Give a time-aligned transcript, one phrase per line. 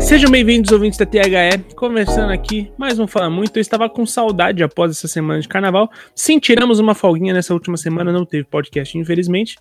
[0.00, 1.74] Sejam bem-vindos, ouvintes da THE.
[1.76, 3.54] Conversando aqui, mais um Fala Muito.
[3.58, 5.90] Eu estava com saudade após essa semana de carnaval.
[6.14, 9.58] Sim, tiramos uma folguinha nessa última semana, não teve podcast, infelizmente.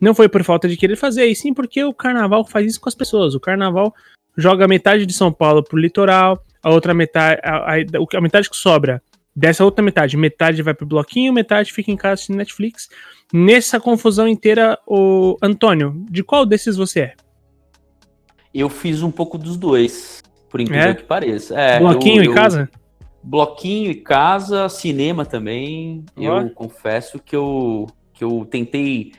[0.00, 2.88] Não foi por falta de querer fazer, e sim porque o carnaval faz isso com
[2.88, 3.34] as pessoas.
[3.34, 3.94] O carnaval
[4.38, 7.76] joga metade de São Paulo pro litoral, a outra metade, a, a,
[8.14, 9.02] a metade que sobra
[9.36, 12.88] dessa outra metade, metade vai pro bloquinho, metade fica em casa assistindo Netflix.
[13.32, 17.27] Nessa confusão inteira, o Antônio, de qual desses você é?
[18.58, 20.94] Eu fiz um pouco dos dois, por incrível É?
[20.94, 21.58] que pareça.
[21.58, 22.68] É, bloquinho eu- em casa?
[23.22, 26.04] Bloquinho em casa, cinema também.
[26.16, 29.12] Eu confesso que eu, que eu tentei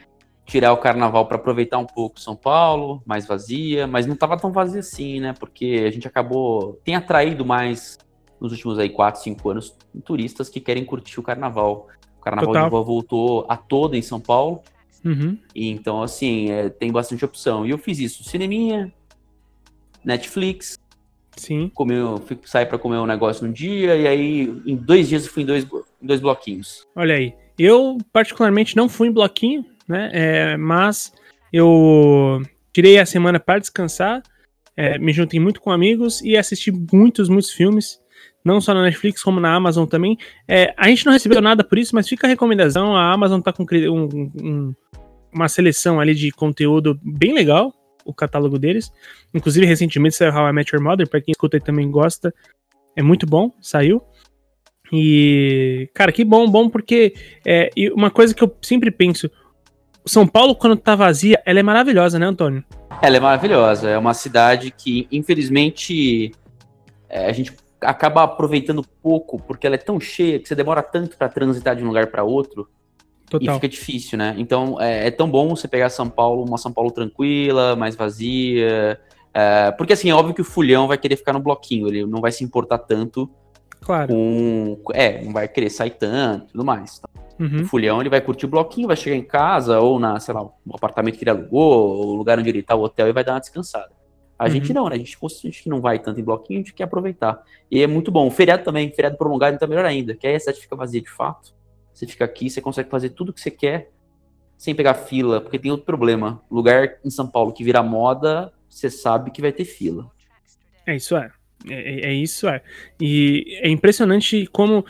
[0.45, 4.51] tirar o carnaval para aproveitar um pouco São Paulo, mais vazia, mas não tava tão
[4.51, 5.33] vazia assim, né?
[5.39, 6.79] Porque a gente acabou.
[6.83, 7.99] tem atraído mais
[8.41, 11.87] nos últimos aí 4, 5 anos turistas que querem curtir o carnaval.
[12.17, 12.63] O carnaval Total.
[12.65, 14.61] de Boa voltou a todo em São Paulo.
[15.05, 15.37] Uhum.
[15.53, 17.65] E então, assim, é, tem bastante opção.
[17.65, 18.91] E eu fiz isso: cineminha,
[20.03, 20.77] Netflix,
[21.37, 21.71] Sim.
[21.73, 25.31] comer, fui sair pra comer um negócio num dia, e aí em dois dias eu
[25.31, 25.65] fui em dois,
[26.01, 26.85] em dois bloquinhos.
[26.95, 27.33] Olha aí.
[27.57, 30.09] Eu, particularmente, não fui em bloquinho, né?
[30.13, 31.13] É, mas
[31.51, 32.41] eu
[32.71, 34.21] tirei a semana para descansar,
[34.77, 37.99] é, me juntei muito com amigos e assisti muitos, muitos filmes.
[38.45, 40.17] Não só na Netflix, como na Amazon também.
[40.47, 42.95] É, a gente não recebeu nada por isso, mas fica a recomendação.
[42.95, 44.73] A Amazon tá com um- um-
[45.33, 47.73] uma seleção ali de conteúdo bem legal,
[48.09, 48.91] o catálogo deles.
[49.33, 52.33] Inclusive, recentemente saiu How I Met Your Mother, pra quem escuta e também gosta.
[52.95, 54.01] É muito bom, saiu.
[54.91, 57.13] E, cara, que bom, bom, porque
[57.45, 59.29] é, uma coisa que eu sempre penso:
[60.05, 62.63] São Paulo, quando tá vazia, ela é maravilhosa, né, Antônio?
[63.01, 66.31] Ela é maravilhosa, é uma cidade que, infelizmente,
[67.07, 71.17] é, a gente acaba aproveitando pouco, porque ela é tão cheia que você demora tanto
[71.17, 72.67] pra transitar de um lugar pra outro,
[73.37, 73.55] e Total.
[73.55, 74.35] fica difícil, né?
[74.37, 78.99] Então é, é tão bom você pegar São Paulo, uma São Paulo tranquila, mais vazia.
[79.33, 82.19] é, porque assim, é óbvio que o fulhão vai querer ficar no bloquinho, ele não
[82.21, 83.29] vai se importar tanto
[83.81, 84.13] Claro.
[84.13, 84.77] com.
[84.93, 87.01] É, não vai querer sair tanto e tudo mais.
[87.39, 87.63] O Uhum.
[87.65, 90.75] fulhão ele vai curtir o bloquinho, vai chegar em casa, ou na, sei lá, no
[90.75, 93.33] apartamento que ele alugou, ou o lugar onde ele tá, o hotel, e vai dar
[93.33, 93.91] uma descansada.
[94.37, 94.51] A Uhum.
[94.51, 94.95] gente não, né?
[94.95, 97.41] A gente, a gente que não vai tanto em bloquinho, a gente quer aproveitar.
[97.71, 98.27] E é muito bom.
[98.27, 100.13] O feriado também, feriado prolongado, então é melhor ainda.
[100.15, 101.53] Que aí a cidade fica vazia de fato.
[101.99, 103.91] Você fica aqui, você consegue fazer tudo que você quer
[104.57, 106.41] sem pegar fila, porque tem outro problema.
[106.49, 110.09] Lugar em São Paulo que vira moda, você sabe que vai ter fila.
[110.87, 111.29] É isso, é.
[111.67, 112.61] É, é isso, é.
[113.01, 114.85] E é impressionante como.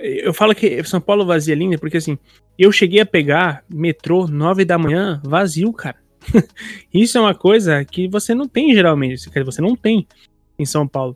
[0.00, 2.18] Eu falo que São Paulo vazia linda, porque assim,
[2.58, 5.98] eu cheguei a pegar metrô 9 da manhã vazio, cara.
[6.94, 9.28] Isso é uma coisa que você não tem geralmente.
[9.44, 10.08] Você não tem
[10.58, 11.14] em São Paulo.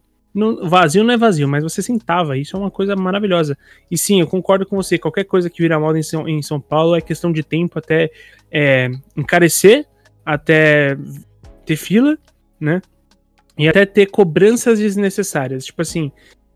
[0.63, 2.37] Vazio não é vazio, mas você sentava.
[2.37, 3.57] Isso é uma coisa maravilhosa.
[3.91, 4.99] E sim, eu concordo com você.
[4.99, 8.11] Qualquer coisa que vira moda em São, em São Paulo é questão de tempo até
[8.53, 9.87] é, encarecer,
[10.25, 10.97] até
[11.65, 12.19] ter fila,
[12.61, 12.83] né?
[13.57, 15.65] E até ter cobranças desnecessárias.
[15.65, 16.13] Tipo assim,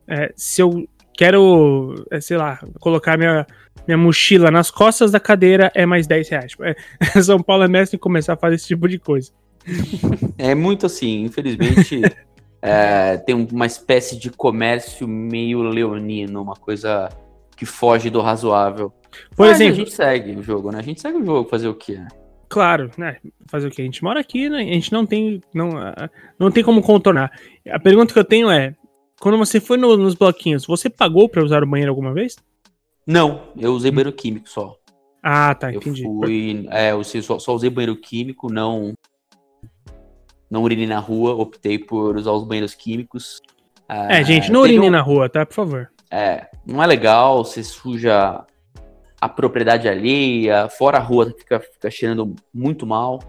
[0.06, 3.46] é, se eu quero, é, sei lá, colocar minha,
[3.86, 6.50] minha mochila nas costas da cadeira, é mais 10 reais.
[6.50, 6.76] Tipo, é,
[7.22, 9.32] São Paulo é mestre em começar a fazer esse tipo de coisa.
[10.36, 12.00] É muito assim, infelizmente.
[12.62, 17.08] É, tem uma espécie de comércio meio leonino, uma coisa
[17.56, 18.92] que foge do razoável.
[19.36, 20.78] Por Mas exemplo, a gente segue o jogo, né?
[20.78, 21.94] A gente segue o jogo, fazer o quê?
[21.96, 22.08] né?
[22.48, 23.16] Claro, né?
[23.46, 23.82] Fazer o quê?
[23.82, 24.58] A gente mora aqui, né?
[24.58, 25.40] A gente não tem.
[25.54, 27.30] Não, ah, não tem como contornar.
[27.68, 28.74] A pergunta que eu tenho é:
[29.20, 32.36] quando você foi no- nos bloquinhos, você pagou pra usar o banheiro alguma vez?
[33.06, 34.76] Não, eu usei banheiro químico só.
[35.22, 36.02] Ah, tá, Eu entendi.
[36.02, 36.66] fui.
[36.70, 38.94] É, eu só, só usei banheiro químico, não.
[40.50, 43.40] Não urinei na rua, optei por usar os banheiros químicos.
[43.88, 45.44] É, gente, não teve urine um- na rua, tá?
[45.46, 45.90] Por favor.
[46.10, 48.44] É, não é legal, você suja
[49.20, 53.20] a propriedade alheia, fora a rua fica, fica cheirando muito mal.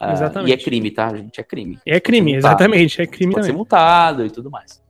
[0.00, 0.50] Ah, Exatamente.
[0.50, 1.40] E é crime, tá, gente?
[1.40, 1.78] É crime.
[1.86, 3.00] É crime, exatamente.
[3.02, 3.56] É crime Pode ser também.
[3.58, 4.82] multado e tudo mais.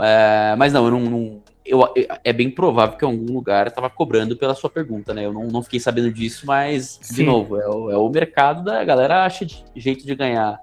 [0.00, 1.00] É, mas não, eu não.
[1.00, 5.12] não- eu, eu- é bem provável que em algum lugar tava cobrando pela sua pergunta,
[5.12, 5.26] né?
[5.26, 7.24] Eu não, não fiquei sabendo disso, mas, de Sim.
[7.24, 10.60] novo, é o, é o mercado da galera acha de- jeito de ganhar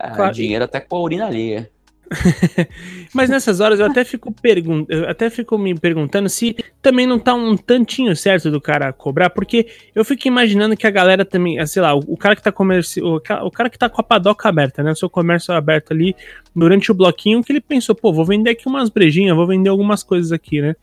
[0.00, 0.34] ah, Claro.
[0.34, 1.70] dinheiro até com a urina alheia.
[3.14, 7.20] Mas nessas horas eu até fico pergun eu até fico me perguntando se também não
[7.20, 11.60] tá um tantinho certo do cara cobrar, porque eu fico imaginando que a galera também,
[11.60, 14.00] ah, sei lá, o, o cara que tá comerci o, o cara que tá com
[14.00, 16.16] a padoca aberta, né, o seu comércio aberto ali
[16.54, 20.02] durante o bloquinho, que ele pensou, pô, vou vender aqui umas brejinhas, vou vender algumas
[20.02, 20.74] coisas aqui, né?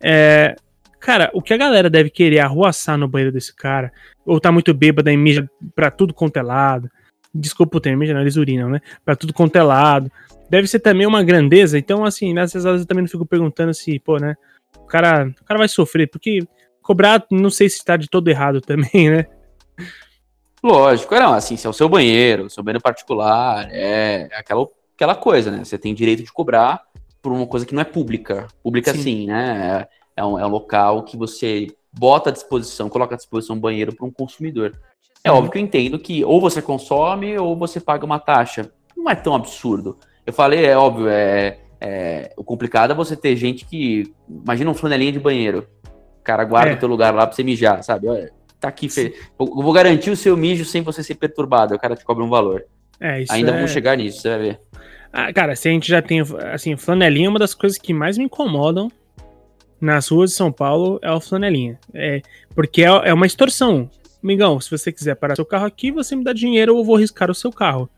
[0.00, 0.56] É,
[0.98, 3.92] cara, o que a galera deve querer é arruaçar no banheiro desse cara,
[4.24, 6.90] ou tá muito bêbada e mija pra tudo quanto é lado.
[7.34, 8.80] Desculpa o termo, eles urinam, né?
[9.04, 10.10] Pra tudo quanto é lado
[10.50, 11.78] deve ser também uma grandeza.
[11.78, 14.36] Então, assim, nessas horas eu também não fico perguntando se, pô, né?
[14.76, 16.40] O cara, o cara vai sofrer, porque
[16.82, 19.26] cobrar, não sei se tá de todo errado também, né?
[20.62, 25.14] Lógico, não, assim, se é o seu banheiro, o seu banheiro particular, é aquela, aquela
[25.14, 25.64] coisa, né?
[25.64, 26.82] Você tem direito de cobrar
[27.22, 28.48] por uma coisa que não é pública.
[28.62, 29.88] Pública, sim, sim né?
[30.16, 33.60] É, é, um, é um local que você bota à disposição, coloca à disposição um
[33.60, 34.76] banheiro para um consumidor.
[35.22, 38.70] É óbvio que eu entendo que ou você consome ou você paga uma taxa.
[38.96, 39.98] Não é tão absurdo.
[40.24, 44.12] Eu falei, é óbvio, é, é o complicado é você ter gente que.
[44.28, 45.66] Imagina um flanelinha de banheiro.
[46.20, 46.74] O cara guarda é.
[46.74, 48.08] o teu lugar lá pra você mijar, sabe?
[48.08, 48.88] Olha, tá aqui.
[48.88, 49.14] Fe...
[49.38, 51.74] Eu vou garantir o seu mijo sem você ser perturbado.
[51.74, 52.64] O cara te cobra um valor.
[53.00, 53.54] É, isso Ainda é...
[53.54, 54.60] vamos chegar nisso, você vai ver.
[55.12, 56.20] Ah, cara, se a gente já tem.
[56.52, 58.90] Assim, flanelinha é uma das coisas que mais me incomodam
[59.80, 61.78] nas ruas de São Paulo é o flanelinha.
[61.94, 62.20] É,
[62.54, 63.90] porque é, é uma extorsão.
[64.22, 66.96] Migão, se você quiser parar seu carro aqui, você me dá dinheiro ou eu vou
[66.96, 67.88] riscar o seu carro.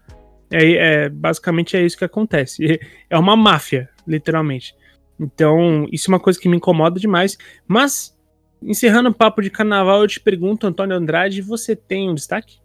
[0.51, 2.79] É, é, basicamente é isso que acontece.
[3.09, 4.75] É uma máfia, literalmente.
[5.19, 7.37] Então, isso é uma coisa que me incomoda demais.
[7.67, 8.17] Mas,
[8.63, 12.63] encerrando o papo de carnaval, eu te pergunto, Antônio Andrade, você tem um destaque?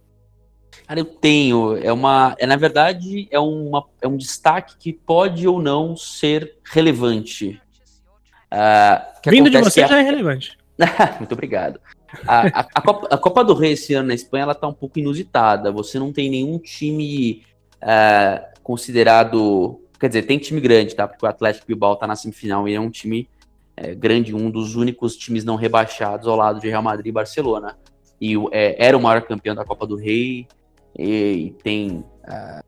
[0.88, 1.78] Cara, eu tenho.
[1.78, 2.36] É uma.
[2.40, 7.62] É, na verdade, é, uma, é um destaque que pode ou não ser relevante.
[8.52, 9.88] Uh, Vindo de você é...
[9.88, 10.58] já é relevante.
[11.20, 11.80] Muito obrigado.
[12.28, 14.74] A, a, a, Copa, a, Copa, do Rei esse ano na Espanha ela tá um
[14.74, 15.72] pouco inusitada.
[15.72, 17.44] Você não tem nenhum time
[17.82, 19.82] é, considerado.
[20.00, 21.08] Quer dizer, tem time grande, tá?
[21.08, 23.28] Porque o Atlético Bilbao tá na semifinal e é um time
[23.76, 27.78] é, grande, um dos únicos times não rebaixados ao lado de Real Madrid e Barcelona.
[28.20, 30.48] E é, era o maior campeão da Copa do Rei
[30.98, 32.64] e, e tem uh,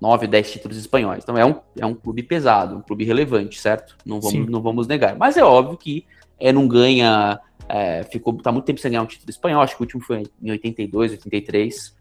[0.00, 1.22] nove, dez títulos espanhóis.
[1.22, 3.96] Então é um, é um clube pesado, um clube relevante, certo?
[4.04, 5.16] Não vamos, não vamos negar.
[5.16, 6.06] Mas é óbvio que
[6.38, 7.38] é, não ganha.
[7.72, 9.62] É, ficou tá muito tempo sem ganhar um título espanhol.
[9.62, 11.96] Acho que o último foi em 82, 83.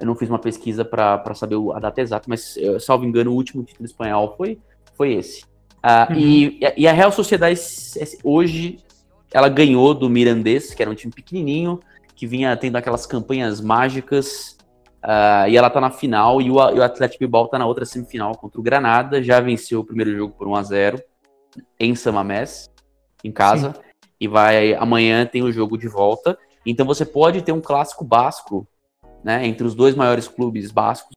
[0.00, 3.62] Eu não fiz uma pesquisa para saber a data exata, mas, salvo engano, o último
[3.62, 4.58] título espanhol foi,
[4.96, 5.44] foi esse.
[5.84, 6.18] Uh, uhum.
[6.18, 7.60] e, e, a Real Sociedade
[8.22, 8.78] hoje
[9.30, 11.78] ela ganhou do Mirandês, que era um time pequenininho,
[12.14, 14.56] que vinha tendo aquelas campanhas mágicas,
[15.04, 17.84] uh, e ela tá na final, e o, e o Atlético Bilbao tá na outra
[17.84, 21.02] semifinal contra o Granada, já venceu o primeiro jogo por 1 a 0
[21.78, 22.70] em Samamés,
[23.22, 23.80] em casa, Sim.
[24.20, 28.66] E vai amanhã tem o jogo de volta, então você pode ter um clássico basco
[29.22, 31.16] né, entre os dois maiores clubes bascos,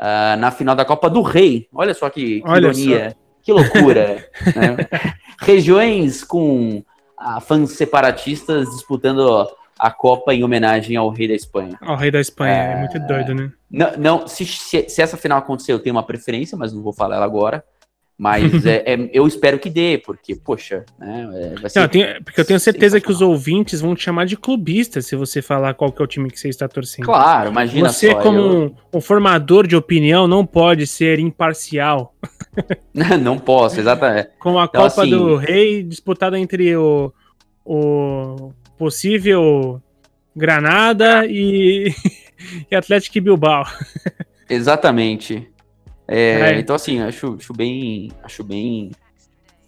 [0.00, 1.68] uh, na final da Copa do Rei.
[1.72, 4.26] Olha só que, que ironia, que loucura.
[4.56, 4.88] né?
[5.38, 6.78] Regiões com
[7.20, 9.46] uh, fãs separatistas disputando
[9.78, 11.78] a Copa em homenagem ao Rei da Espanha.
[11.80, 13.52] Ao Rei da Espanha, é, é muito doido, né?
[13.70, 16.92] Não, não se, se, se, essa final acontecer, eu tenho uma preferência, mas não vou
[16.92, 17.64] falar ela agora.
[18.20, 21.54] Mas é, é, eu espero que dê, porque, poxa, né?
[21.64, 24.26] É, ser, Não, eu tenho, porque eu tenho certeza que os ouvintes vão te chamar
[24.26, 27.06] de clubista se você falar qual que é o time que você está torcendo.
[27.06, 28.20] Claro, imagina você, só.
[28.20, 28.74] como eu...
[28.92, 32.14] um, um, formador de opinião, não pode ser imparcial.
[33.22, 34.28] não posso, exatamente.
[34.38, 35.10] Com a então, Copa assim...
[35.10, 37.10] do Rei disputada entre o,
[37.64, 39.80] o possível
[40.36, 41.90] Granada e,
[42.70, 43.64] e Atlético Bilbao.
[44.46, 45.49] Exatamente.
[46.10, 46.58] É, é.
[46.58, 48.10] Então, assim, acho, acho bem.
[48.24, 48.90] Acho bem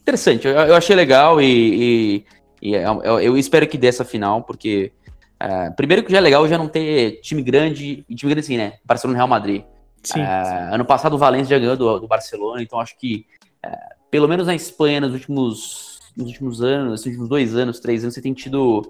[0.02, 0.48] interessante.
[0.48, 2.24] Eu, eu achei legal e,
[2.60, 4.92] e, e eu, eu, espero que dê essa final, porque.
[5.40, 8.74] Uh, primeiro que já é legal já não ter time grande, time grande assim, né?
[8.84, 9.62] Barcelona e Real Madrid.
[10.02, 10.74] Sim, uh, sim.
[10.74, 13.26] Ano passado o Valencia já ganhou do, do Barcelona, então acho que,
[13.64, 18.02] uh, pelo menos na Espanha, nos últimos, nos últimos anos, nos últimos dois anos, três
[18.02, 18.82] anos, você tem tido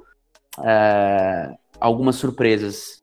[1.80, 3.01] algumas surpresas.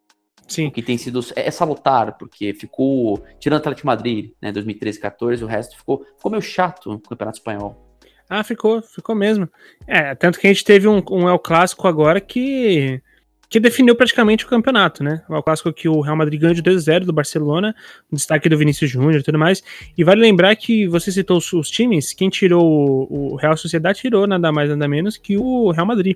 [0.49, 0.69] Sim.
[0.69, 5.43] que tem sido é, é salutar, porque ficou, tirando o Atlético Madrid, né, 2013 14,
[5.43, 7.85] o resto ficou, ficou meio chato no Campeonato Espanhol.
[8.29, 9.49] Ah, ficou, ficou mesmo.
[9.87, 13.01] É, tanto que a gente teve um, um El Clássico agora que
[13.49, 15.23] que definiu praticamente o campeonato, né?
[15.27, 17.75] O Clássico que o Real Madrid ganhou de 2-0 do Barcelona,
[18.11, 19.63] um destaque do Vinícius Júnior e tudo mais.
[19.97, 24.01] E vale lembrar que você citou os, os times, quem tirou o, o Real Sociedade
[24.01, 26.15] tirou nada mais nada menos que o Real Madrid.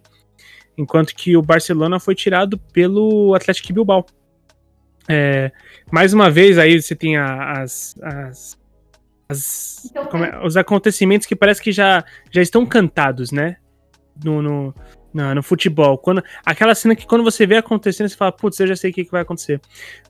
[0.77, 4.05] Enquanto que o Barcelona foi tirado pelo Atlético Bilbao.
[5.07, 5.51] É,
[5.91, 8.57] mais uma vez, aí você tem as, as,
[9.27, 13.57] as então, é, os acontecimentos que parece que já, já estão cantados, né?
[14.24, 14.75] No, no,
[15.13, 15.98] no, no, futebol.
[15.98, 18.93] Quando, aquela cena que quando você vê acontecendo, você fala, putz, eu já sei o
[18.93, 19.60] que, que vai acontecer.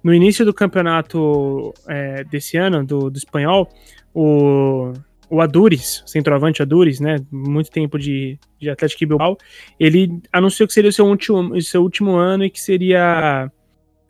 [0.03, 3.69] No início do campeonato é, desse ano, do, do espanhol,
[4.13, 4.93] o,
[5.29, 7.17] o Adures, centroavante Adures, né?
[7.31, 9.37] Muito tempo de, de Atlético Bilbao,
[9.79, 13.49] ele anunciou que seria o seu último, o seu último ano e que seria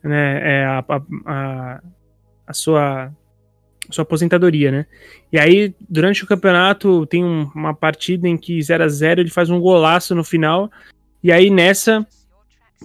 [0.04, 0.84] né, é a,
[1.26, 1.82] a,
[2.46, 3.12] a sua
[3.90, 4.86] sua aposentadoria, né?
[5.32, 9.30] E aí, durante o campeonato, tem um, uma partida em que 0 a 0 ele
[9.30, 10.70] faz um golaço no final.
[11.22, 12.06] E aí, nessa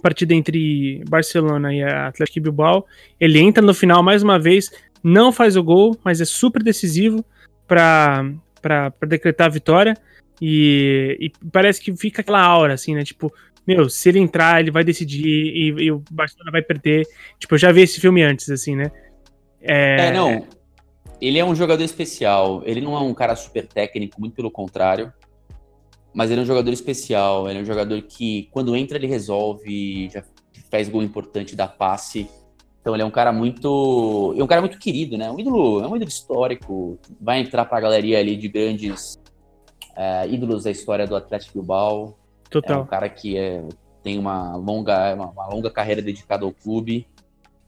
[0.01, 2.85] partida entre Barcelona e Atlético Bilbao,
[3.19, 4.71] ele entra no final mais uma vez,
[5.03, 7.23] não faz o gol, mas é super decisivo
[7.67, 8.33] para
[9.07, 9.97] decretar a vitória.
[10.41, 13.03] E, e, parece que fica aquela aura, assim, né?
[13.03, 13.33] Tipo,
[13.66, 17.06] meu, se ele entrar, ele vai decidir e, e o Barcelona vai perder.
[17.38, 18.92] Tipo, eu já vi esse filme antes, assim, né?
[19.62, 20.08] É...
[20.08, 20.46] é, não.
[21.22, 22.63] Ele é um jogador especial.
[22.66, 25.13] Ele não é um cara super técnico, muito pelo contrário.
[26.13, 27.50] Mas ele é um jogador especial.
[27.50, 30.24] Ele é um jogador que, quando entra, ele resolve, já
[30.72, 32.30] faz gol importante, dá passe.
[32.82, 34.34] Então ele é um cara muito.
[34.38, 35.30] É um cara muito querido, né?
[35.30, 36.98] Um ídolo, é um ídolo histórico.
[37.20, 39.20] Vai entrar pra galeria ali de grandes
[39.96, 42.18] é, ídolos da história do Atlético Bilbao.
[42.50, 42.79] Total.
[42.79, 43.63] É um cara que é,
[44.03, 47.08] tem uma longa, uma, uma, longa carreira dedicada ao clube.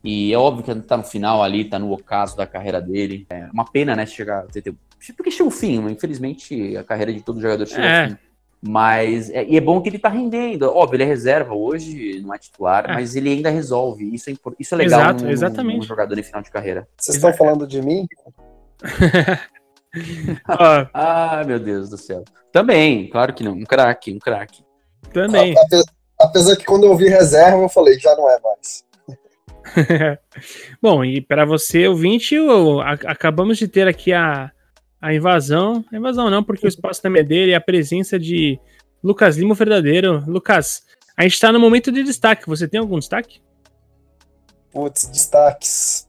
[0.04, 3.26] E é óbvio que tá no final ali, tá no ocaso da carreira dele.
[3.30, 4.46] É uma pena, né, chegar.
[5.16, 8.04] Porque chega o fim, infelizmente a carreira de todo jogador chega é.
[8.04, 8.18] ao fim.
[8.64, 10.70] Mas é, e é bom que ele tá rendendo.
[10.70, 12.94] Óbvio, ele é reserva hoje, não é titular, é.
[12.94, 14.14] mas ele ainda resolve.
[14.14, 15.78] Isso é, isso é legal Exato, num, exatamente.
[15.78, 16.88] num jogador em final de carreira.
[16.98, 18.08] Vocês estão falando de mim?
[20.94, 22.24] ah, meu Deus do céu.
[22.52, 23.54] Também, claro que não.
[23.54, 24.64] Um craque, um craque.
[25.14, 25.56] Também.
[26.20, 28.84] Apesar que quando eu vi reserva, eu falei, já não é mais.
[30.82, 32.36] Bom, e para você, ouvinte,
[33.06, 34.52] acabamos de ter aqui a,
[35.02, 35.84] a invasão.
[35.92, 38.60] A invasão não, porque o espaço também é dele e a presença de
[39.04, 40.24] Lucas Lima verdadeiro.
[40.28, 40.84] Lucas,
[41.18, 42.48] a gente está no momento de destaque.
[42.48, 43.42] Você tem algum destaque?
[44.72, 46.08] Putz, destaques.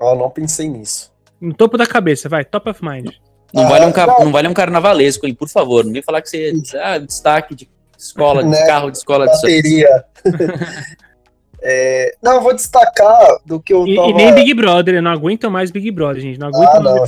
[0.00, 1.12] Eu não pensei nisso.
[1.40, 3.10] No topo da cabeça, vai, top of mind.
[3.52, 4.24] Não, ah, vale, um, não.
[4.24, 5.34] não vale um carnavalesco, hein?
[5.34, 7.68] Por favor, não vem falar que você ah, destaque de
[7.98, 8.66] escola, de né?
[8.66, 10.04] carro de escola Bateria.
[10.24, 10.32] de
[11.60, 14.08] é, Não, eu vou destacar do que eu e, tava...
[14.08, 16.38] e nem Big Brother, eu não aguento mais Big Brother, gente.
[16.38, 17.04] Não aguento ah, não.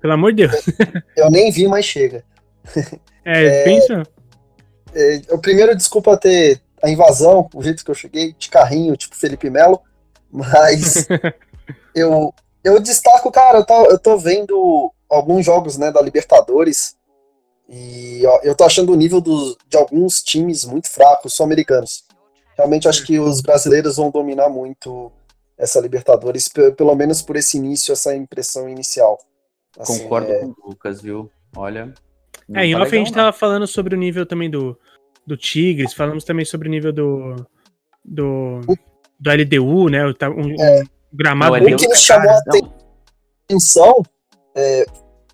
[0.00, 0.64] Pelo amor de Deus.
[1.16, 2.24] Eu nem vi, mas chega.
[3.22, 4.02] É, é pensa.
[4.94, 9.14] É, eu primeiro, desculpa ter a invasão, o jeito que eu cheguei, de carrinho, tipo
[9.14, 9.82] Felipe Melo,
[10.32, 11.06] mas
[11.94, 12.32] eu,
[12.64, 16.96] eu destaco, cara, eu tô, eu tô vendo alguns jogos né, da Libertadores
[17.70, 22.04] e ó, eu tô achando o nível do, de alguns times muito fracos, sul-americanos.
[22.56, 25.12] Realmente acho que os brasileiros vão dominar muito
[25.56, 29.18] essa Libertadores, pelo menos por esse início, essa impressão inicial.
[29.78, 30.40] Assim, Concordo é...
[30.40, 31.30] com o Lucas, viu?
[31.56, 31.94] Olha.
[32.52, 34.76] É, em tá off a gente tava falando sobre o nível também do,
[35.24, 37.36] do Tigres, falamos também sobre o nível do.
[38.04, 38.60] do,
[39.18, 40.04] do LDU, né?
[40.04, 40.82] O, um, é.
[41.12, 41.54] gramado.
[41.54, 42.40] O que me chamou a
[43.46, 44.02] atenção
[44.56, 44.84] é,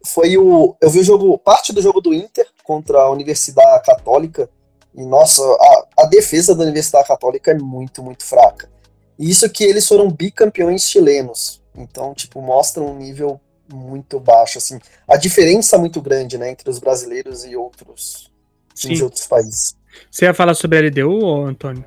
[0.06, 0.76] foi o.
[0.80, 4.48] Eu vi o jogo, parte do jogo do Inter contra a Universidade Católica.
[4.94, 8.70] E, nossa, a, a defesa da Universidade Católica é muito, muito fraca.
[9.18, 11.62] E isso que eles foram bicampeões chilenos.
[11.75, 13.40] Então, tipo, mostra um nível
[13.72, 14.78] muito baixo, assim.
[15.06, 18.30] A diferença é muito grande, né, entre os brasileiros e outros,
[18.75, 19.02] Sim.
[19.02, 19.76] outros países.
[20.10, 21.84] Você ia falar sobre a LDU, ou, Antônio?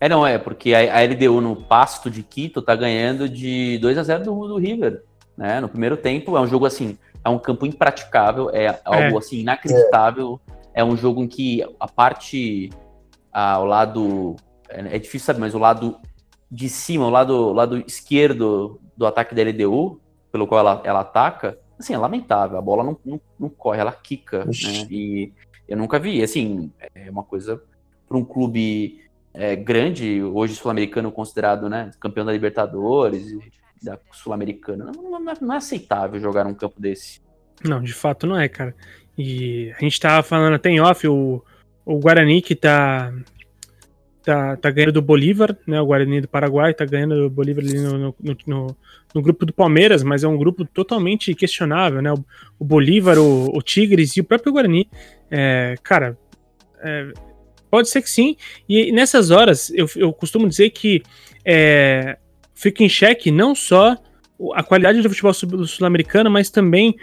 [0.00, 3.98] É, não, é, porque a, a LDU no Pasto de Quito tá ganhando de 2
[3.98, 5.02] a 0 do, do River,
[5.38, 9.16] né, no primeiro tempo, é um jogo, assim, é um campo impraticável, é algo, é.
[9.16, 10.40] assim, inacreditável,
[10.74, 10.80] é.
[10.80, 10.84] é.
[10.84, 12.70] um jogo em que a parte,
[13.32, 14.34] ao lado,
[14.68, 15.96] é, é difícil saber, mas o lado
[16.50, 20.00] de cima, o lado, o lado esquerdo do ataque da LDU,
[20.32, 22.58] pelo qual ela, ela ataca, assim, é lamentável.
[22.58, 24.50] A bola não, não, não corre, ela quica, né?
[24.90, 25.32] E
[25.68, 26.20] eu nunca vi.
[26.20, 27.62] Assim, é uma coisa
[28.08, 33.32] para um clube é, grande, hoje sul-americano considerado né, campeão da Libertadores,
[33.82, 34.90] da Sul-Americana.
[34.94, 37.20] Não, não, não, é aceitável jogar num campo desse.
[37.64, 38.74] Não, de fato não é, cara.
[39.16, 41.42] E a gente tava falando até em off, o,
[41.84, 43.12] o Guarani que tá
[44.28, 45.80] tá, tá ganhando do Bolívar, né?
[45.80, 48.14] O Guarani do Paraguai tá ganhando do Bolívar ali no, no,
[48.46, 48.76] no,
[49.14, 52.12] no, grupo do Palmeiras, mas é um grupo totalmente questionável, né?
[52.12, 52.22] O,
[52.58, 54.86] o Bolívar, o, o, Tigres e o próprio Guarani.
[55.30, 56.18] É, cara,
[56.80, 57.10] é,
[57.70, 58.36] pode ser que sim.
[58.68, 61.02] E nessas horas, eu, eu costumo dizer que
[61.42, 62.18] é,
[62.58, 63.96] fica em xeque não só
[64.54, 66.96] a qualidade do futebol sul-americano, mas também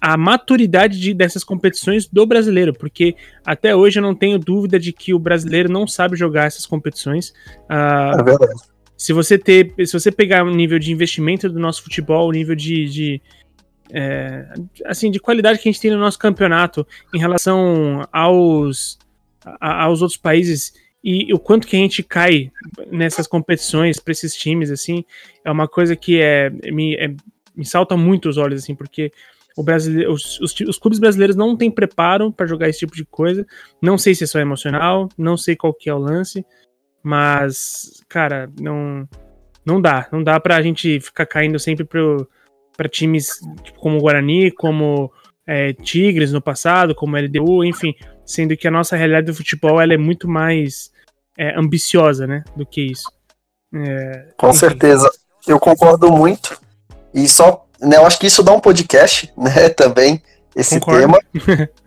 [0.00, 3.14] a maturidade de, dessas competições do brasileiro, porque
[3.44, 7.28] até hoje eu não tenho dúvida de que o brasileiro não sabe jogar essas competições.
[7.70, 8.52] Uh, é verdade.
[8.96, 12.54] Se você ter, se você pegar o nível de investimento do nosso futebol, o nível
[12.54, 13.22] de, de
[13.92, 14.46] é,
[14.86, 18.98] assim, de qualidade que a gente tem no nosso campeonato em relação aos,
[19.60, 22.50] a, aos outros países e o quanto que a gente cai
[22.90, 25.04] nessas competições para esses times, assim,
[25.44, 27.14] é uma coisa que é, me, é,
[27.56, 29.12] me salta muito os olhos, assim, porque
[29.56, 33.04] o brasileiro, os, os, os clubes brasileiros não têm preparo para jogar esse tipo de
[33.04, 33.46] coisa.
[33.80, 36.44] Não sei se é só emocional, não sei qual que é o lance,
[37.02, 39.08] mas, cara, não
[39.64, 40.08] não dá.
[40.12, 45.12] Não dá pra gente ficar caindo sempre para times tipo, como o Guarani, como
[45.46, 47.94] é, Tigres no passado, como LDU, enfim,
[48.24, 50.91] sendo que a nossa realidade do futebol ela é muito mais
[51.38, 53.10] é, ambiciosa, né, do que isso.
[53.74, 54.58] É, Com enfim.
[54.58, 55.10] certeza,
[55.46, 56.60] eu concordo muito.
[57.14, 60.22] E só né, eu acho que isso dá um podcast, né, também,
[60.54, 61.00] esse Concordo.
[61.00, 61.68] tema.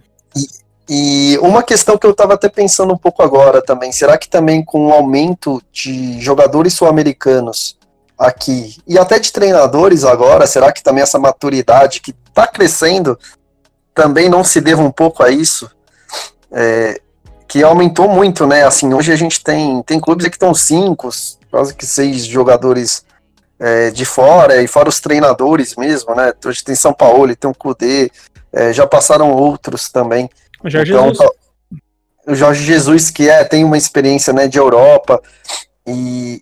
[0.90, 4.28] E, e uma questão que eu estava até pensando um pouco agora também, será que
[4.28, 7.78] também com o aumento de jogadores sul-americanos
[8.18, 13.18] aqui, e até de treinadores agora, será que também essa maturidade que está crescendo
[13.94, 15.72] também não se deva um pouco a isso?
[16.52, 17.02] É,
[17.48, 18.66] que aumentou muito, né?
[18.66, 21.10] Assim, hoje a gente tem, tem clubes que estão cinco,
[21.50, 23.06] quase que seis jogadores
[23.60, 26.34] é, de fora, e fora os treinadores mesmo, né?
[26.46, 28.12] Hoje tem São Paulo, tem o Cudê,
[28.52, 30.30] é, já passaram outros também.
[30.64, 31.32] O Jorge Então, Jesus.
[32.28, 35.22] O Jorge Jesus, que é, tem uma experiência né, de Europa,
[35.86, 36.42] e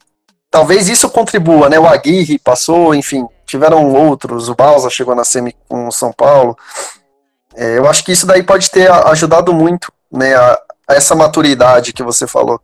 [0.49, 1.77] talvez isso contribua, né?
[1.77, 6.57] O Aguirre passou, enfim, tiveram outros, o Balsa chegou na semi com o São Paulo.
[7.55, 10.59] É, eu acho que isso daí pode ter ajudado muito, né, a
[10.93, 12.59] essa maturidade que você falou.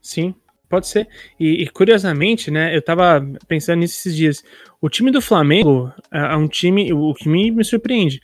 [0.00, 0.34] Sim,
[0.68, 1.08] pode ser.
[1.38, 4.44] E, e, curiosamente, né, eu tava pensando nisso esses dias.
[4.80, 8.20] O time do Flamengo é é um time, o que me, me surpreende,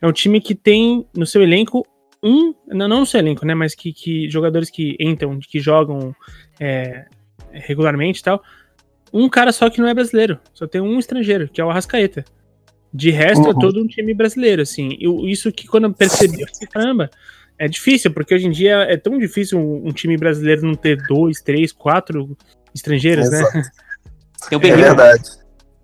[0.00, 1.86] é um time que tem no seu elenco
[2.22, 6.14] um, não, não no seu elenco, né, mas que, que jogadores que entram, que jogam
[6.58, 7.06] é,
[7.50, 8.42] regularmente e tal,
[9.12, 12.24] um cara só que não é brasileiro, só tem um estrangeiro, que é o Arrascaeta.
[12.92, 13.58] De resto, é Uhum.
[13.58, 14.96] todo um time brasileiro, assim.
[15.00, 17.10] Eu, isso que quando eu percebi, eu falei, caramba,
[17.60, 20.96] é difícil, porque hoje em dia é tão difícil um, um time brasileiro não ter
[21.06, 22.34] dois, três, quatro
[22.74, 23.44] estrangeiros, né?
[24.48, 24.76] Tem o É Berril.
[24.78, 25.22] verdade.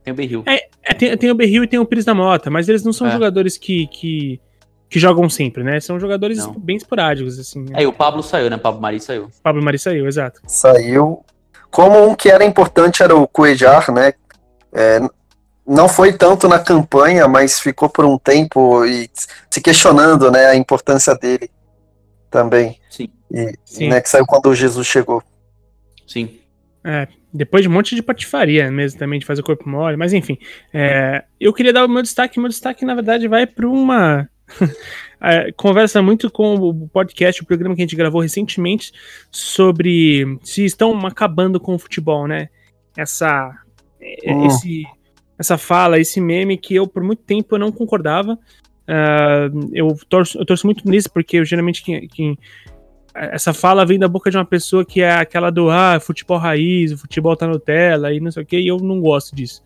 [0.02, 0.42] tem o Berril.
[0.46, 3.08] É, tem, tem o Berril e tem o Pires da Mota, mas eles não são
[3.08, 3.10] É.
[3.10, 4.40] jogadores que, que,
[4.88, 5.78] que jogam sempre, né?
[5.78, 6.54] São jogadores Não.
[6.58, 7.60] bem esporádicos, assim.
[7.60, 7.72] Né?
[7.74, 8.56] Aí o Pablo saiu, né?
[8.56, 9.28] O Pablo Mari saiu.
[9.42, 10.40] Pablo Mari saiu, exato.
[10.46, 11.22] Saiu.
[11.70, 14.14] Como um que era importante era o Cuejar, né?
[14.72, 15.00] É,
[15.66, 19.10] não foi tanto na campanha, mas ficou por um tempo e
[19.50, 21.50] se questionando, né, a importância dele
[22.30, 22.78] também.
[22.90, 23.08] Sim.
[23.30, 23.88] E, Sim.
[23.88, 25.22] né, que saiu quando o Jesus chegou.
[26.06, 26.40] Sim.
[26.84, 30.12] É, depois de um monte de patifaria mesmo também, de fazer o corpo mole, mas
[30.12, 30.38] enfim.
[30.72, 34.28] é, eu queria dar o meu destaque, meu destaque na verdade vai para uma
[35.20, 38.92] é, conversa muito com o podcast, o programa que a gente gravou recentemente
[39.30, 42.48] sobre se estão acabando com o futebol, né?
[42.96, 43.52] Essa,
[44.24, 44.46] Hum.
[44.46, 44.84] esse,
[45.38, 48.38] essa fala, esse meme que eu por muito tempo eu não concordava.
[48.88, 52.38] Ah, eu, torço, eu torço muito nisso, porque eu, geralmente quem, quem
[53.14, 56.92] essa fala vem da boca de uma pessoa que é aquela do ah, futebol raiz,
[56.92, 59.62] o futebol tá Nutella e não sei o que, e eu não gosto disso.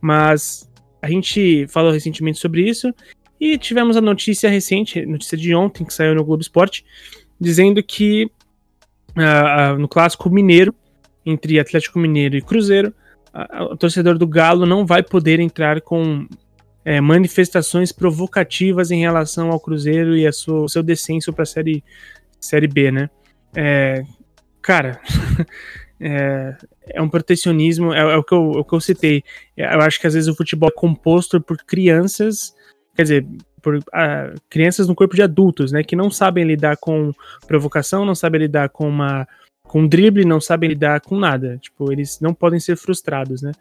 [0.00, 0.70] Mas
[1.00, 2.94] a gente falou recentemente sobre isso
[3.40, 6.84] e tivemos a notícia recente, notícia de ontem, que saiu no Globo Esporte,
[7.40, 8.30] dizendo que
[9.16, 10.74] ah, no clássico mineiro,
[11.24, 12.92] entre Atlético Mineiro e Cruzeiro,
[13.32, 16.26] a- o torcedor do Galo não vai poder entrar com
[16.84, 21.84] é, manifestações provocativas em relação ao Cruzeiro e a sua, seu descenso para a série,
[22.40, 23.10] série B, né?
[23.54, 24.02] É,
[24.60, 25.00] cara,
[26.00, 26.56] é,
[26.88, 29.22] é um protecionismo, é, é o, que eu, é o que eu citei.
[29.56, 32.54] Eu acho que às vezes o futebol é composto por crianças,
[32.94, 33.26] quer dizer,
[33.62, 35.84] por ah, crianças no corpo de adultos, né?
[35.84, 37.12] Que não sabem lidar com
[37.46, 39.26] provocação, não sabem lidar com uma
[39.72, 41.56] com drible, não sabem lidar com nada.
[41.56, 43.52] Tipo, eles não podem ser frustrados, né?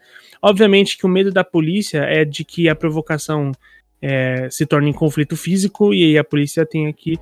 [0.41, 3.53] Obviamente que o medo da polícia é de que a provocação
[4.01, 7.17] é, se torne em conflito físico e aí a polícia tenha que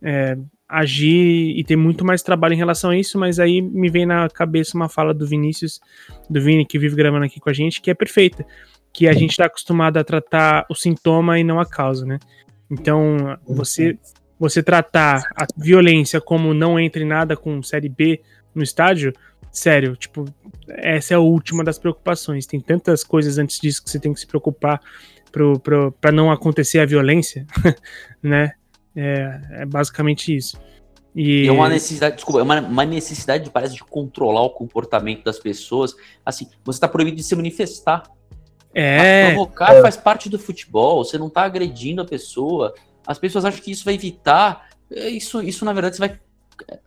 [0.00, 4.06] é, agir e ter muito mais trabalho em relação a isso, mas aí me vem
[4.06, 5.78] na cabeça uma fala do Vinícius,
[6.30, 8.46] do Vini, que vive gravando aqui com a gente, que é perfeita,
[8.90, 12.18] que a gente está acostumado a tratar o sintoma e não a causa, né?
[12.70, 13.98] Então, você
[14.40, 18.22] você tratar a violência como não entra em nada com série B
[18.54, 19.12] no estádio,
[19.52, 20.24] sério, tipo,
[20.68, 22.46] essa é a última das preocupações.
[22.46, 24.80] Tem tantas coisas antes disso que você tem que se preocupar
[26.00, 27.46] para não acontecer a violência,
[28.22, 28.52] né?
[28.96, 30.58] É, é basicamente isso.
[31.14, 35.22] E E é uma necessidade, desculpa, é uma, uma necessidade, parece, de controlar o comportamento
[35.22, 35.94] das pessoas.
[36.24, 38.04] Assim, você tá proibido de se manifestar.
[38.74, 39.82] é, Provocar É.
[39.82, 42.72] faz parte do futebol, você não tá agredindo a pessoa.
[43.06, 44.68] As pessoas acham que isso vai evitar.
[44.92, 46.20] É, Isso, isso na verdade, você vai,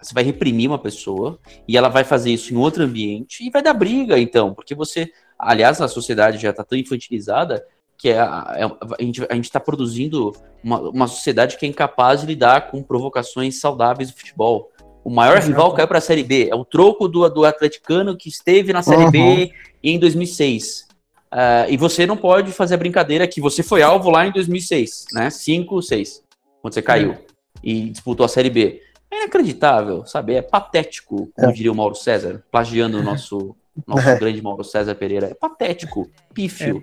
[0.02, 3.62] você vai reprimir uma pessoa e ela vai fazer isso em outro ambiente e vai
[3.62, 5.10] dar briga, então, porque você.
[5.39, 7.65] Aliás, a sociedade já tá tão infantilizada
[7.97, 10.32] que é a, é- a gente, a gente tá produzindo
[10.63, 14.71] uma, uma sociedade que é incapaz de lidar com provocações saudáveis do futebol.
[15.04, 15.47] O maior Exato.
[15.47, 16.47] rival caiu para a Série B.
[16.49, 19.12] É o troco do, do atleticano que esteve na Série Uhum.
[19.12, 19.52] B
[19.84, 20.88] em 2006.
[21.36, 25.06] Ah, e você não pode fazer a brincadeira que você foi alvo lá em 2006,
[25.13, 25.32] né?
[25.32, 26.22] 5, 6,
[26.62, 27.17] quando você caiu
[27.63, 28.82] e disputou a Série B.
[29.10, 30.36] É inacreditável, sabe?
[30.36, 31.52] É patético, como É.
[31.52, 33.56] diria o Mauro César, plagiando o nosso,
[33.88, 34.15] nosso É.
[34.17, 35.28] grande Mauro César Pereira.
[35.28, 36.82] É patético, pífio.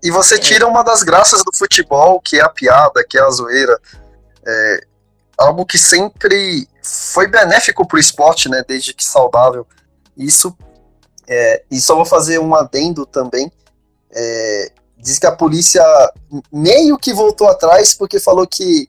[0.00, 3.30] E você tira uma das graças do futebol, que é a piada, que é a
[3.30, 3.80] zoeira.
[4.46, 4.80] É
[5.38, 8.64] algo que sempre foi benéfico pro esporte, né?
[8.66, 9.66] Desde que saudável.
[10.16, 10.56] Isso.
[11.28, 13.50] É, e só vou fazer um adendo também.
[14.12, 15.82] É, diz que a polícia
[16.52, 18.88] meio que voltou atrás porque falou que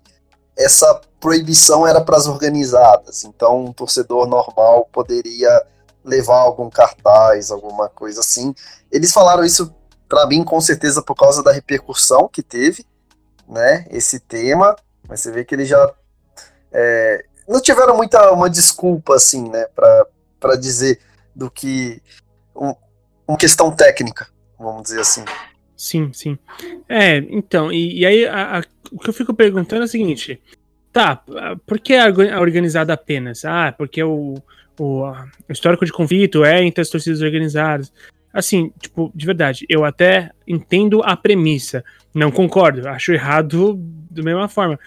[0.58, 3.24] essa proibição era para as organizadas.
[3.24, 5.66] Então, um torcedor normal poderia
[6.04, 8.54] levar algum cartaz, alguma coisa assim.
[8.92, 9.74] Eles falaram isso
[10.08, 12.86] para mim com certeza por causa da repercussão que teve,
[13.48, 14.76] né, esse tema.
[15.08, 15.92] Mas você vê que eles já
[16.72, 19.66] é, não tiveram muita uma desculpa assim, né,
[20.40, 21.00] para dizer
[21.36, 22.02] do que
[22.56, 22.76] um,
[23.28, 24.28] uma questão técnica,
[24.64, 25.26] vamos dizer assim.
[25.76, 26.38] Sim, sim.
[26.88, 30.42] É, então, e, e aí a, a, o que eu fico perguntando é o seguinte:
[30.92, 31.22] tá,
[31.66, 32.08] por que a
[32.40, 33.44] organizada apenas?
[33.44, 34.36] Ah, porque o,
[34.80, 37.92] o, o histórico de conflito é entre as torcidas organizadas.
[38.34, 41.84] Assim, tipo, de verdade, eu até entendo a premissa.
[42.14, 43.76] Não concordo, acho errado
[44.10, 44.80] da mesma forma.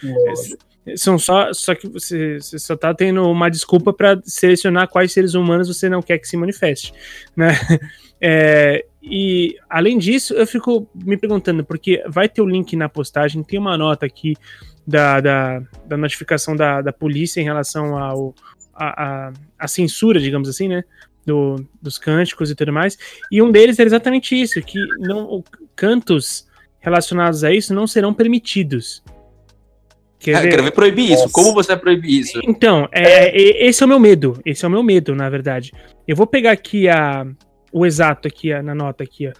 [0.86, 5.12] É, são só, só que você, você só tá tendo uma desculpa para selecionar quais
[5.12, 6.92] seres humanos você não quer que se manifeste,
[7.36, 7.52] né?
[8.18, 13.42] É, e além disso, eu fico me perguntando, porque vai ter o link na postagem,
[13.44, 14.34] tem uma nota aqui
[14.84, 18.34] da, da, da notificação da, da polícia em relação ao,
[18.74, 20.82] a, a, a censura, digamos assim, né?
[21.24, 22.98] Do, dos cânticos e tudo mais.
[23.30, 25.42] E um deles é exatamente isso: que não,
[25.76, 26.48] cantos
[26.80, 29.04] relacionados a isso não serão permitidos.
[30.18, 30.50] Quer ah, ver?
[30.50, 31.30] quero ver proibir isso.
[31.30, 32.40] Como você vai proibir isso?
[32.44, 34.40] Então, é, é, esse é o meu medo.
[34.44, 35.72] Esse é o meu medo, na verdade.
[36.08, 37.26] Eu vou pegar aqui a,
[37.72, 39.28] o exato aqui na nota aqui.
[39.28, 39.32] Ó.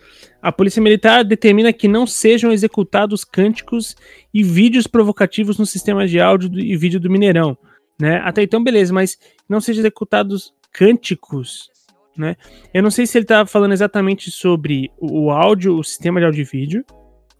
[0.42, 3.96] A Polícia Militar determina que não sejam executados cânticos
[4.32, 7.56] e vídeos provocativos no sistema de áudio e vídeo do Mineirão.
[7.98, 8.20] Né?
[8.24, 11.70] Até então, beleza, mas não sejam executados cânticos.
[12.16, 12.36] Né?
[12.72, 16.42] Eu não sei se ele está falando exatamente sobre o áudio, o sistema de áudio
[16.42, 16.84] e vídeo,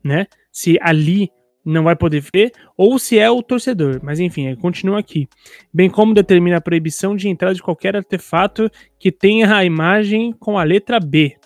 [0.03, 0.27] né?
[0.53, 1.31] Se ali
[1.67, 3.99] não vai poder ver, ou se é o torcedor.
[4.03, 5.29] Mas enfim, continua aqui.
[5.75, 10.57] Bem como determina a proibição de entrada de qualquer artefato que tenha a imagem com
[10.57, 11.37] a letra B.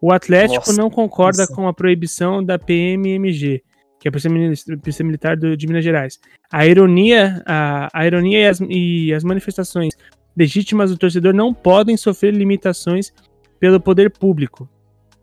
[0.00, 3.62] O Atlético Nossa, não concorda com a proibição da PMMG,
[3.98, 6.20] que é a Polícia Militar de Minas Gerais.
[6.52, 9.94] A ironia, a, a ironia e as, e as manifestações
[10.36, 13.10] legítimas do torcedor não podem sofrer limitações
[13.58, 14.68] pelo poder público.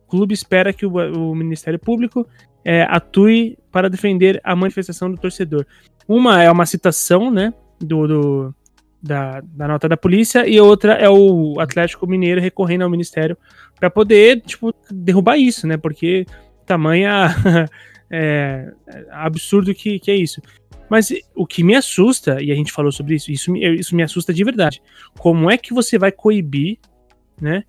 [0.08, 2.28] O clube espera que o, o Ministério Público
[2.64, 5.66] é, atue para defender a manifestação do torcedor.
[6.08, 8.56] Uma é uma citação, né, do, do
[9.02, 13.38] da, da, nota da polícia e outra é o Atlético Mineiro recorrendo ao Ministério
[13.80, 16.26] para poder, tipo, derrubar isso, né, porque
[16.66, 17.36] tamanha
[18.10, 18.72] é,
[19.10, 20.42] absurdo que, que é isso.
[20.90, 24.34] Mas o que me assusta, e a gente falou sobre isso, isso, isso me assusta
[24.34, 24.82] de verdade.
[25.18, 26.80] Como é que você vai coibir,
[27.40, 27.64] né,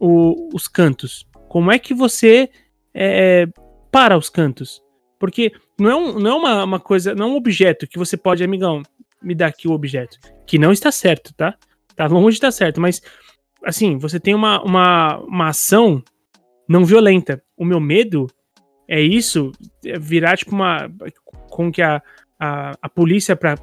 [0.00, 1.26] o, os cantos?
[1.46, 2.48] Como é que você
[2.94, 3.46] é,
[3.94, 4.82] para os cantos.
[5.20, 8.16] Porque não é, um, não é uma, uma coisa, não é um objeto que você
[8.16, 8.82] pode, amigão,
[9.22, 10.18] me dar aqui o objeto.
[10.44, 11.56] Que não está certo, tá?
[11.94, 13.00] Tá longe de estar certo, mas
[13.64, 16.02] assim, você tem uma, uma, uma ação
[16.68, 17.40] não violenta.
[17.56, 18.26] O meu medo
[18.88, 19.52] é isso,
[19.86, 20.90] é virar tipo uma.
[21.48, 22.02] com que a,
[22.36, 23.56] a, a polícia para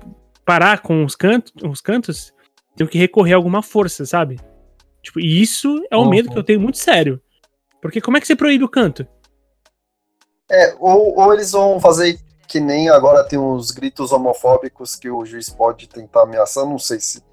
[0.46, 2.34] parar com os, cantos, os cantos
[2.78, 4.38] tem que recorrer a alguma força, sabe?
[5.04, 6.10] Tipo, e isso é um uhum.
[6.10, 7.22] medo que eu tenho muito sério.
[7.82, 9.06] Porque como é que você proíbe o canto?
[10.52, 15.26] É, ou, ou eles vão fazer que nem agora tem uns gritos homofóbicos que o
[15.26, 17.24] juiz pode tentar ameaçar, não sei se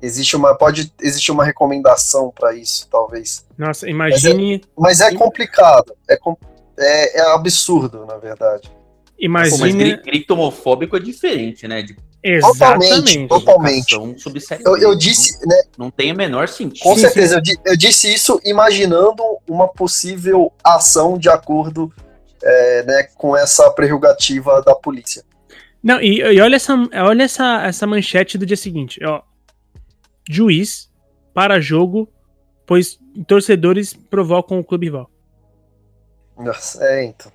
[0.00, 3.44] existe uma pode existir uma recomendação para isso, talvez.
[3.58, 4.62] Nossa, imagine.
[4.76, 6.18] Mas é, mas é complicado, é,
[6.78, 8.70] é, é, absurdo, na verdade.
[9.18, 9.92] Imagine.
[9.92, 11.82] mas grito homofóbico é diferente, né?
[11.82, 11.94] De...
[12.22, 13.28] Exatamente.
[13.28, 14.64] Totalmente, totalmente.
[14.64, 15.62] Eu, eu disse, não, né?
[15.76, 16.82] Não tem o menor sentido.
[16.82, 21.92] Com certeza, eu, eu disse isso imaginando uma possível ação de acordo
[22.46, 25.24] é, né, com essa prerrogativa da polícia.
[25.82, 29.04] Não, e, e, olha, essa, olha essa, essa manchete do dia seguinte.
[29.04, 29.20] Ó,
[30.28, 30.88] juiz
[31.34, 32.08] para jogo,
[32.64, 35.10] pois torcedores provocam o clube rival.
[36.38, 37.32] Nossa, é, então.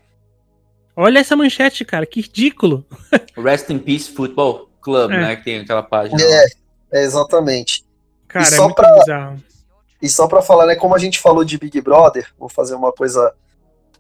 [0.96, 2.86] Olha essa manchete, cara, que ridículo.
[3.36, 5.20] Rest in Peace Football Club, é.
[5.20, 5.36] né?
[5.36, 6.22] Que tem aquela página.
[6.22, 6.46] É,
[6.94, 7.84] é exatamente.
[8.28, 9.44] Cara, e é muito pra, bizarro.
[10.02, 12.92] E só pra falar, né, como a gente falou de Big Brother, vou fazer uma
[12.92, 13.34] coisa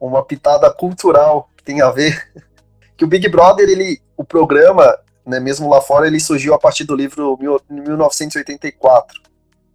[0.07, 2.31] uma pitada cultural que tem a ver
[2.97, 6.83] que o Big Brother, ele, o programa, né, mesmo lá fora, ele surgiu a partir
[6.83, 7.37] do livro
[7.69, 9.21] 1984,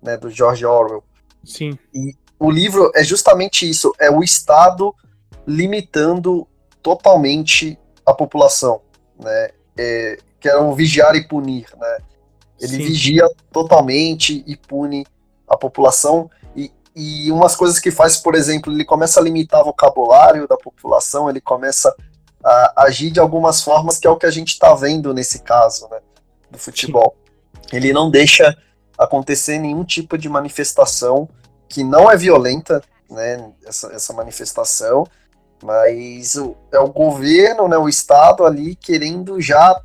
[0.02, 1.04] né, do George Orwell.
[1.44, 1.78] Sim.
[1.94, 4.94] E o livro é justamente isso, é o Estado
[5.46, 6.46] limitando
[6.82, 8.80] totalmente a população,
[9.18, 11.98] né, é, que era o vigiar e punir, né.
[12.58, 12.78] Ele Sim.
[12.78, 15.06] vigia totalmente e pune
[15.46, 16.30] a população
[16.96, 21.28] e umas coisas que faz, por exemplo, ele começa a limitar o vocabulário da população,
[21.28, 21.94] ele começa
[22.42, 25.86] a agir de algumas formas que é o que a gente está vendo nesse caso,
[25.90, 25.98] né,
[26.50, 27.14] do futebol.
[27.70, 28.56] Ele não deixa
[28.96, 31.28] acontecer nenhum tipo de manifestação
[31.68, 35.06] que não é violenta, né, essa, essa manifestação,
[35.62, 39.78] Mas o, é o governo, né, o Estado ali querendo já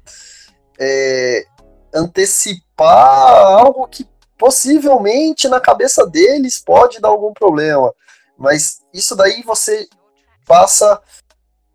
[0.80, 1.46] é,
[1.94, 4.06] antecipar algo que
[4.42, 7.94] possivelmente na cabeça deles pode dar algum problema.
[8.36, 9.88] Mas isso daí você
[10.48, 11.00] passa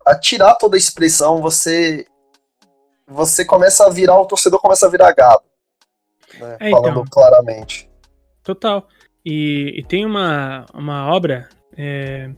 [0.05, 2.05] a tirar toda a expressão, você
[3.07, 5.43] você começa a virar, o torcedor começa a virar gado.
[6.37, 7.89] Né, é, falando então, claramente.
[8.43, 8.85] Total.
[9.23, 12.29] E, e, tem uma, uma obra, é,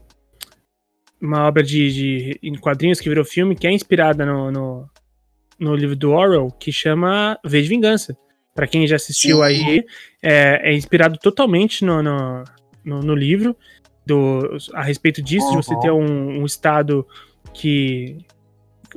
[1.20, 4.90] uma obra de, de em quadrinhos que virou filme, que é inspirada no, no,
[5.58, 8.16] no livro do Orwell, que chama V de Vingança.
[8.60, 9.44] Para quem já assistiu Sim.
[9.44, 9.86] aí,
[10.22, 12.44] é, é, inspirado totalmente no, no,
[12.84, 13.56] no, no livro
[14.06, 15.62] do, a respeito disso, uhum.
[15.62, 17.08] de você ter um, um estado
[17.54, 18.18] que.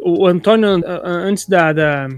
[0.01, 2.09] O Antônio, antes da, da,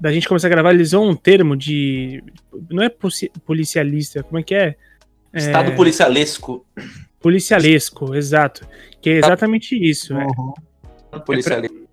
[0.00, 2.20] da, gente começar a gravar, ele usou um termo de.
[2.68, 2.88] Não é
[3.46, 4.74] policialista, como é que é?
[5.32, 6.66] Estado é, policialesco.
[7.20, 8.66] Policialesco, exato.
[9.00, 10.12] Que é exatamente isso.
[10.12, 10.24] É.
[10.24, 10.54] Uhum.
[11.12, 11.18] É.
[11.20, 11.76] Policialesco.
[11.76, 11.88] É pra,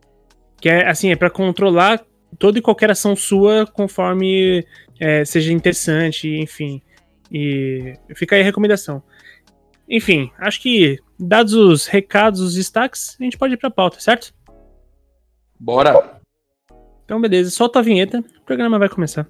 [0.59, 2.03] que é assim, é para controlar
[2.37, 4.65] toda e qualquer ação sua conforme
[4.99, 6.81] é, seja interessante, enfim.
[7.31, 9.01] E fica aí a recomendação.
[9.87, 14.33] Enfim, acho que dados os recados, os destaques, a gente pode ir pra pauta, certo?
[15.59, 16.19] Bora!
[17.03, 19.27] Então, beleza, solta a vinheta, o programa vai começar.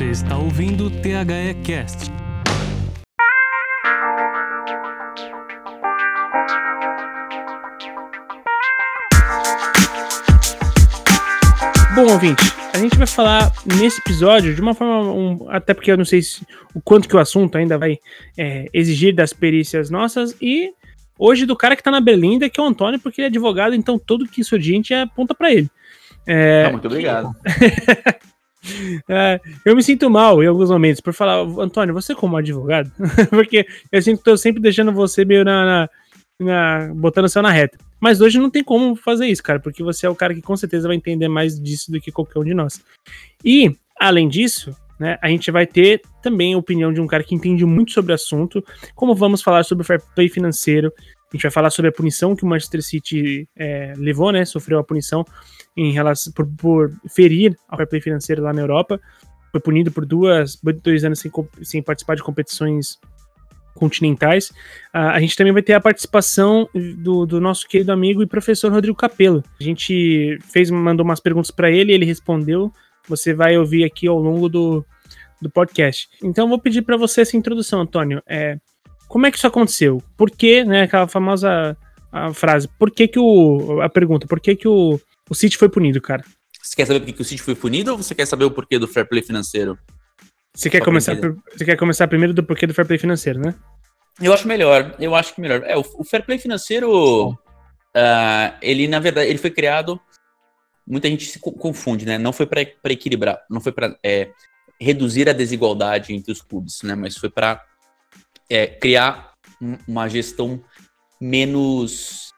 [0.00, 2.10] Você está ouvindo o THE Cast
[11.94, 15.98] Bom, ouvinte, a gente vai falar nesse episódio de uma forma, um, até porque eu
[15.98, 17.98] não sei se, o quanto que o assunto ainda vai
[18.38, 20.72] é, exigir das perícias nossas, e
[21.18, 23.74] hoje do cara que tá na Berlinda, que é o Antônio, porque ele é advogado,
[23.74, 25.68] então tudo que isso a gente aponta para ele.
[26.26, 27.36] É, ah, muito obrigado.
[29.08, 32.90] é, eu me sinto mal em alguns momentos por falar, Antônio, você como advogado,
[33.30, 35.90] porque eu sinto que tô sempre deixando você meio na, na
[36.40, 37.78] na, botando o céu na reta.
[38.00, 40.56] Mas hoje não tem como fazer isso, cara, porque você é o cara que com
[40.56, 42.82] certeza vai entender mais disso do que qualquer um de nós.
[43.44, 47.34] E, além disso, né, a gente vai ter também a opinião de um cara que
[47.34, 50.90] entende muito sobre o assunto, como vamos falar sobre o fair play financeiro,
[51.32, 54.78] a gente vai falar sobre a punição que o Manchester City é, levou, né, sofreu
[54.78, 55.24] a punição
[55.76, 59.00] em relação por, por ferir ao fair play financeiro lá na Europa,
[59.50, 61.30] foi punido por duas, dois anos sem,
[61.62, 62.98] sem participar de competições
[63.74, 64.50] continentais,
[64.94, 68.70] uh, a gente também vai ter a participação do, do, nosso querido amigo e professor
[68.70, 69.42] Rodrigo Capello.
[69.60, 72.72] A gente fez, mandou umas perguntas para ele, ele respondeu.
[73.08, 74.84] Você vai ouvir aqui ao longo do,
[75.40, 76.08] do podcast.
[76.22, 78.22] Então, vou pedir para você essa introdução, Antônio.
[78.26, 78.58] É,
[79.10, 80.00] como é que isso aconteceu?
[80.16, 81.76] Por que, né, aquela famosa
[82.12, 85.68] a frase, por que que o, a pergunta, por que que o, o City foi
[85.68, 86.24] punido, cara?
[86.62, 88.52] Você quer saber por que, que o City foi punido ou você quer saber o
[88.52, 89.76] porquê do fair play financeiro?
[90.54, 91.16] Você quer, começar,
[91.52, 93.56] você quer começar primeiro do porquê do fair play financeiro, né?
[94.22, 95.64] Eu acho melhor, eu acho que melhor.
[95.64, 100.00] É, o, o fair play financeiro, uh, ele na verdade, ele foi criado,
[100.86, 102.16] muita gente se confunde, né?
[102.16, 104.30] Não foi para equilibrar, não foi para é,
[104.80, 106.94] reduzir a desigualdade entre os clubes, né?
[106.94, 107.60] Mas foi para
[108.50, 109.32] é, criar
[109.86, 110.62] uma gestão
[111.20, 112.32] menos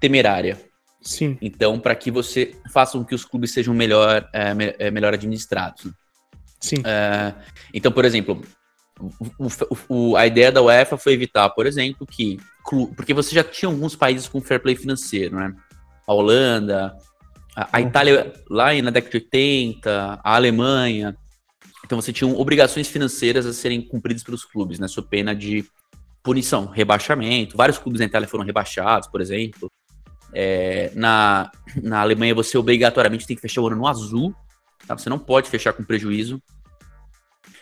[0.00, 0.58] temerária.
[1.00, 1.38] Sim.
[1.40, 5.84] Então, para que você faça com que os clubes sejam melhor, é, é melhor administrados.
[5.84, 5.92] Né?
[6.60, 6.76] Sim.
[6.84, 7.34] É,
[7.72, 8.42] então, por exemplo,
[9.38, 9.48] o,
[9.88, 12.38] o, a ideia da UEFA foi evitar, por exemplo, que.
[12.96, 15.52] Porque você já tinha alguns países com fair play financeiro, né?
[16.06, 16.96] A Holanda,
[17.56, 21.16] a, a Itália lá na década de 80, a Alemanha.
[21.92, 24.88] Então você tinha obrigações financeiras a serem cumpridas pelos clubes, né?
[24.88, 25.62] Sob pena de
[26.22, 27.54] punição, rebaixamento.
[27.54, 29.70] Vários clubes na Itália foram rebaixados, por exemplo.
[30.32, 31.52] É, na,
[31.82, 34.34] na Alemanha você obrigatoriamente tem que fechar o ano no azul
[34.86, 34.96] Tá?
[34.96, 36.42] Você não pode fechar com prejuízo.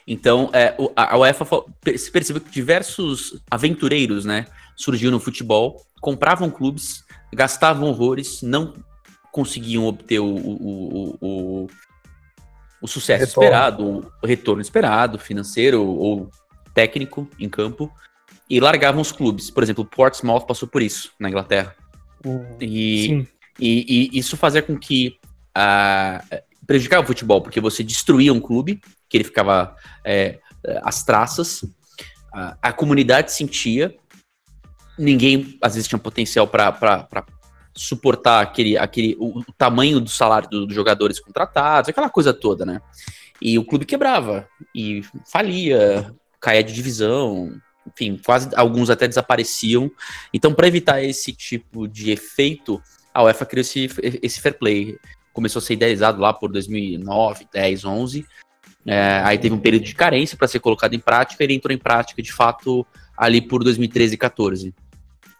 [0.07, 1.45] Então, é, a UEFA
[1.97, 8.75] se percebeu que diversos aventureiros né, surgiram no futebol, compravam clubes, gastavam horrores, não
[9.33, 11.67] conseguiam obter o, o, o,
[12.83, 13.45] o sucesso retorno.
[13.45, 16.31] esperado, o retorno esperado, financeiro ou
[16.75, 17.93] técnico em campo,
[18.49, 19.51] e largavam os clubes.
[19.51, 21.75] Por exemplo, Portsmouth passou por isso na Inglaterra.
[22.25, 22.57] Uhum.
[22.61, 23.27] E,
[23.59, 25.17] e, e, isso fazia com que
[25.55, 26.23] a,
[26.67, 30.39] prejudicava o futebol, porque você destruía um clube, que ele ficava é,
[30.83, 31.65] às traças,
[32.33, 33.95] a, a, comunidade sentia,
[34.99, 36.73] ninguém às vezes tinha potencial para
[37.75, 42.65] suportar aquele, aquele, o, o tamanho do salário dos do jogadores contratados, aquela coisa toda,
[42.65, 42.81] né?
[43.41, 47.53] E o clube quebrava, e falia, caía de divisão,
[47.87, 49.91] enfim, quase alguns até desapareciam.
[50.33, 52.83] Então, para evitar esse tipo de efeito,
[53.15, 53.89] a UEFA criou esse,
[54.23, 54.99] esse fair play.
[55.33, 58.27] Começou a ser idealizado lá por 2009, 10, 11.
[58.87, 61.79] É, aí teve um período de carência para ser colocado em prática, ele entrou em
[61.79, 64.75] prática de fato ali por 2013 e 14.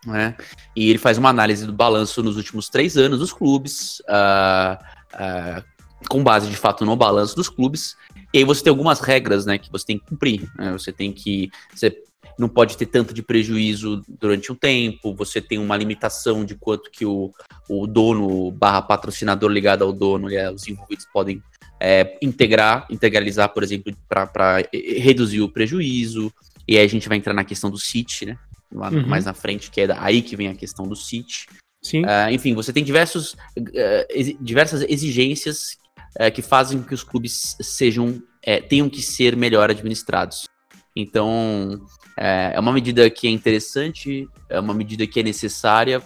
[0.07, 0.35] Né?
[0.75, 4.83] E ele faz uma análise do balanço nos últimos três anos dos clubes, uh,
[5.15, 5.65] uh,
[6.09, 7.97] com base de fato no balanço dos clubes.
[8.33, 10.51] E aí você tem algumas regras né, que você tem que cumprir.
[10.57, 10.73] Né?
[10.73, 11.51] Você tem que.
[11.75, 12.03] Você
[12.39, 16.91] não pode ter tanto de prejuízo durante um tempo, você tem uma limitação de quanto
[16.91, 17.31] que o,
[17.69, 21.43] o dono barra patrocinador ligado ao dono e os envolvidos podem
[21.79, 26.33] é, integrar, integralizar, por exemplo, para reduzir o prejuízo.
[26.67, 28.39] E aí a gente vai entrar na questão do CIT, né?
[28.73, 29.07] Lá uhum.
[29.07, 31.47] mais na frente, que é aí que vem a questão do CIT.
[31.83, 32.03] Sim.
[32.05, 35.79] Uh, enfim, você tem diversos, uh, diversas exigências
[36.21, 38.23] uh, que fazem com que os clubes sejam
[38.71, 40.49] tenham que ser melhor administrados.
[40.97, 41.79] Então,
[42.17, 46.03] é, é uma medida que é interessante, é uma medida que é necessária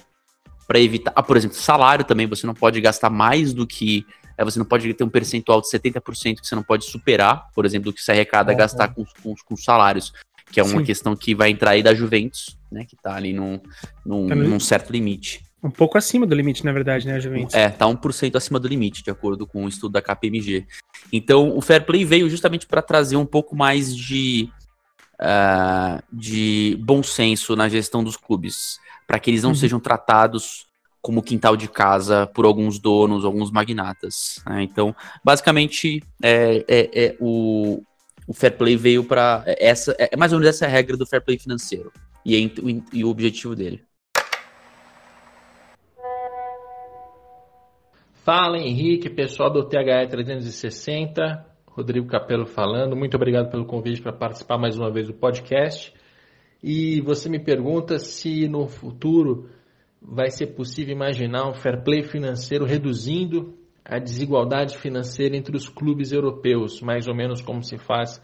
[0.66, 1.12] para evitar.
[1.14, 4.06] Ah, por exemplo, salário também, você não pode gastar mais do que.
[4.36, 7.64] É, você não pode ter um percentual de 70% que você não pode superar, por
[7.64, 8.58] exemplo, do que se arrecada uhum.
[8.58, 10.12] gastar com, com, com salários,
[10.54, 10.84] que é uma Sim.
[10.84, 12.84] questão que vai entrar aí da Juventus, né?
[12.84, 13.58] Que tá ali num,
[14.06, 15.42] num, tá num certo limite.
[15.60, 17.52] Um pouco acima do limite, na verdade, né, Juventus?
[17.54, 20.64] É, tá 1% acima do limite, de acordo com o estudo da KPMG.
[21.12, 24.48] Então, o Fair Play veio justamente para trazer um pouco mais de
[25.14, 29.56] uh, de bom senso na gestão dos clubes, para que eles não uhum.
[29.56, 30.66] sejam tratados
[31.02, 34.40] como quintal de casa por alguns donos, alguns magnatas.
[34.46, 34.62] Né?
[34.62, 37.82] Então, basicamente, é, é, é o,
[38.26, 41.38] o fair play veio para essa é mais ou menos essa regra do fair play
[41.38, 41.92] financeiro
[42.24, 42.50] e, é,
[42.92, 43.82] e o objetivo dele.
[48.24, 51.44] Fala Henrique, pessoal do THE 360.
[51.66, 52.96] Rodrigo Capello falando.
[52.96, 55.92] Muito obrigado pelo convite para participar mais uma vez do podcast.
[56.62, 59.50] E você me pergunta se no futuro
[60.00, 66.12] vai ser possível imaginar um fair play financeiro reduzindo a desigualdade financeira entre os clubes
[66.12, 68.20] europeus, mais ou menos como se faz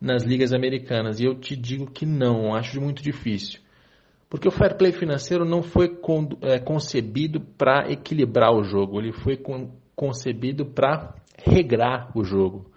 [0.00, 1.20] nas ligas americanas.
[1.20, 3.60] E eu te digo que não, acho muito difícil.
[4.30, 5.96] Porque o fair play financeiro não foi
[6.40, 9.38] é, concebido para equilibrar o jogo, ele foi
[9.94, 11.14] concebido para
[11.46, 12.74] regrar o jogo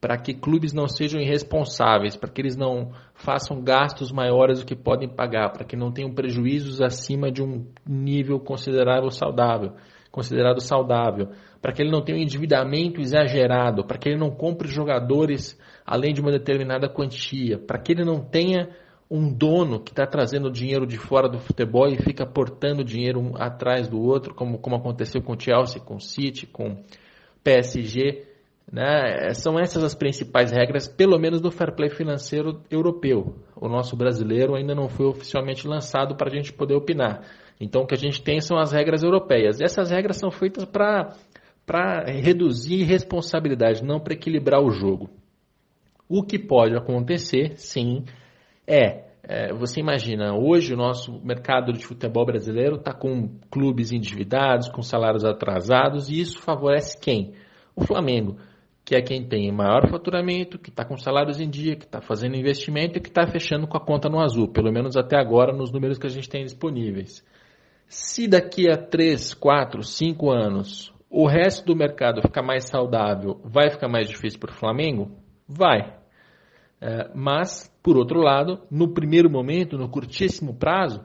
[0.00, 4.74] para que clubes não sejam irresponsáveis, para que eles não façam gastos maiores do que
[4.74, 9.74] podem pagar, para que não tenham prejuízos acima de um nível considerável saudável,
[10.10, 11.28] considerado saudável,
[11.60, 16.12] para que ele não tenha um endividamento exagerado, para que ele não compre jogadores além
[16.12, 18.68] de uma determinada quantia, para que ele não tenha
[19.10, 23.36] um dono que está trazendo dinheiro de fora do futebol e fica portando dinheiro um
[23.36, 26.76] atrás do outro, como, como aconteceu com o Chelsea, com o City, com
[27.42, 28.30] PSG
[28.72, 29.34] né?
[29.34, 33.34] São essas as principais regras, pelo menos do fair play financeiro europeu.
[33.56, 37.22] O nosso brasileiro ainda não foi oficialmente lançado para a gente poder opinar.
[37.60, 39.60] Então, o que a gente tem são as regras europeias.
[39.60, 45.10] Essas regras são feitas para reduzir responsabilidade, não para equilibrar o jogo.
[46.08, 48.04] O que pode acontecer, sim,
[48.66, 54.68] é, é você imagina, hoje o nosso mercado de futebol brasileiro está com clubes endividados,
[54.68, 57.34] com salários atrasados, e isso favorece quem?
[57.76, 58.36] O Flamengo
[58.90, 62.34] que é quem tem maior faturamento, que está com salários em dia, que está fazendo
[62.34, 65.70] investimento e que está fechando com a conta no azul, pelo menos até agora nos
[65.70, 67.24] números que a gente tem disponíveis.
[67.90, 73.68] Se daqui a 3, 4, 5 anos o resto do mercado ficar mais saudável, vai
[73.68, 75.10] ficar mais difícil para o Flamengo?
[75.48, 75.92] Vai.
[76.80, 81.04] É, mas, por outro lado, no primeiro momento, no curtíssimo prazo,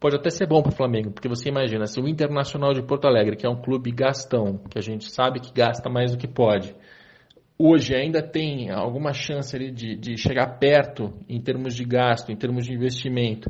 [0.00, 3.06] pode até ser bom para o Flamengo, porque você imagina, se o Internacional de Porto
[3.06, 6.26] Alegre, que é um clube gastão, que a gente sabe que gasta mais do que
[6.26, 6.74] pode,
[7.56, 12.66] hoje ainda tem alguma chance de, de chegar perto em termos de gasto, em termos
[12.66, 13.48] de investimento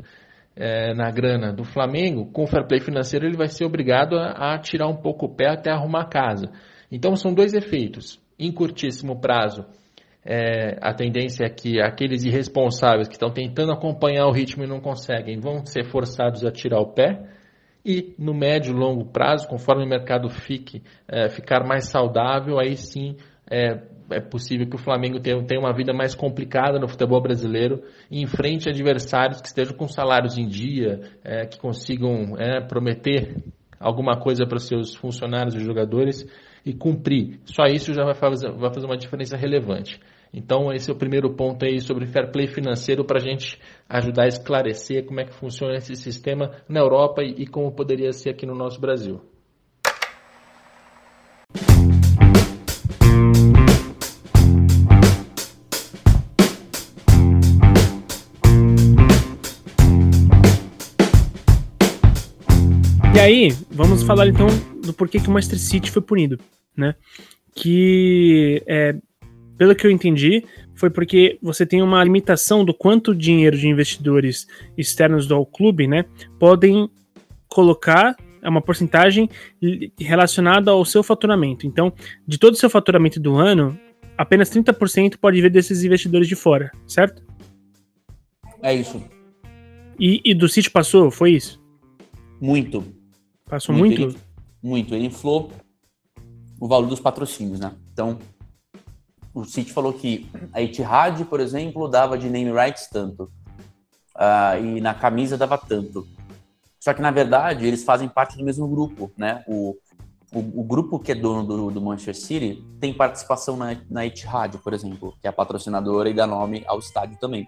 [0.57, 4.55] é, na grana do Flamengo, com o fair play financeiro ele vai ser obrigado a,
[4.55, 6.51] a tirar um pouco o pé até arrumar a casa.
[6.91, 8.19] Então são dois efeitos.
[8.39, 9.65] Em curtíssimo prazo,
[10.25, 14.79] é, a tendência é que aqueles irresponsáveis que estão tentando acompanhar o ritmo e não
[14.79, 17.21] conseguem vão ser forçados a tirar o pé.
[17.85, 22.75] E no médio e longo prazo, conforme o mercado fique, é, ficar mais saudável, aí
[22.75, 23.15] sim
[23.49, 23.79] é,
[24.09, 28.21] é possível que o Flamengo tenha, tenha uma vida mais complicada no futebol brasileiro e
[28.21, 33.35] enfrente adversários que estejam com salários em dia, é, que consigam é, prometer
[33.79, 36.25] alguma coisa para seus funcionários e jogadores
[36.65, 37.39] e cumprir.
[37.45, 39.99] Só isso já vai fazer, vai fazer uma diferença relevante.
[40.33, 44.23] Então, esse é o primeiro ponto aí sobre fair play financeiro para a gente ajudar
[44.23, 48.31] a esclarecer como é que funciona esse sistema na Europa e, e como poderia ser
[48.31, 49.21] aqui no nosso Brasil.
[63.27, 64.47] Aí, aí, vamos falar então
[64.81, 66.39] do porquê que o Manchester City foi punido,
[66.75, 66.95] né?
[67.53, 68.95] Que, é,
[69.57, 74.47] pelo que eu entendi, foi porque você tem uma limitação do quanto dinheiro de investidores
[74.77, 76.05] externos do clube, né,
[76.39, 76.89] podem
[77.47, 79.27] colocar é uma porcentagem
[79.99, 81.65] relacionada ao seu faturamento.
[81.65, 81.91] Então,
[82.25, 83.77] de todo o seu faturamento do ano,
[84.15, 87.21] apenas 30% pode vir desses investidores de fora, certo?
[88.61, 89.03] É isso.
[89.99, 91.59] E, e do City passou, foi isso?
[92.39, 92.96] Muito.
[93.49, 94.01] Passou muito?
[94.01, 94.15] Muito.
[94.15, 94.23] Ele,
[94.61, 94.95] muito.
[94.95, 95.51] Ele inflou
[96.59, 97.73] o valor dos patrocínios, né?
[97.93, 98.19] Então,
[99.33, 103.31] o City falou que a Etihad, por exemplo, dava de name rights tanto.
[104.15, 106.07] Uh, e na camisa dava tanto.
[106.79, 109.43] Só que, na verdade, eles fazem parte do mesmo grupo, né?
[109.47, 109.75] O,
[110.33, 114.57] o, o grupo que é dono do, do, Manchester City tem participação na, na Etihad,
[114.57, 117.47] por exemplo, que é a patrocinadora e dá nome ao estádio também.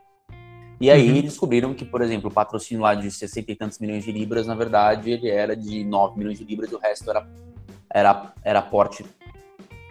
[0.79, 1.21] E aí uhum.
[1.21, 4.55] descobriram que, por exemplo, o patrocínio lá de 60 e tantos milhões de libras, na
[4.55, 7.27] verdade, ele era de 9 milhões de libras e o resto era,
[7.89, 9.05] era, era aporte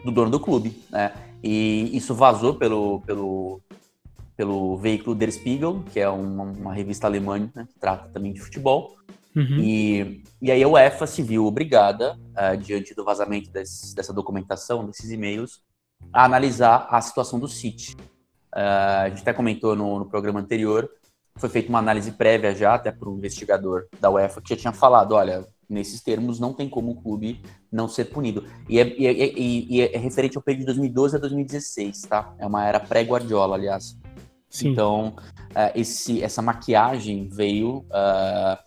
[0.04, 1.12] do dono do clube, né?
[1.42, 3.60] E isso vazou pelo, pelo,
[4.36, 8.40] pelo veículo Der Spiegel, que é uma, uma revista alemã né, que trata também de
[8.40, 8.96] futebol.
[9.36, 9.58] Uhum.
[9.60, 14.84] E, e aí a UEFA se viu obrigada, uh, diante do vazamento desse, dessa documentação,
[14.86, 15.60] desses e-mails,
[16.12, 17.96] a analisar a situação do City.
[18.58, 20.90] Uh, a gente até comentou no, no, programa anterior,
[21.36, 24.72] foi feita uma análise prévia já, até para o investigador da UEFA, que já tinha
[24.72, 27.40] falado, olha, nesses termos não tem como o clube
[27.70, 28.44] não ser punido.
[28.68, 32.34] E é, e é, e é, é referente ao período de 2012 a 2016, tá?
[32.36, 33.96] É uma era pré-Guardiola, aliás.
[34.50, 34.70] Sim.
[34.70, 35.14] Então,
[35.50, 38.58] uh, esse, essa maquiagem veio uh,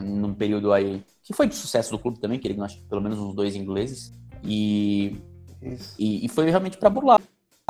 [0.00, 3.18] num período aí que foi de sucesso do clube também, que ele acho pelo menos
[3.18, 4.10] uns dois ingleses,
[4.42, 5.14] e,
[5.98, 7.20] e, e, foi realmente para burlar,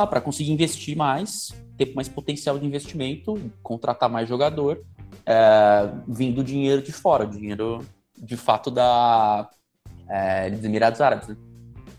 [0.07, 6.82] para conseguir investir mais, ter mais potencial de investimento, contratar mais jogador, uh, vindo dinheiro
[6.82, 7.84] de fora, dinheiro
[8.16, 9.49] de fato da
[10.09, 11.28] é, dos Emirados Árabes.
[11.28, 11.36] Né?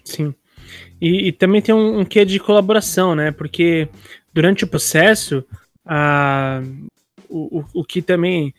[0.03, 0.33] Sim.
[0.99, 3.31] E, e, também tem um, um quê de colaboração, né?
[3.31, 3.87] Porque
[4.33, 5.45] durante o processo,
[7.29, 8.53] o, o que também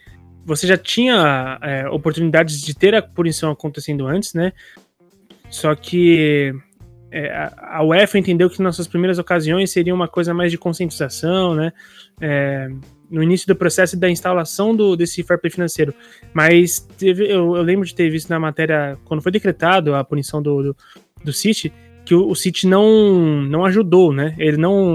[0.44, 4.52] você já tinha é, oportunidades de ter a punição acontecendo antes, né?
[5.50, 6.54] Só que
[7.10, 11.72] é, a UEFA entendeu que nossas primeiras ocasiões seriam uma coisa mais de conscientização, né?
[12.20, 12.68] É,
[13.10, 15.92] no início do processo da instalação do, desse fair play financeiro.
[16.32, 20.40] Mas teve, eu, eu, lembro de ter visto na matéria, quando foi decretado a punição
[20.40, 20.76] do, do,
[21.24, 21.72] do City,
[22.04, 24.34] que o, o City não, não ajudou, né?
[24.38, 24.94] Ele não,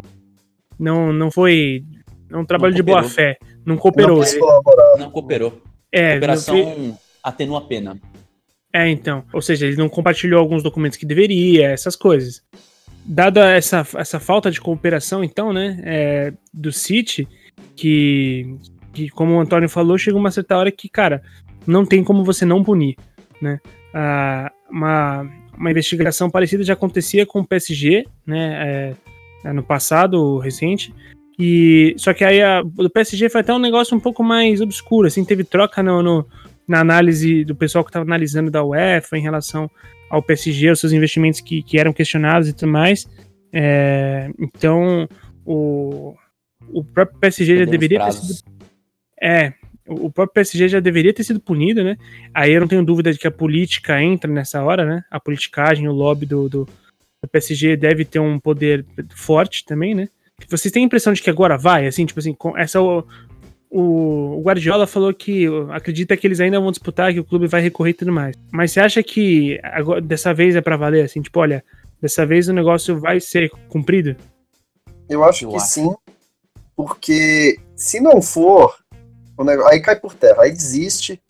[0.79, 1.83] não, não foi.
[2.29, 3.37] É um trabalho não de boa fé.
[3.65, 4.21] Não cooperou.
[4.21, 5.61] Não, não cooperou.
[5.91, 7.99] É, Cooperação atenua a pena.
[8.75, 9.23] É, então.
[9.31, 12.43] Ou seja, ele não compartilhou alguns documentos que deveria, essas coisas.
[13.05, 17.25] Dada essa, essa falta de cooperação, então, né, é, do City,
[17.73, 18.57] que,
[18.91, 21.23] que, como o Antônio falou, chega uma certa hora que, cara,
[21.65, 22.97] não tem como você não punir,
[23.41, 23.61] né?
[23.93, 25.21] Ah, uma,
[25.57, 28.95] uma investigação parecida já acontecia com o PSG, né,
[29.45, 30.93] é, no passado recente,
[31.39, 35.07] e só que aí a, o PSG foi até um negócio um pouco mais obscuro,
[35.07, 36.27] assim, teve troca no, no
[36.67, 39.69] na análise do pessoal que estava analisando da UEFA em relação
[40.09, 43.07] ao PSG, os seus investimentos que, que eram questionados e tudo mais.
[43.51, 45.07] É, então,
[45.45, 46.15] o,
[46.71, 48.55] o próprio PSG já deveria ter sido.
[49.21, 49.53] É,
[49.87, 51.97] o próprio PSG já deveria ter sido punido, né?
[52.33, 55.03] Aí eu não tenho dúvida de que a política entra nessa hora, né?
[55.11, 56.65] A politicagem, o lobby do, do,
[57.21, 58.85] do PSG deve ter um poder
[59.15, 60.09] forte também, né?
[60.49, 61.87] Vocês têm a impressão de que agora vai?
[61.87, 62.79] Assim, tipo assim, com essa.
[63.69, 67.61] O, o Guardiola falou que acredita que eles ainda vão disputar, que o clube vai
[67.61, 68.35] recorrer e tudo mais.
[68.51, 71.05] Mas você acha que agora, dessa vez é para valer?
[71.05, 71.63] Assim, tipo, olha,
[72.01, 74.15] dessa vez o negócio vai ser cumprido?
[75.09, 75.93] Eu acho que sim,
[76.75, 78.75] porque se não for,
[79.37, 81.21] o negócio, aí cai por terra, aí desiste,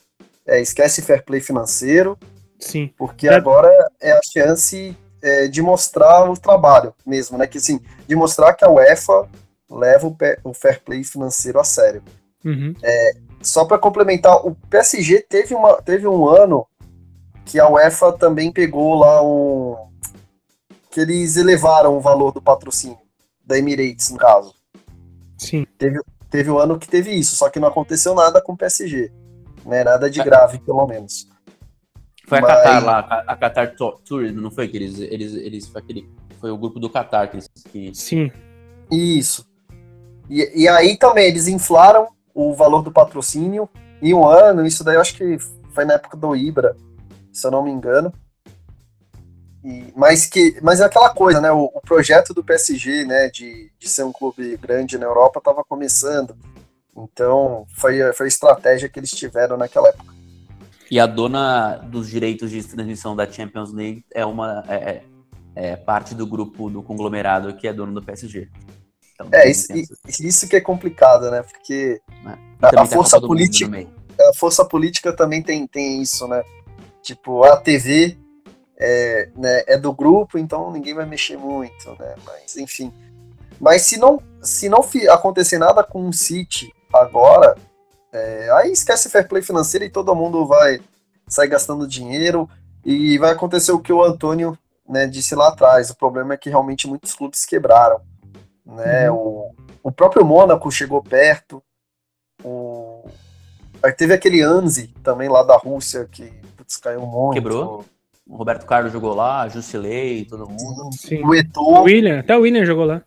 [0.46, 2.18] é, esquece fair play financeiro.
[2.60, 2.92] Sim.
[2.98, 3.34] Porque é.
[3.34, 3.70] agora
[4.00, 7.48] é a chance é, de mostrar o trabalho mesmo, né?
[7.48, 9.28] Que assim, de mostrar que a UEFA
[9.70, 12.04] leva o, o fair play financeiro a sério.
[12.46, 12.74] Uhum.
[12.84, 16.66] É, só para complementar, o PSG teve, uma, teve um ano
[17.44, 19.76] que a UEFA também pegou lá um.
[20.92, 22.98] que eles elevaram o valor do patrocínio,
[23.44, 24.54] da Emirates, no caso.
[25.38, 25.66] Sim.
[25.78, 29.12] Teve, teve um ano que teve isso, só que não aconteceu nada com o PSG.
[29.66, 31.28] Né, nada de grave, pelo menos.
[32.28, 32.52] Foi a Mas...
[32.52, 36.58] Qatar lá, a Qatar Tourism, não foi que eles, eles, eles foi aquele, foi o
[36.58, 37.40] grupo do Qatar que,
[37.72, 37.96] que...
[37.96, 38.32] Sim.
[38.92, 39.48] Isso.
[40.30, 43.70] E, e aí também eles inflaram o valor do patrocínio
[44.02, 45.38] em um ano, isso daí eu acho que
[45.74, 46.76] foi na época do Ibra,
[47.32, 48.14] se eu não me engano.
[49.64, 51.52] E, mas que, mas é aquela coisa, né?
[51.52, 55.64] O, o, projeto do PSG, né, de, de ser um clube grande na Europa, estava
[55.64, 56.36] começando.
[56.96, 60.14] Então foi, foi a estratégia que eles tiveram naquela época.
[60.92, 65.04] E a dona dos direitos de transmissão da Champions League é uma é, é,
[65.56, 68.50] é parte do grupo do conglomerado que é dono do PSG.
[69.16, 69.68] Então, é, isso,
[70.20, 71.42] isso que é complicado, né?
[71.42, 72.30] Porque é.
[72.62, 73.88] a, a tá força política,
[74.30, 76.44] a força política também tem, tem isso, né?
[77.02, 78.18] Tipo, a TV
[78.78, 82.16] é, né, é do grupo, então ninguém vai mexer muito, né?
[82.26, 82.94] Mas enfim.
[83.60, 87.56] Mas se não, se não acontecer nada com o City agora,
[88.12, 90.82] é, aí esquece fair play financeiro e todo mundo vai
[91.28, 92.50] sair gastando dinheiro
[92.84, 94.58] e vai acontecer o que o Antônio
[94.88, 95.90] né, disse lá atrás.
[95.90, 98.02] O problema é que realmente muitos clubes quebraram.
[98.66, 99.10] Né?
[99.12, 99.18] Uhum.
[99.18, 101.62] O, o próprio Mônaco chegou perto.
[102.44, 103.08] O,
[103.82, 107.36] aí teve aquele Anzi também lá da Rússia que putz, caiu muito.
[107.36, 107.86] Quebrou.
[108.28, 110.90] O Roberto Carlos jogou lá, Jusilei, todo mundo.
[110.94, 111.24] Sim.
[111.24, 111.82] O Eto'o.
[111.82, 113.04] O William, até o William jogou lá.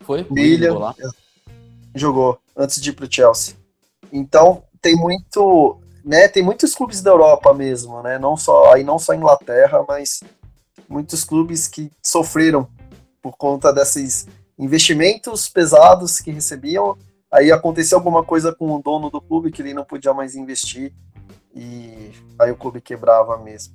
[0.00, 0.26] Foi?
[0.28, 0.94] O William jogou lá.
[1.94, 3.56] Jogou, antes de ir pro Chelsea.
[4.12, 8.18] Então, tem muito, né, tem muitos clubes da Europa mesmo, né?
[8.18, 10.22] Não só, aí não só Inglaterra, mas
[10.86, 12.68] muitos clubes que sofreram
[13.22, 14.26] por conta desses
[14.58, 16.96] investimentos pesados que recebiam.
[17.30, 20.92] Aí aconteceu alguma coisa com o dono do clube que ele não podia mais investir
[21.54, 23.74] e aí o clube quebrava mesmo.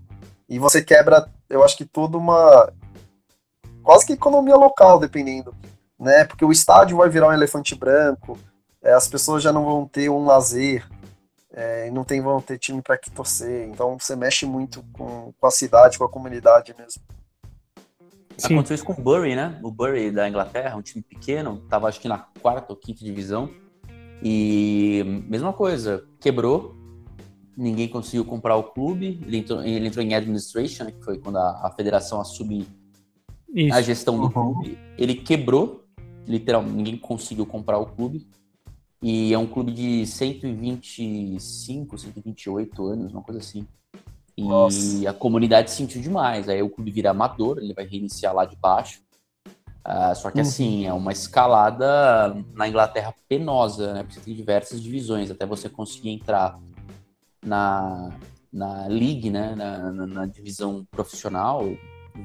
[0.50, 2.72] E você quebra, eu acho que toda uma.
[3.84, 5.54] quase que economia local, dependendo.
[6.00, 6.26] Né?
[6.26, 8.38] Porque o estádio vai virar um elefante branco,
[8.82, 10.88] é, as pessoas já não vão ter um lazer,
[11.52, 13.68] é, não tem, vão ter time para que torcer.
[13.68, 17.02] Então você mexe muito com, com a cidade, com a comunidade mesmo.
[18.38, 18.54] Sim.
[18.54, 19.60] Aconteceu isso com o Bury, né?
[19.64, 23.50] O Bury da Inglaterra, um time pequeno, tava acho que na quarta ou quinta divisão.
[24.22, 26.76] E mesma coisa, quebrou,
[27.56, 31.68] ninguém conseguiu comprar o clube, ele entrou, ele entrou em administration, que foi quando a,
[31.68, 32.66] a federação assumiu
[33.72, 34.54] a gestão do uhum.
[34.54, 34.78] clube.
[34.98, 35.86] Ele quebrou,
[36.28, 38.28] literalmente, ninguém conseguiu comprar o clube.
[39.02, 43.68] E é um clube de 125, 128 anos, uma coisa assim.
[44.38, 45.10] E Nossa.
[45.10, 46.48] a comunidade sentiu demais.
[46.48, 49.02] Aí o clube vira amador, ele vai reiniciar lá de baixo.
[49.88, 50.42] Uh, só que uhum.
[50.42, 54.04] assim, é uma escalada na Inglaterra penosa, né?
[54.04, 56.60] Porque você tem diversas divisões, até você conseguir entrar
[57.44, 58.12] na,
[58.52, 61.64] na league, né, na, na, na divisão profissional,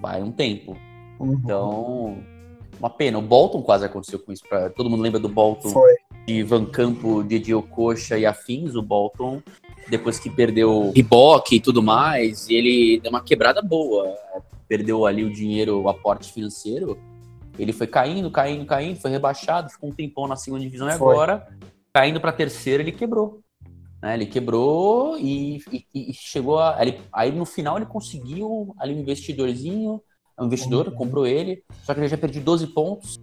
[0.00, 0.76] vai um tempo.
[1.20, 1.32] Uhum.
[1.34, 2.18] Então,
[2.78, 3.18] uma pena.
[3.18, 4.42] O Bolton quase aconteceu com isso.
[4.48, 4.68] Pra...
[4.70, 5.94] Todo mundo lembra do Bolton Foi.
[6.26, 8.74] de Van Campo, de Diococha e afins.
[8.74, 9.40] O Bolton,
[9.88, 14.14] depois que perdeu Riboc e tudo mais, ele deu uma quebrada boa.
[14.68, 16.98] Perdeu ali o dinheiro, o aporte financeiro.
[17.58, 21.46] Ele foi caindo, caindo, caindo, foi rebaixado, ficou um tempão na segunda divisão e agora,
[21.92, 23.42] caindo para a terceira, ele quebrou.
[24.02, 24.14] Né?
[24.14, 26.76] Ele quebrou e, e, e chegou a.
[26.80, 30.02] Ele, aí no final ele conseguiu ali um investidorzinho,
[30.38, 30.94] um investidor uhum.
[30.94, 33.16] comprou ele, só que ele já perdeu 12 pontos.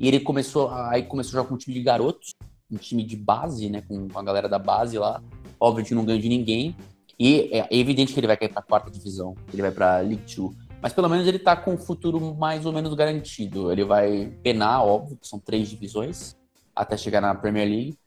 [0.00, 0.70] E ele começou.
[0.70, 2.34] Aí começou a jogar com um time de garotos,
[2.70, 3.82] um time de base, né?
[3.86, 5.22] Com, com a galera da base lá.
[5.64, 6.76] Óbvio que não ganha de ninguém.
[7.18, 9.98] E é, é evidente que ele vai cair para a quarta divisão, ele vai para
[10.00, 10.54] League Two.
[10.82, 13.72] Mas pelo menos ele tá com um futuro mais ou menos garantido.
[13.72, 16.36] Ele vai penar, óbvio, que são três divisões,
[16.76, 17.98] até chegar na Premier League.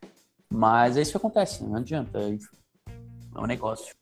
[0.54, 2.20] Mas é isso que acontece, não adianta.
[2.20, 3.96] É um negócio.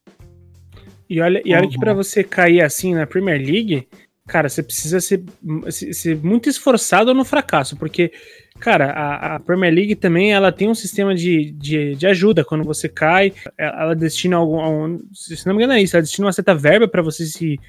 [1.09, 1.69] E olha, e olha uhum.
[1.69, 3.87] que para você cair assim na Premier League,
[4.27, 5.23] cara, você precisa ser,
[5.69, 8.11] ser muito esforçado no fracasso, porque,
[8.59, 12.63] cara, a, a, Premier League também ela tem um sistema de, de, de ajuda quando
[12.63, 16.33] você cai, ela destina algum, algum, se não me engano é isso, ela destina uma
[16.33, 17.59] certa verba para você se,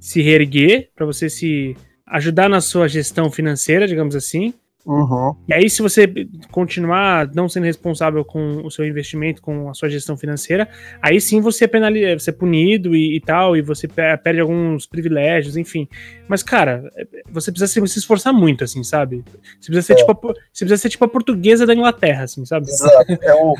[0.00, 1.76] se reerguer, para você se
[2.06, 4.54] ajudar na sua gestão financeira, digamos assim.
[4.88, 5.36] Uhum.
[5.46, 6.10] E aí, se você
[6.50, 10.66] continuar não sendo responsável com o seu investimento, com a sua gestão financeira,
[11.02, 14.86] aí sim você é, penaliza, você é punido e, e, tal, e você perde alguns
[14.86, 15.86] privilégios, enfim.
[16.26, 16.90] Mas, cara,
[17.30, 19.22] você precisa se, se esforçar muito, assim, sabe?
[19.60, 19.96] Você precisa ser, é.
[19.96, 22.66] tipo, a, você precisa ser tipo a portuguesa da Inglaterra, assim, sabe?
[22.66, 23.18] Exato.
[23.20, 23.54] É o,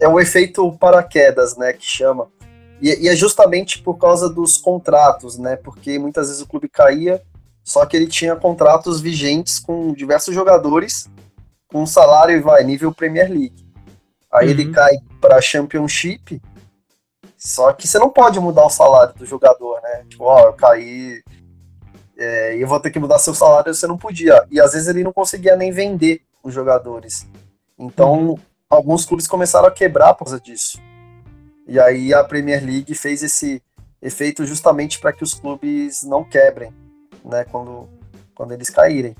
[0.00, 2.26] é o efeito paraquedas, né, que chama.
[2.82, 5.54] E, e é justamente por causa dos contratos, né?
[5.54, 7.22] Porque muitas vezes o clube caía
[7.68, 11.06] só que ele tinha contratos vigentes com diversos jogadores
[11.70, 13.62] com salário vai nível Premier League.
[14.32, 14.52] Aí uhum.
[14.52, 16.40] ele cai para Championship.
[17.36, 20.06] Só que você não pode mudar o salário do jogador, né?
[20.08, 21.22] Tipo, ó, eu caí
[22.16, 24.46] é, e eu vou ter que mudar seu salário, você não podia.
[24.50, 27.26] E às vezes ele não conseguia nem vender os jogadores.
[27.78, 28.38] Então, uhum.
[28.70, 30.80] alguns clubes começaram a quebrar por causa disso.
[31.66, 33.62] E aí a Premier League fez esse
[34.00, 36.72] efeito justamente para que os clubes não quebrem
[37.24, 37.88] né, quando,
[38.34, 39.14] quando eles caírem.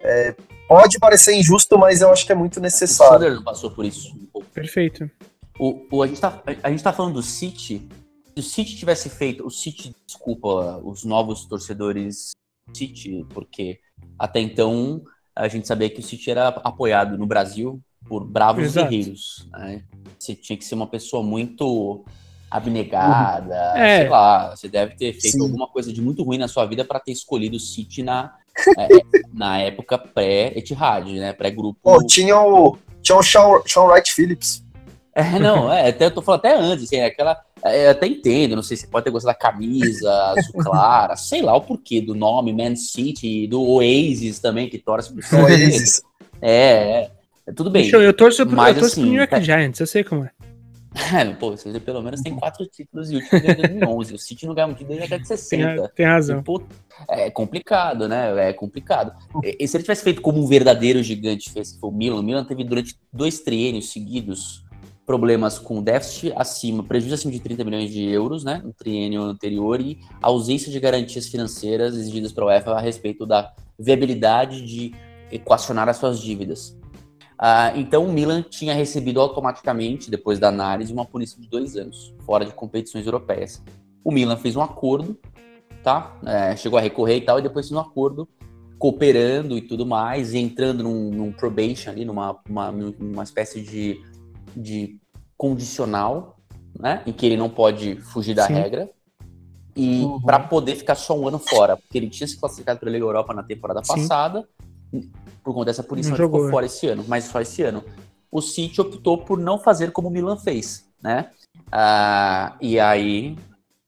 [0.00, 0.34] É,
[0.68, 3.38] pode parecer injusto, mas eu acho que é muito necessário.
[3.38, 4.48] O passou por isso um pouco.
[4.50, 5.10] Perfeito.
[5.58, 7.88] O, o, a, gente tá, a gente tá falando do City.
[8.34, 9.46] Se o City tivesse feito.
[9.46, 12.32] O City, desculpa, os novos torcedores
[12.74, 13.78] City, porque
[14.18, 15.02] até então
[15.34, 18.88] a gente sabia que o City era apoiado no Brasil por bravos Exato.
[18.88, 19.48] guerreiros.
[19.52, 19.84] Né?
[20.18, 22.04] Você tinha que ser uma pessoa muito
[22.56, 23.98] abnegada, É.
[24.00, 25.42] sei lá, você deve ter feito Sim.
[25.42, 28.34] alguma coisa de muito ruim na sua vida para ter escolhido o City na,
[28.78, 28.88] é,
[29.32, 31.32] na época pré-Etihad, né?
[31.32, 31.78] Pré-grupo.
[31.82, 34.62] Pô, tinha o, tinha o Sean, Sean Wright Phillips.
[35.14, 37.38] É, não, é, até, eu tô falando até antes, assim, é aquela.
[37.62, 41.42] é, Eu até entendo, não sei se pode ter gostado da camisa azul clara, sei
[41.42, 46.00] lá o porquê do nome, Man City, do Oasis também, que torce pro Oasis.
[46.40, 47.10] É, é,
[47.46, 47.86] é, tudo bem.
[47.90, 50.02] Eu, eu torço pro, Mas, eu torço pro assim, New York é- Giants, eu sei
[50.02, 50.30] como é.
[51.14, 54.14] É, pô, você pelo menos tem quatro títulos e o último ganhou em 2011.
[54.14, 55.84] O City não ganha um título desde a década de Tem, 60.
[55.84, 56.42] a- tem razão.
[56.42, 56.62] Pô,
[57.08, 58.48] é complicado, né?
[58.48, 59.12] É complicado.
[59.42, 62.20] E, e se ele tivesse feito como um verdadeiro gigante fez, que foi o Milan,
[62.20, 64.64] o Milan teve durante dois triênios seguidos
[65.04, 68.60] problemas com déficit acima, prejuízo acima de 30 milhões de euros, né?
[68.64, 73.52] No triênio anterior e ausência de garantias financeiras exigidas para a UEFA a respeito da
[73.78, 74.92] viabilidade de
[75.30, 76.76] equacionar as suas dívidas.
[77.44, 82.14] Ah, então o Milan tinha recebido automaticamente, depois da análise, uma punição de dois anos,
[82.24, 83.60] fora de competições europeias.
[84.04, 85.18] O Milan fez um acordo,
[85.82, 86.16] tá?
[86.24, 88.28] É, chegou a recorrer e tal, e depois fez um acordo
[88.78, 94.00] cooperando e tudo mais, e entrando num, num probation ali, numa uma, uma espécie de,
[94.56, 95.00] de
[95.36, 96.36] condicional,
[96.78, 97.02] né?
[97.08, 98.54] Em que ele não pode fugir da Sim.
[98.54, 98.88] regra.
[99.74, 100.20] E Uhum.
[100.20, 103.04] para poder ficar só um ano fora, porque ele tinha se classificado para a Liga
[103.04, 103.94] Europa na temporada Sim.
[103.94, 104.46] passada,
[105.42, 107.82] por conta dessa punição ele ficou fora esse ano, mas só esse ano.
[108.30, 111.26] O City optou por não fazer como o Milan fez, né?
[111.70, 113.36] Ah, e aí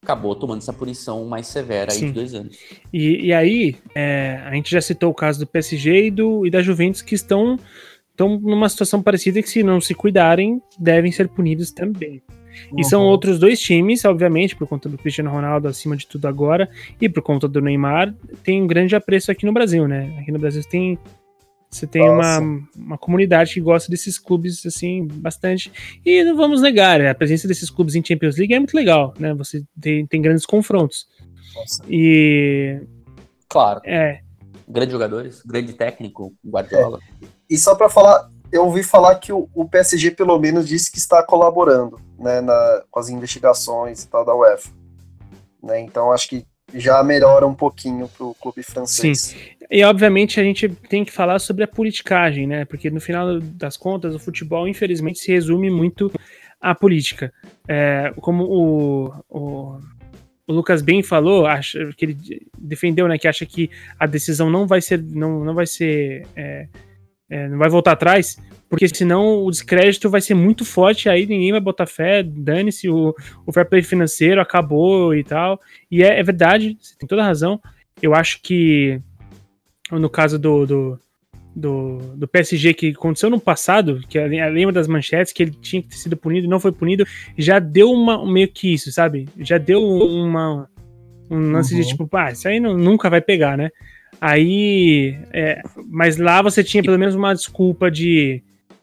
[0.02, 2.07] acabou tomando essa punição mais severa aí Sim.
[2.07, 2.59] de dois anos.
[2.92, 6.50] E, e aí, é, a gente já citou o caso do PSG e, do, e
[6.50, 7.59] da Juventus que estão,
[8.11, 12.22] estão numa situação parecida que, se não se cuidarem, devem ser punidos também.
[12.76, 13.09] E são Uhum.
[13.09, 16.68] outros dois times, obviamente, por conta do Cristiano Ronaldo acima de tudo agora,
[17.00, 20.16] e por conta do Neymar, tem um grande apreço aqui no Brasil, né?
[20.20, 20.98] Aqui no Brasil tem.
[21.70, 22.66] Você tem uma, Nossa.
[22.76, 25.72] uma comunidade que gosta desses clubes, assim, bastante.
[26.07, 29.34] E não vamos negar, a presença desses clubes em Champions League é muito legal, né?
[29.34, 31.09] Você tem, tem grandes confrontos.
[31.52, 31.82] Nossa.
[31.90, 32.80] E.
[33.48, 34.20] Claro, É,
[34.68, 37.00] grandes jogadores, grande técnico, Guardiola.
[37.50, 40.98] E só pra falar, eu ouvi falar que o, o PSG pelo menos disse que
[40.98, 44.70] está colaborando, né, na- com as investigações e tal da UEFA.
[45.62, 46.44] Né, então acho que
[46.74, 49.34] já melhora um pouquinho pro clube francês.
[49.70, 52.64] E obviamente a gente tem que falar sobre a politicagem, né?
[52.64, 56.12] Porque no final das contas, o futebol, infelizmente, se resume muito
[56.61, 57.32] à política.
[57.68, 59.78] É, como o, o,
[60.46, 62.16] o Lucas bem falou, acha, que ele
[62.59, 63.16] defendeu, né?
[63.18, 65.00] Que acha que a decisão não vai ser.
[65.02, 66.26] Não, não vai ser.
[66.36, 66.66] é,
[67.31, 68.37] é, não vai voltar atrás,
[68.68, 73.14] porque senão o descrédito vai ser muito forte, aí ninguém vai botar fé, dane-se, o,
[73.47, 75.61] o fair play financeiro acabou e tal.
[75.91, 77.61] E é, é verdade, você tem toda a razão.
[78.03, 79.01] Eu acho que
[79.93, 81.01] no caso do, do,
[81.55, 85.83] do, do PSG que aconteceu no passado, que eu lembro das manchetes que ele tinha
[85.83, 87.07] que ter sido punido e não foi punido,
[87.39, 89.29] já deu uma, meio que isso, sabe?
[89.39, 90.68] Já deu uma,
[91.31, 91.87] um lance de Uhum.
[91.89, 93.70] tipo, pá, isso aí não- nunca vai pegar, né?
[94.20, 98.42] Aí, é, mas lá você tinha pelo menos uma desculpa de,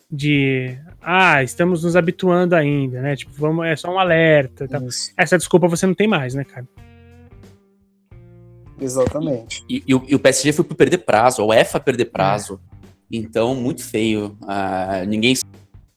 [0.10, 3.16] de ah, estamos nos habituando ainda, né?
[3.16, 4.66] Tipo, vamos, é só um alerta.
[4.66, 4.88] e.
[4.88, 6.68] Isso, Essa desculpa você não tem mais, né, cara?
[8.82, 9.64] exatamente.
[9.70, 12.60] E, e o, e o PSG foi por perder prazo, a UEFA perder prazo.
[13.12, 14.36] Então, muito feio.
[14.42, 15.36] Ah, ninguém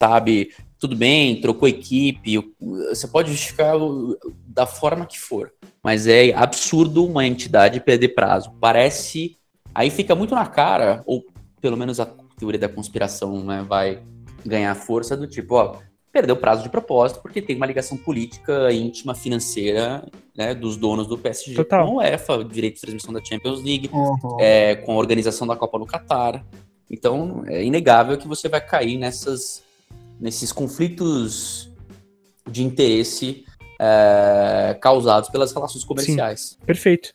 [0.00, 0.52] sabe.
[0.78, 2.34] Tudo bem, trocou equipe.
[2.90, 3.74] Você pode justificar
[4.46, 5.50] da forma que for.
[5.84, 8.50] Mas é absurdo uma entidade perder prazo.
[8.58, 9.36] Parece.
[9.74, 11.22] Aí fica muito na cara, ou
[11.60, 12.06] pelo menos a
[12.38, 14.00] teoria da conspiração né, vai
[14.44, 15.76] ganhar força do tipo, ó,
[16.12, 20.06] perdeu prazo de propósito porque tem uma ligação política íntima, financeira,
[20.36, 21.86] né, dos donos do PSG Total.
[21.86, 24.36] com a UEFA, direito de transmissão da Champions League, Uhum.
[24.40, 26.44] é, com a organização da Copa no Catar.
[26.90, 29.62] Então, é inegável que você vai cair nessas,
[30.20, 31.68] nesses conflitos
[32.48, 33.44] de interesse
[33.80, 36.58] é, causados pelas relações comerciais.
[36.64, 37.12] Perfeito.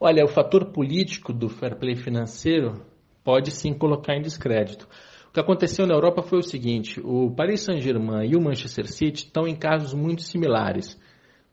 [0.00, 2.84] Olha, o fator político do fair play financeiro
[3.22, 4.86] pode sim colocar em descrédito.
[5.28, 9.24] O que aconteceu na Europa foi o seguinte: o Paris Saint-Germain e o Manchester City
[9.24, 11.00] estão em casos muito similares,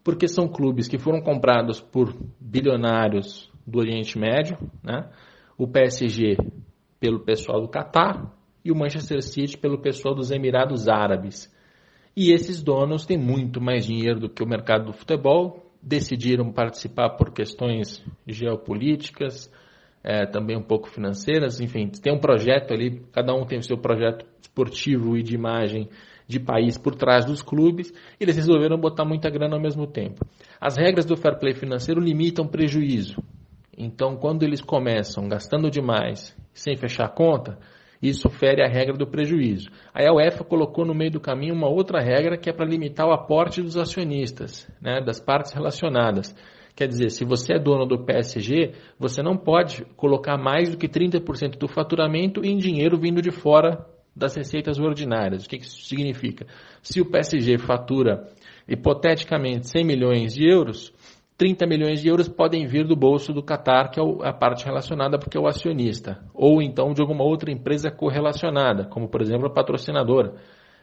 [0.03, 5.09] porque são clubes que foram comprados por bilionários do Oriente Médio, né?
[5.57, 6.37] o PSG
[6.99, 11.51] pelo pessoal do Catar e o Manchester City pelo pessoal dos Emirados Árabes.
[12.15, 17.11] E esses donos têm muito mais dinheiro do que o mercado do futebol, decidiram participar
[17.11, 19.51] por questões geopolíticas,
[20.03, 23.77] é, também um pouco financeiras, enfim, tem um projeto ali, cada um tem o seu
[23.77, 25.89] projeto esportivo e de imagem
[26.27, 30.25] de país por trás dos clubes, e eles resolveram botar muita grana ao mesmo tempo.
[30.59, 33.21] As regras do fair play financeiro limitam prejuízo.
[33.77, 37.57] Então, quando eles começam gastando demais, sem fechar a conta,
[38.01, 39.69] Isso fere a regra do prejuízo.
[39.93, 43.07] Aí a UEFA colocou no meio do caminho uma outra regra que é para limitar
[43.07, 46.35] o aporte dos acionistas, né, das partes relacionadas.
[46.75, 50.87] Quer dizer, se você é dono do PSG, você não pode colocar mais do que
[50.87, 53.85] 30% do faturamento em dinheiro vindo de fora
[54.15, 55.45] das receitas ordinárias.
[55.45, 56.45] O que isso significa?
[56.81, 58.27] Se o PSG fatura,
[58.67, 60.93] hipoteticamente, 100 milhões de euros,
[61.41, 65.17] 30 milhões de euros podem vir do bolso do Qatar, que é a parte relacionada
[65.17, 69.49] porque é o acionista, ou então de alguma outra empresa correlacionada, como por exemplo a
[69.49, 70.35] patrocinadora,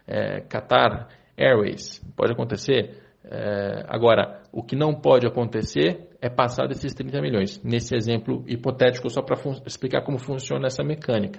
[0.04, 2.04] é, Qatar Airways.
[2.16, 2.98] Pode acontecer.
[3.24, 7.62] É, agora, o que não pode acontecer é passar desses 30 milhões.
[7.62, 11.38] Nesse exemplo hipotético, só para explicar como funciona essa mecânica.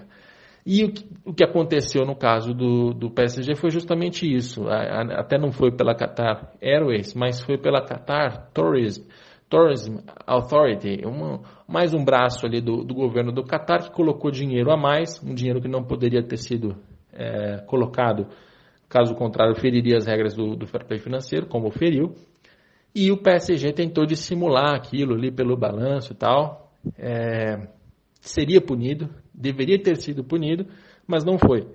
[0.65, 4.67] E o que, o que aconteceu no caso do, do PSG foi justamente isso.
[4.67, 9.05] A, a, até não foi pela Qatar Airways, mas foi pela Qatar Tourism,
[9.49, 9.97] Tourism
[10.27, 14.77] Authority, uma, mais um braço ali do, do governo do Qatar que colocou dinheiro a
[14.77, 16.75] mais, um dinheiro que não poderia ter sido
[17.13, 18.27] é, colocado,
[18.87, 22.13] caso contrário, feriria as regras do, do fair play financeiro, como feriu.
[22.93, 26.71] E o PSG tentou dissimular aquilo ali pelo balanço e tal.
[26.97, 27.67] É,
[28.19, 30.65] seria punido, deveria ter sido punido,
[31.07, 31.67] mas não foi.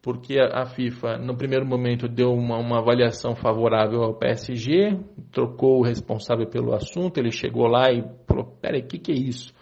[0.00, 4.96] Porque a, FIFA, no primeiro momento, deu uma, uma avaliação favorável ao PSG,
[5.32, 9.16] trocou o responsável pelo assunto, ele chegou lá e falou: peraí, o que, que é
[9.16, 9.52] isso?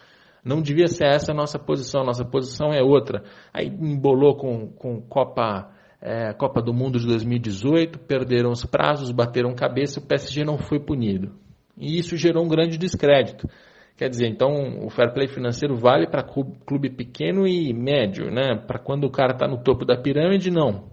[0.45, 3.25] Não devia ser essa a nossa posição, nossa posição é outra.
[3.53, 9.55] Aí embolou com, com Copa, é, Copa do Mundo de 2018, perderam os prazos, bateram
[9.55, 11.33] cabeça, o PSG não foi punido.
[11.77, 13.49] E isso gerou um grande descrédito.
[13.97, 18.55] Quer dizer, então o fair play financeiro vale para clube pequeno e médio, né?
[18.55, 20.91] Para quando o cara está no topo da pirâmide, não.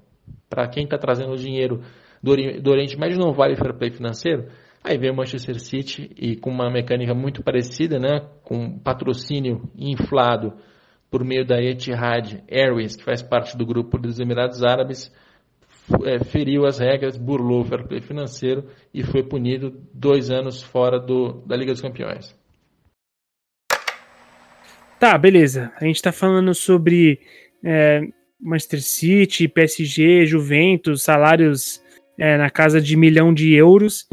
[0.49, 1.81] Para quem está trazendo dinheiro
[2.21, 2.31] do,
[2.71, 4.47] Oriente Médio, não vale fair play financeiro.
[4.81, 8.21] Aí vem o Manchester City e com uma mecânica muito parecida, né?
[8.41, 10.53] Com patrocínio inflado
[11.11, 15.13] por meio da Etihad Airways, que faz parte do grupo dos Emirados Árabes,
[16.05, 20.99] é, feriu as regras, burlou o fair play financeiro e foi punido dois anos fora
[20.99, 22.33] do, da Liga dos Campeões.
[25.03, 25.69] Tá, beleza.
[25.81, 27.19] A gente tá falando sobre
[27.61, 28.07] é,
[28.39, 31.83] Manchester City, PSG, Juventus, salários
[32.17, 34.07] é, na casa de milhão de euros.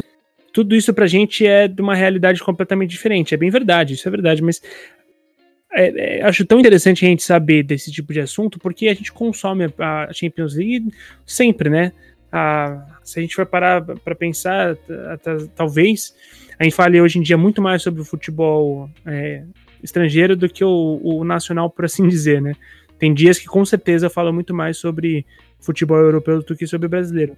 [0.52, 3.32] Tudo isso pra gente é de uma realidade completamente diferente.
[3.32, 4.60] É bem verdade, isso é verdade, mas
[5.72, 9.12] é, é, acho tão interessante a gente saber desse tipo de assunto porque a gente
[9.12, 10.92] consome a Champions League
[11.24, 11.92] sempre, né?
[12.32, 14.76] A, se a gente for parar para pensar,
[15.54, 16.12] talvez
[16.58, 19.44] a gente fale hoje em dia muito mais sobre o futebol é,
[19.82, 22.54] estrangeiro do que o, o nacional, por assim dizer, né?
[22.98, 25.24] Tem dias que com certeza fala muito mais sobre
[25.58, 27.36] futebol europeu do que sobre brasileiro.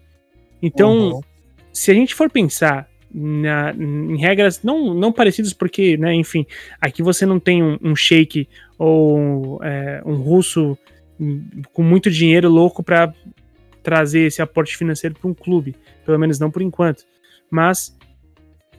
[0.61, 1.20] Então, uhum.
[1.72, 6.47] se a gente for pensar na, em regras não, não parecidas, porque, né, enfim,
[6.80, 10.76] aqui você não tem um, um shake ou é, um russo
[11.72, 13.12] com muito dinheiro louco para
[13.82, 17.05] trazer esse aporte financeiro para um clube, pelo menos não por enquanto.
[17.51, 17.97] Mas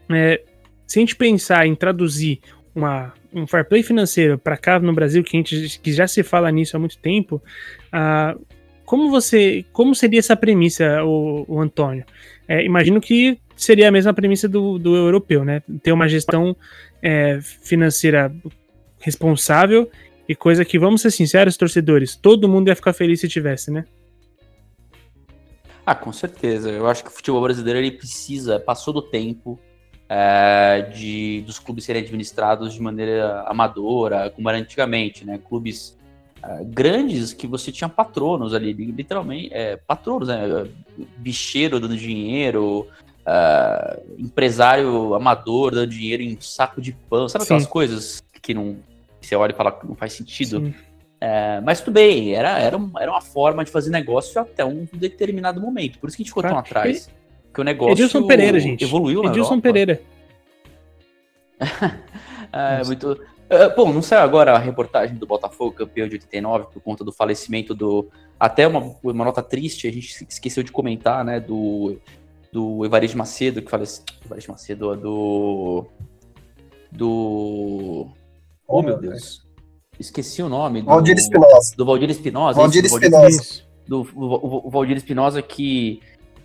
[0.09, 0.41] é,
[0.88, 2.39] se a gente pensar em traduzir
[2.76, 6.24] uma, um fair play financeiro para cá no Brasil, que, a gente, que já se
[6.24, 7.41] fala nisso há muito tempo,
[7.88, 8.39] uh,
[8.86, 12.05] como você, como seria essa premissa, o, o Antônio?
[12.47, 15.61] É, imagino que seria a mesma premissa do, do europeu, né?
[15.82, 16.55] Ter uma gestão
[17.01, 18.34] é, financeira
[18.99, 19.89] responsável
[20.28, 23.86] e coisa que, vamos ser sinceros, torcedores, todo mundo ia ficar feliz se tivesse, né?
[25.86, 26.69] Ah, com certeza.
[26.69, 29.59] Eu acho que o futebol brasileiro ele precisa, passou do tempo
[30.16, 35.39] é, de, dos clubes serem administrados de maneira amadora, como era antigamente, né?
[35.49, 35.97] Clubes
[36.43, 40.68] é, grandes que você tinha patronos ali, literalmente, é, patronos, né?
[41.18, 42.88] Bicheiro dando dinheiro,
[44.20, 47.70] empresário amador dando dinheiro em saco de pão, sabe aquelas Sim.
[47.70, 48.78] coisas que não
[49.20, 50.72] você olha e fala que não faz sentido?
[51.64, 55.97] Mas tudo bem, era, era, era uma forma de fazer negócio até um determinado momento.
[55.97, 57.09] Por isso que a gente ficou tão atrás.
[57.54, 58.84] Que o negócio Edilson Pereira, gente.
[58.84, 59.62] evoluiu Edilson Europa.
[59.62, 60.01] Pereira.
[62.51, 63.12] é, muito...
[63.54, 67.12] Uh, bom, não saiu agora a reportagem do Botafogo, campeão de 89, por conta do
[67.12, 68.10] falecimento do.
[68.39, 71.39] Até uma, uma nota triste, a gente esqueceu de comentar, né?
[71.39, 71.97] Do,
[72.51, 74.04] do Evaristo Macedo, que faleceu.
[74.26, 75.86] Evaristo Macedo, do.
[76.91, 78.08] Do.
[78.68, 79.45] Oh, meu Deus.
[79.99, 80.82] Esqueci o nome.
[80.82, 81.76] Do, Valdir Espinosa.
[81.78, 82.60] Do Valdir Espinosa.
[82.60, 83.64] Valdir Espinosa.
[83.88, 84.04] Do,
[84.70, 86.01] Valdir Espinosa que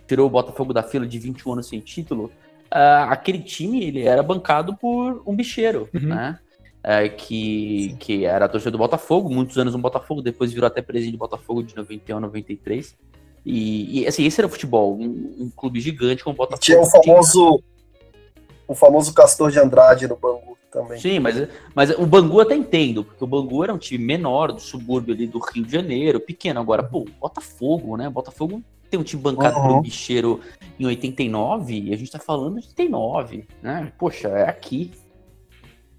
[0.09, 2.31] tirou o Botafogo da fila de 21 anos sem título,
[2.73, 6.07] uh, aquele time ele era bancado por um bicheiro, uhum.
[6.07, 6.39] né?
[6.79, 10.81] Uh, que, que era a torcida do Botafogo, muitos anos no Botafogo, depois virou até
[10.81, 12.95] presidente do Botafogo de 91 a 93.
[13.45, 16.61] E, e assim, esse era o futebol, um, um clube gigante com o Botafogo.
[16.61, 17.63] Tinha o famoso.
[18.67, 20.99] o famoso Castor de Andrade no Bangu também.
[20.99, 24.61] Sim, mas, mas o Bangu até entendo, porque o Bangu era um time menor do
[24.61, 26.59] subúrbio ali do Rio de Janeiro, pequeno.
[26.59, 28.09] Agora, pô, Botafogo, né?
[28.09, 29.77] Botafogo tem um time bancado uhum.
[29.77, 30.39] um bicheiro
[30.79, 33.91] em 89 e a gente tá falando de 89, né?
[33.97, 34.91] Poxa, é aqui.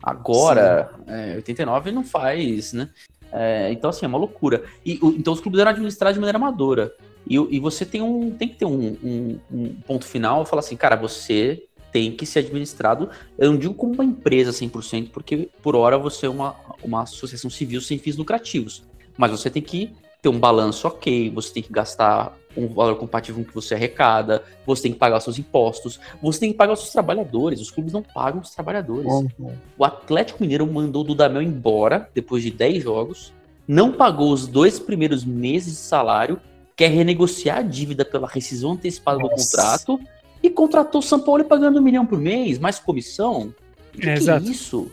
[0.02, 2.88] Agora, é, 89 não faz, né?
[3.32, 4.64] É, então, assim, é uma loucura.
[4.84, 6.94] E, o, então, os clubes eram administrados de maneira amadora.
[7.28, 10.76] E, e você tem, um, tem que ter um, um, um ponto final, falar assim,
[10.76, 11.62] cara, você
[11.92, 16.26] tem que ser administrado, eu não digo como uma empresa 100%, porque por hora você
[16.26, 18.84] é uma, uma associação civil sem fins lucrativos,
[19.16, 23.36] mas você tem que ter um balanço ok, você tem que gastar um valor compatível
[23.36, 26.58] com o que você arrecada, você tem que pagar os seus impostos, você tem que
[26.58, 29.06] pagar os seus trabalhadores, os clubes não pagam os trabalhadores.
[29.06, 29.52] Uhum.
[29.78, 33.32] O Atlético Mineiro mandou o Dudamel embora depois de 10 jogos,
[33.66, 36.40] não pagou os dois primeiros meses de salário,
[36.74, 39.34] quer renegociar a dívida pela rescisão antecipada Nossa.
[39.34, 40.00] do contrato
[40.42, 43.54] e contratou o São Paulo pagando um milhão por mês, mais comissão.
[43.94, 44.90] O que, é, que é isso?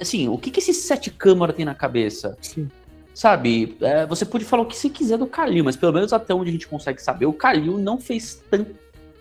[0.00, 2.38] Assim, o que, que esse sete câmara tem na cabeça?
[2.40, 2.68] Sim.
[3.14, 6.34] Sabe, é, você pode falar o que você quiser do Calil, mas pelo menos até
[6.34, 8.74] onde a gente consegue saber, o Calil não fez tanto.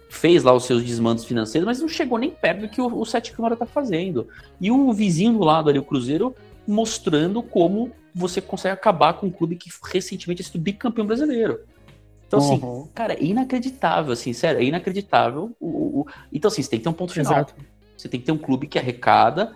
[0.10, 3.06] Fez lá os seus desmandos financeiros, mas não chegou nem perto do que o, o
[3.06, 4.28] Sete Câmara tá fazendo.
[4.60, 6.36] E o vizinho do lado ali, o Cruzeiro,
[6.68, 11.60] mostrando como você consegue acabar com um clube que recentemente é sido bicampeão brasileiro.
[12.28, 12.88] Então, assim, uhum.
[12.94, 15.56] cara, é inacreditável, assim, sério, é inacreditável.
[15.60, 17.34] O, o, Então, assim, você tem que ter um ponto final.
[17.34, 17.56] Exato.
[17.98, 19.56] Você tem que ter um clube que arrecada,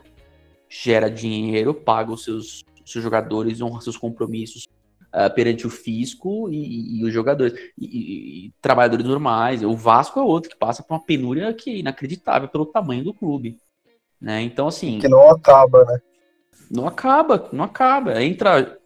[0.67, 4.67] gera dinheiro, paga os seus, seus jogadores, honra seus compromissos
[5.13, 7.53] uh, perante o fisco e, e os jogadores.
[7.77, 9.63] E, e, e, trabalhadores normais.
[9.63, 13.13] O Vasco é outro que passa por uma penúria que é inacreditável pelo tamanho do
[13.13, 13.59] clube.
[14.19, 14.41] Né?
[14.41, 14.99] Então, assim.
[14.99, 15.99] Que não acaba, né?
[16.71, 18.23] Não acaba, não acaba.
[18.23, 18.77] Entra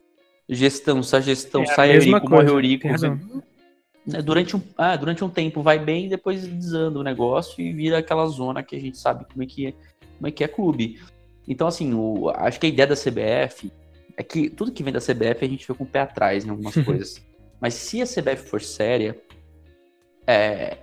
[0.49, 2.87] gestão, se a gestão é sai Eurico, morre Eurico.
[4.05, 7.97] Né, durante, um, ah, durante um tempo vai bem, depois desanda o negócio e vira
[7.97, 9.71] aquela zona que a gente sabe como é que é,
[10.17, 10.99] como é, que é clube.
[11.45, 13.69] Então, assim, o, acho que a ideia da CBF
[14.17, 16.49] é que tudo que vem da CBF a gente fica com o pé atrás em
[16.49, 17.23] algumas coisas.
[17.61, 19.15] Mas se a CBF for séria,
[20.25, 20.79] é,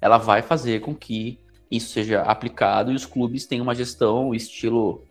[0.00, 5.02] ela vai fazer com que isso seja aplicado e os clubes tenham uma gestão estilo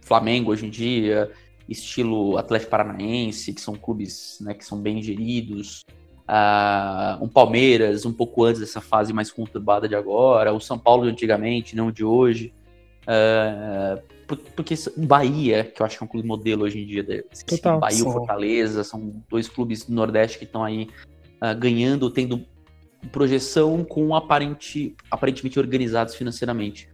[0.00, 1.30] Flamengo hoje em dia,
[1.68, 5.84] estilo Atlético Paranaense, que são clubes né, que são bem geridos,
[6.28, 11.04] uh, um Palmeiras um pouco antes dessa fase mais conturbada de agora, o São Paulo
[11.04, 12.54] de antigamente, não de hoje.
[13.02, 17.24] Uh, porque o Bahia, que eu acho que é um clube modelo hoje em dia,
[17.46, 20.88] Total, Bahia e Fortaleza, são dois clubes do Nordeste que estão aí
[21.42, 22.44] uh, ganhando, tendo
[23.10, 26.90] projeção com aparente, aparentemente organizados financeiramente.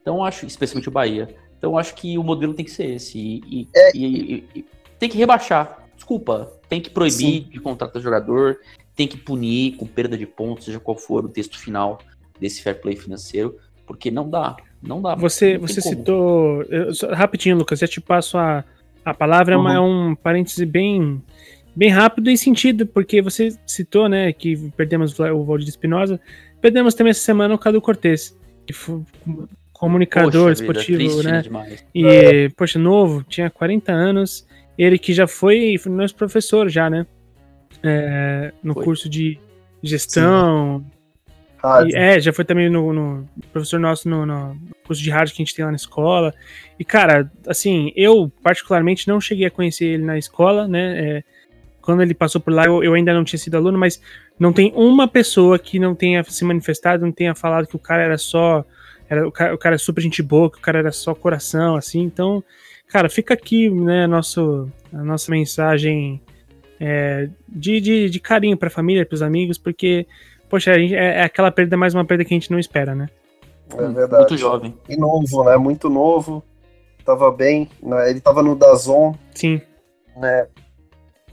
[0.00, 1.28] Então acho, especialmente o Bahia.
[1.56, 3.16] Então acho que o modelo tem que ser esse.
[3.16, 4.66] E, e, é, e, e
[4.98, 5.86] tem que rebaixar.
[5.94, 7.48] Desculpa, tem que proibir Sim.
[7.48, 8.58] de contratar jogador,
[8.96, 12.00] tem que punir com perda de pontos, seja qual for o texto final
[12.40, 13.56] desse fair play financeiro,
[13.86, 15.14] porque não dá, não dá.
[15.14, 18.64] Você, não você citou, eu, rapidinho, Lucas, já te passo a,
[19.04, 19.68] a palavra, uhum.
[19.68, 21.22] é um parêntese bem,
[21.74, 26.20] bem rápido em sentido, porque você citou, né, que perdemos o Valdir Espinosa,
[26.60, 29.02] perdemos também essa semana o Cadu Cortez, que foi
[29.82, 31.42] comunicador poxa esportivo, vida, né?
[31.42, 31.84] Demais.
[31.92, 32.48] E, é.
[32.50, 34.46] poxa, novo, tinha 40 anos,
[34.78, 37.04] ele que já foi, foi nosso professor já, né?
[37.82, 38.84] É, no foi.
[38.84, 39.40] curso de
[39.82, 40.84] gestão.
[41.86, 45.42] E, é, já foi também no, no professor nosso no, no, curso de rádio que
[45.42, 46.34] a gente tem lá na escola.
[46.78, 50.98] E, cara, assim, eu particularmente não cheguei a conhecer ele na escola, né?
[50.98, 51.24] É,
[51.80, 54.00] quando ele passou por lá, eu, eu, ainda não tinha sido aluno, mas
[54.38, 58.02] não tem uma pessoa que não tenha se manifestado, não tenha falado que o cara
[58.02, 58.64] era só.
[59.08, 61.76] Era, o, cara, o cara é super gente boa, que o cara era só coração,
[61.76, 62.00] assim.
[62.00, 62.42] Então,
[62.92, 66.20] Cara, fica aqui, né, nosso, a nossa mensagem
[66.78, 70.06] é, de, de, de, carinho pra família, pros amigos, porque,
[70.52, 73.08] poxa, é, é, aquela perda, mais uma perda que a gente não espera, né?
[73.72, 74.28] É verdade.
[74.28, 74.78] Muito jovem.
[74.86, 75.56] E novo, né?
[75.56, 76.44] Muito novo.
[77.06, 77.70] Tava bem.
[77.82, 78.10] Né?
[78.10, 79.14] Ele tava no Dazon.
[79.34, 79.62] Sim.
[80.14, 80.46] Né?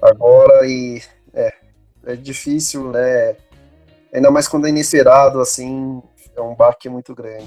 [0.01, 1.01] Agora e.
[1.33, 1.53] É,
[2.05, 3.35] é difícil, né?
[4.13, 6.01] Ainda mais quando é inesperado, assim.
[6.33, 7.43] É um baque muito grande.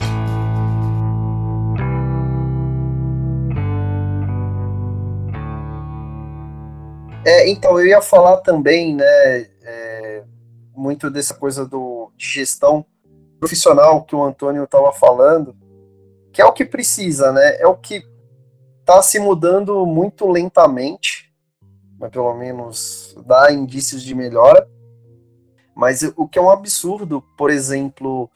[7.24, 9.46] É, então, eu ia falar também, né,
[10.74, 12.84] muito dessa coisa do, de gestão
[13.38, 15.56] profissional que o Antônio estava falando,
[16.32, 18.04] que é o que precisa, né, é o que
[18.80, 21.32] está se mudando muito lentamente,
[21.98, 24.68] mas pelo menos dá indícios de melhora,
[25.74, 28.30] mas o que é um absurdo, por exemplo,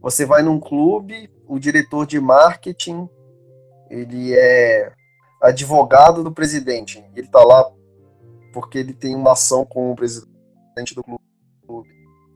[0.00, 3.08] você vai num clube, o diretor de marketing,
[3.90, 4.92] ele é
[5.42, 7.64] advogado do presidente, ele está lá
[8.52, 11.27] porque ele tem uma ação com o presidente do clube.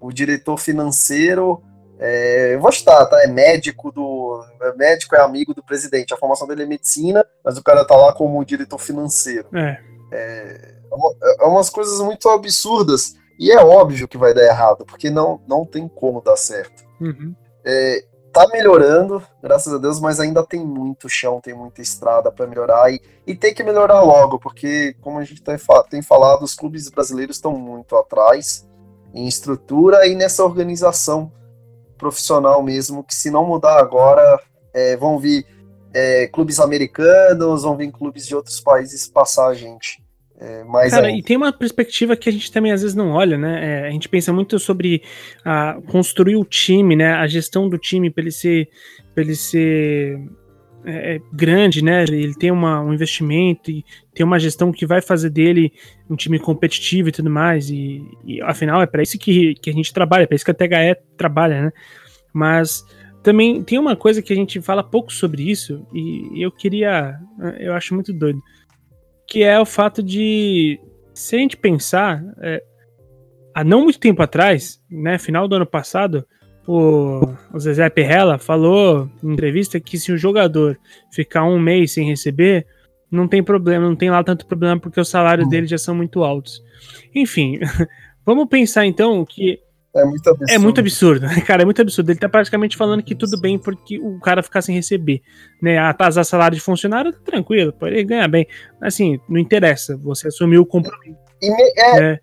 [0.01, 1.63] O diretor financeiro
[1.99, 3.23] É, eu vou chutar, tá?
[3.23, 4.45] É médico do.
[4.61, 6.13] É médico, é amigo do presidente.
[6.13, 9.47] A formação dele é medicina, mas o cara tá lá como diretor financeiro.
[9.55, 9.79] É.
[10.11, 10.75] É,
[11.41, 13.15] é umas coisas muito absurdas.
[13.39, 16.85] E é óbvio que vai dar errado, porque não, não tem como dar certo.
[17.01, 17.35] Uhum.
[17.65, 22.47] É, tá melhorando, graças a Deus, mas ainda tem muito chão, tem muita estrada para
[22.47, 25.57] melhorar e, e tem que melhorar logo, porque, como a gente tem,
[25.91, 28.67] tem falado, os clubes brasileiros estão muito atrás
[29.15, 31.31] em estrutura e nessa organização
[31.99, 34.41] profissional mesmo, que se não mudar agora,
[34.75, 35.47] é, vão vir
[35.95, 40.03] é, clubes americanos, vão vir clubes de outros países passar a gente.
[40.41, 41.19] É, Cara, ainda.
[41.19, 43.85] e tem uma perspectiva que a gente também às vezes não olha, né?
[43.85, 45.01] É, a gente pensa muito sobre
[45.45, 47.13] a, construir o time, né?
[47.13, 48.69] A gestão do time para ele ser,
[49.15, 50.19] pra ele ser
[50.85, 52.03] é, é, grande, né?
[52.05, 55.73] Ele tem uma, um investimento e tem uma gestão que vai fazer dele
[56.09, 57.71] um time competitivo e tudo mais.
[57.71, 60.51] E, e afinal é para isso que, que a gente trabalha, é para isso que
[60.51, 61.73] a THE trabalha, né?
[62.33, 62.85] Mas
[63.23, 67.17] também tem uma coisa que a gente fala pouco sobre isso e eu queria,
[67.61, 68.43] eu acho muito doido
[69.33, 70.79] que é o fato de,
[71.15, 72.63] se a gente pensar, é,
[73.55, 76.27] há não muito tempo atrás, né, final do ano passado,
[76.67, 80.79] o, o Zezé Perrella falou em entrevista que se o jogador
[81.11, 82.67] ficar um mês sem receber,
[83.11, 85.51] não tem problema, não tem lá tanto problema porque os salários uhum.
[85.51, 86.63] dele já são muito altos.
[87.15, 87.59] Enfim,
[88.25, 89.61] vamos pensar então que
[89.95, 90.51] é muito absurdo.
[90.51, 92.11] É muito absurdo, cara, é muito absurdo.
[92.11, 95.21] Ele tá praticamente falando que tudo bem porque o cara ficar sem receber,
[95.61, 95.79] né?
[95.79, 98.47] Atrasar salário de funcionário, tá tranquilo, pode ganhar bem.
[98.81, 101.19] Assim, não interessa, você assumiu o compromisso.
[101.43, 102.21] E, me, é, é.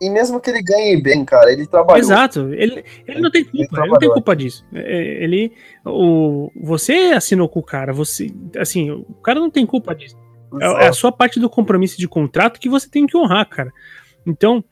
[0.00, 2.00] E mesmo que ele ganhe bem, cara, ele trabalhou.
[2.00, 4.64] Exato, ele, ele não tem culpa, ele, ele não tem culpa disso.
[4.72, 5.52] É, ele,
[5.84, 10.16] o, você assinou com o cara, você, assim, o cara não tem culpa disso.
[10.60, 13.70] É, é a sua parte do compromisso de contrato que você tem que honrar, cara.
[14.26, 14.64] Então,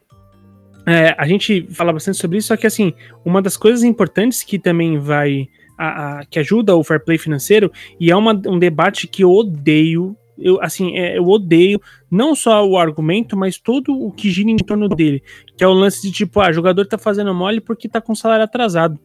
[0.86, 4.58] é, a gente fala bastante sobre isso, só que assim, uma das coisas importantes que
[4.58, 5.46] também vai.
[5.76, 7.70] A, a, que ajuda o fair play financeiro,
[8.00, 10.16] e é uma, um debate que eu odeio.
[10.38, 11.80] Eu, assim, é, eu odeio
[12.10, 15.22] não só o argumento, mas todo o que gira em torno dele.
[15.56, 18.44] Que é o lance de tipo, ah, jogador tá fazendo mole porque tá com salário
[18.44, 18.98] atrasado,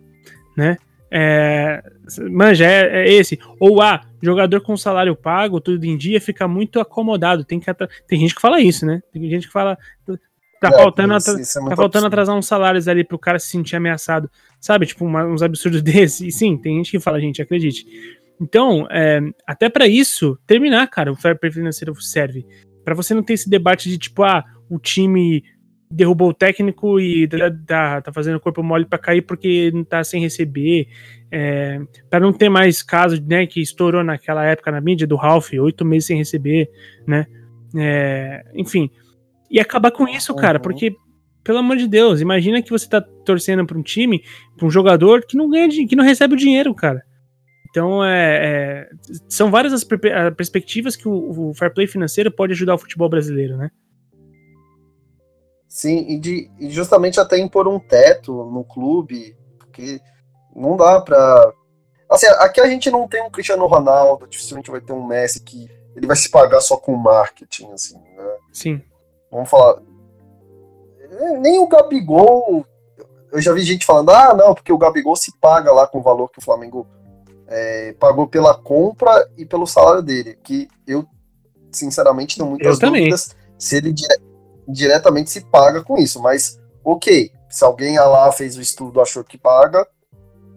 [0.55, 0.77] né?
[1.15, 1.84] É,
[2.31, 3.39] manja, é, é, esse.
[3.59, 7.43] Ou ah, jogador com salário pago, tudo em dia, fica muito acomodado.
[7.43, 7.71] Tem, que
[8.07, 9.01] tem gente que fala isso, né?
[9.11, 9.77] Tem gente que fala
[10.63, 13.47] Tá, é, faltando, isso, isso é tá faltando atrasar uns salários ali pro cara se
[13.47, 14.31] sentir ameaçado.
[14.61, 14.86] Sabe?
[14.86, 16.21] Tipo, uma, uns absurdos desses.
[16.21, 17.86] E sim, tem gente que fala, gente, acredite.
[18.41, 22.45] Então, é, até para isso, terminar, cara, o fair play financeiro serve.
[22.84, 25.43] para você não ter esse debate de tipo, ah, o time
[25.93, 27.27] derrubou o técnico e
[27.67, 30.88] tá, tá, fazendo corpo mole para cair porque não tá sem receber.
[31.31, 31.79] É,
[32.09, 35.86] para não ter mais caso, né, que estourou naquela época na mídia do Ralph, oito
[35.86, 36.69] meses sem receber,
[37.07, 37.25] né?
[37.75, 38.89] É, enfim,
[39.49, 40.63] e acabar com isso, cara, uhum.
[40.63, 40.95] porque,
[41.43, 44.23] pelo amor de Deus, imagina que você tá torcendo pra um time,
[44.57, 47.03] pra um jogador que não ganha, que não recebe o dinheiro, cara.
[47.74, 48.89] Então, é, é
[49.28, 49.84] são várias as
[50.38, 53.71] perspectivas que o, o, fair play financeiro pode ajudar o futebol brasileiro, né?
[55.67, 59.99] Sim, e, de, e justamente até impor um teto no clube, porque
[60.55, 61.51] não dá pra.
[62.07, 65.67] Assim, aqui a gente não tem um Cristiano Ronaldo, dificilmente vai ter um Messi que
[65.95, 68.38] ele vai se pagar só com marketing, assim, né?
[68.51, 68.84] Sim.
[69.32, 69.82] Vamos falar.
[71.39, 72.67] Nem o Gabigol.
[73.32, 76.03] Eu já vi gente falando, ah, não, porque o Gabigol se paga lá com o
[76.03, 76.88] valor que o Flamengo
[77.53, 80.37] é, pagou pela compra e pelo salário dele.
[80.43, 81.05] Que eu,
[81.71, 83.43] sinceramente, tenho muitas eu dúvidas também.
[83.59, 84.33] se ele dire
[84.67, 86.21] diretamente se paga com isso.
[86.21, 89.87] Mas, ok, se alguém lá fez o estudo achou que paga,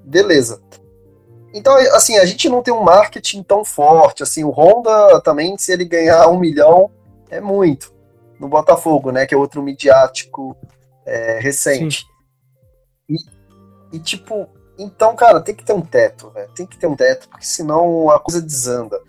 [0.05, 0.63] beleza.
[1.53, 4.23] Então, assim, a gente não tem um marketing tão forte.
[4.23, 6.91] Assim, o Honda também, se ele ganhar um milhão,
[7.29, 7.95] é muito
[8.41, 9.27] no Botafogo, né?
[9.27, 10.57] Que é outro midiático
[11.05, 12.07] é, recente.
[13.09, 13.17] E,
[13.93, 14.49] e, tipo,
[14.79, 16.47] então, cara, tem que ter um teto, né?
[16.55, 19.01] Tem que ter um teto, porque senão a coisa desanda.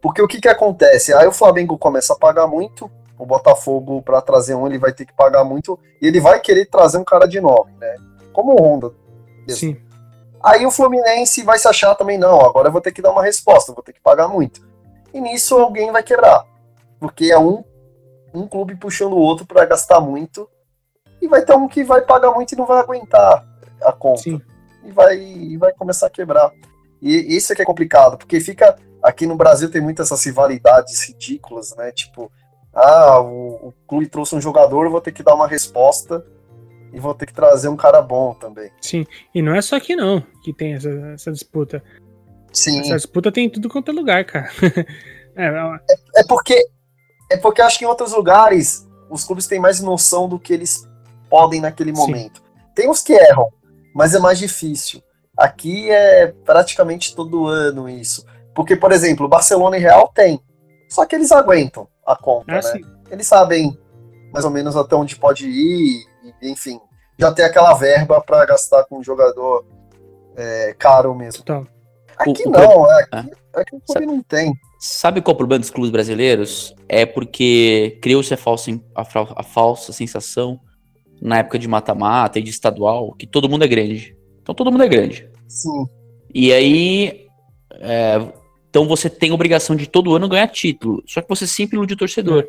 [0.00, 1.12] Porque o que que acontece?
[1.14, 5.04] Aí o Flamengo começa a pagar muito, o Botafogo, para trazer um, ele vai ter
[5.04, 7.96] que pagar muito, e ele vai querer trazer um cara de nome, né?
[8.32, 8.92] Como o Honda.
[9.46, 9.56] Mesmo.
[9.56, 9.76] Sim.
[10.42, 13.22] Aí o Fluminense vai se achar também, não, agora eu vou ter que dar uma
[13.22, 14.66] resposta, vou ter que pagar muito.
[15.14, 16.44] E nisso alguém vai quebrar.
[16.98, 17.62] Porque é um
[18.34, 20.48] um clube puxando o outro para gastar muito.
[21.20, 23.46] E vai ter um que vai pagar muito e não vai aguentar
[23.82, 24.22] a conta.
[24.22, 24.40] Sim.
[24.84, 26.52] E vai, e vai começar a quebrar.
[27.00, 28.76] E isso é que é complicado, porque fica.
[29.02, 31.90] Aqui no Brasil tem muitas essas rivalidades ridículas, né?
[31.90, 32.30] Tipo,
[32.72, 36.24] ah, o, o clube trouxe um jogador, eu vou ter que dar uma resposta
[36.92, 38.70] e vou ter que trazer um cara bom também.
[38.80, 41.82] Sim, e não é só aqui não que tem essa, essa disputa.
[42.52, 42.80] Sim.
[42.80, 44.50] Essa disputa tem em tudo quanto é lugar, cara.
[45.34, 46.68] é, é, é, porque
[47.30, 50.86] é porque acho que em outros lugares os clubes têm mais noção do que eles
[51.30, 52.38] podem naquele momento.
[52.38, 52.70] Sim.
[52.74, 53.50] Tem os que erram,
[53.94, 55.02] mas é mais difícil.
[55.36, 58.24] Aqui é praticamente todo ano isso.
[58.54, 60.40] Porque, por exemplo, Barcelona e Real tem.
[60.88, 62.62] Só que eles aguentam a conta, Ah, né?
[62.62, 62.80] sim.
[63.10, 63.78] Eles sabem
[64.32, 66.04] mais ou menos até onde pode ir,
[66.42, 66.78] e, enfim.
[67.18, 69.64] Já tem aquela verba para gastar com um jogador
[70.36, 71.42] é, caro mesmo.
[71.44, 71.66] Total.
[72.16, 73.18] Aqui O- o não, é, Ah.
[73.20, 74.52] aqui, aqui o clube não tem.
[74.78, 76.74] Sabe qual é o problema dos clubes brasileiros?
[76.88, 79.02] É porque criou-se a falsa, a,
[79.36, 80.58] a falsa sensação
[81.22, 84.16] na época de mata-mata e de estadual que todo mundo é grande.
[84.42, 85.28] Então todo mundo é grande.
[85.46, 85.86] Sim.
[86.34, 87.26] E aí.
[87.80, 88.32] é,
[88.68, 91.02] então você tem obrigação de todo ano ganhar título.
[91.06, 92.48] Só que você sempre ilude o torcedor.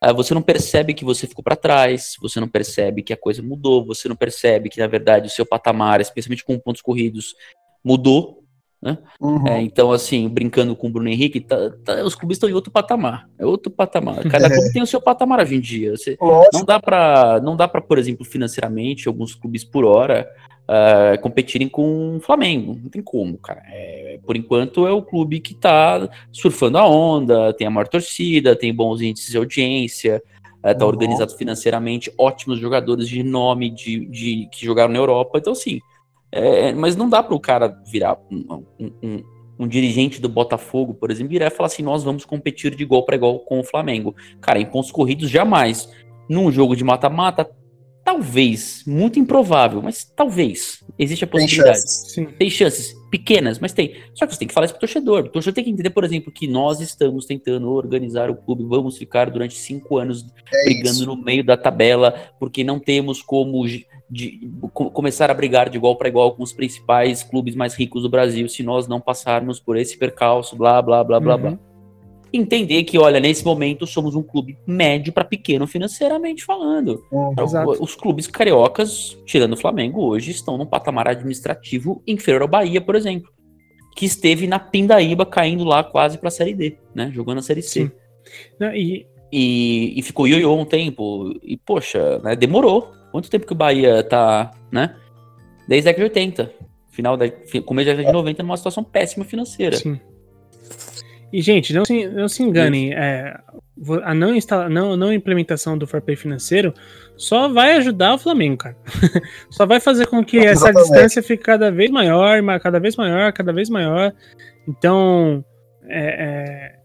[0.00, 3.42] Ah, você não percebe que você ficou pra trás, você não percebe que a coisa
[3.42, 7.36] mudou, você não percebe que, na verdade, o seu patamar, especialmente com pontos corridos,
[7.84, 8.39] mudou.
[9.20, 9.46] Uhum.
[9.46, 12.70] É, então, assim, brincando com o Bruno Henrique, tá- tá- os clubes estão em outro
[12.70, 13.28] patamar.
[13.38, 14.26] É outro patamar.
[14.28, 15.96] Cada clube tem o seu patamar hoje em dia.
[15.96, 16.16] Você,
[16.52, 20.26] não dá pra, não dá para, por exemplo, financeiramente, alguns clubes por hora
[20.66, 22.78] ah, competirem com o Flamengo.
[22.82, 23.60] Não tem como, cara.
[23.66, 28.56] É, por enquanto é o clube que tá surfando a onda, tem a maior torcida,
[28.56, 30.22] tem bons índices de audiência,
[30.62, 30.90] ah, tá Uhum.
[30.90, 35.38] organizado financeiramente, ótimos jogadores de nome de, de- que jogaram na Europa.
[35.38, 35.80] Então, assim,
[36.32, 39.22] é, mas não dá para o cara virar um, um- um-
[39.60, 43.04] um dirigente do Botafogo, por exemplo, virar e falar assim: nós vamos competir de igual
[43.04, 44.14] para igual com o Flamengo.
[44.40, 45.88] Cara, em pontos corridos, jamais.
[46.28, 47.50] Num jogo de mata-mata,
[48.04, 50.82] talvez, muito improvável, mas talvez.
[51.02, 51.78] Existe a Tem possibilidade.
[51.78, 52.12] chances.
[52.12, 52.26] Sim.
[52.26, 53.94] Tem chances pequenas, mas tem.
[54.14, 55.24] Só que você tem que falar isso pro torcedor.
[55.24, 58.98] O torcedor tem que entender, por exemplo, que nós estamos tentando organizar o clube, vamos
[58.98, 61.06] ficar durante cinco anos É brigando isso.
[61.06, 65.78] no meio da tabela, porque não temos como de- de- co- começar a brigar de
[65.78, 69.58] igual para igual com os principais clubes mais ricos do Brasil se nós não passarmos
[69.58, 71.40] por esse percalço, blá, blá, blá, blá, Uhum.
[71.40, 71.58] blá.
[72.32, 77.04] Entender que, olha, nesse momento somos um clube médio para pequeno financeiramente falando.
[77.10, 77.34] Uhum.
[77.38, 77.82] Exato.
[77.82, 82.94] Os clubes cariocas, tirando o Flamengo, hoje estão num patamar administrativo inferior ao Bahia, por
[82.94, 83.30] exemplo,
[83.96, 87.62] que esteve na Pindaíba caindo lá quase para a Série D, né, jogando a Série
[87.62, 87.90] C.
[88.58, 91.32] Não, e E, e ficou ioiô um tempo.
[91.42, 92.92] E, poxa, né, demorou.
[93.12, 94.96] Quanto tempo que o Bahia tá, né?
[95.66, 96.52] Desde a década de 80.
[96.90, 97.28] Final da,
[97.64, 99.76] começo da década de 90 numa situação péssima financeira.
[99.76, 100.00] Sim.
[101.32, 102.92] E, gente, não se, não se enganem.
[102.92, 103.38] é,
[104.02, 106.74] a não, instala, não, não implementação do Fair Play financeiro
[107.16, 108.76] só vai ajudar o Flamengo, cara.
[109.50, 110.90] só vai fazer com que essa Exatamente.
[110.90, 114.12] distância fique cada vez maior, ma- cada vez maior, cada vez maior.
[114.66, 115.44] Então,
[115.84, 116.76] é, é,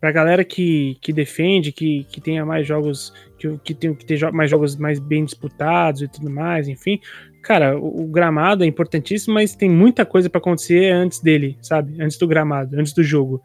[0.00, 4.16] pra galera que, que defende, que, que tenha mais jogos, que, que tem que ter
[4.16, 7.00] jo- mais jogos mais bem disputados e tudo mais, enfim.
[7.42, 12.00] Cara, o, gramado é importantíssimo, mas tem muita coisa pra acontecer antes dele, sabe?
[12.00, 13.42] Antes do gramado, antes do jogo.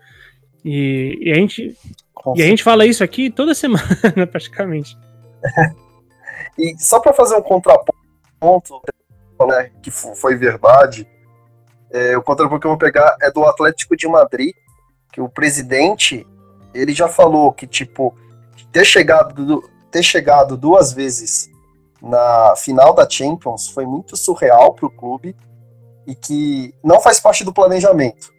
[0.65, 1.77] E, e a gente,
[2.35, 3.85] e a gente fala isso aqui toda semana,
[4.29, 4.97] praticamente.
[6.57, 8.81] E só para fazer um contraponto,
[9.45, 11.05] né, que fo- foi verdade,
[11.91, 14.55] é, o contraponto que eu vou pegar é do Atlético de Madrid,
[15.11, 16.25] que o presidente,
[16.73, 18.17] ele já falou que, tipo,
[18.71, 21.49] ter chegado, ter chegado duas vezes
[22.01, 25.35] na final da Champions foi muito surreal para o clube
[26.07, 28.31] e que não faz parte do planejamento,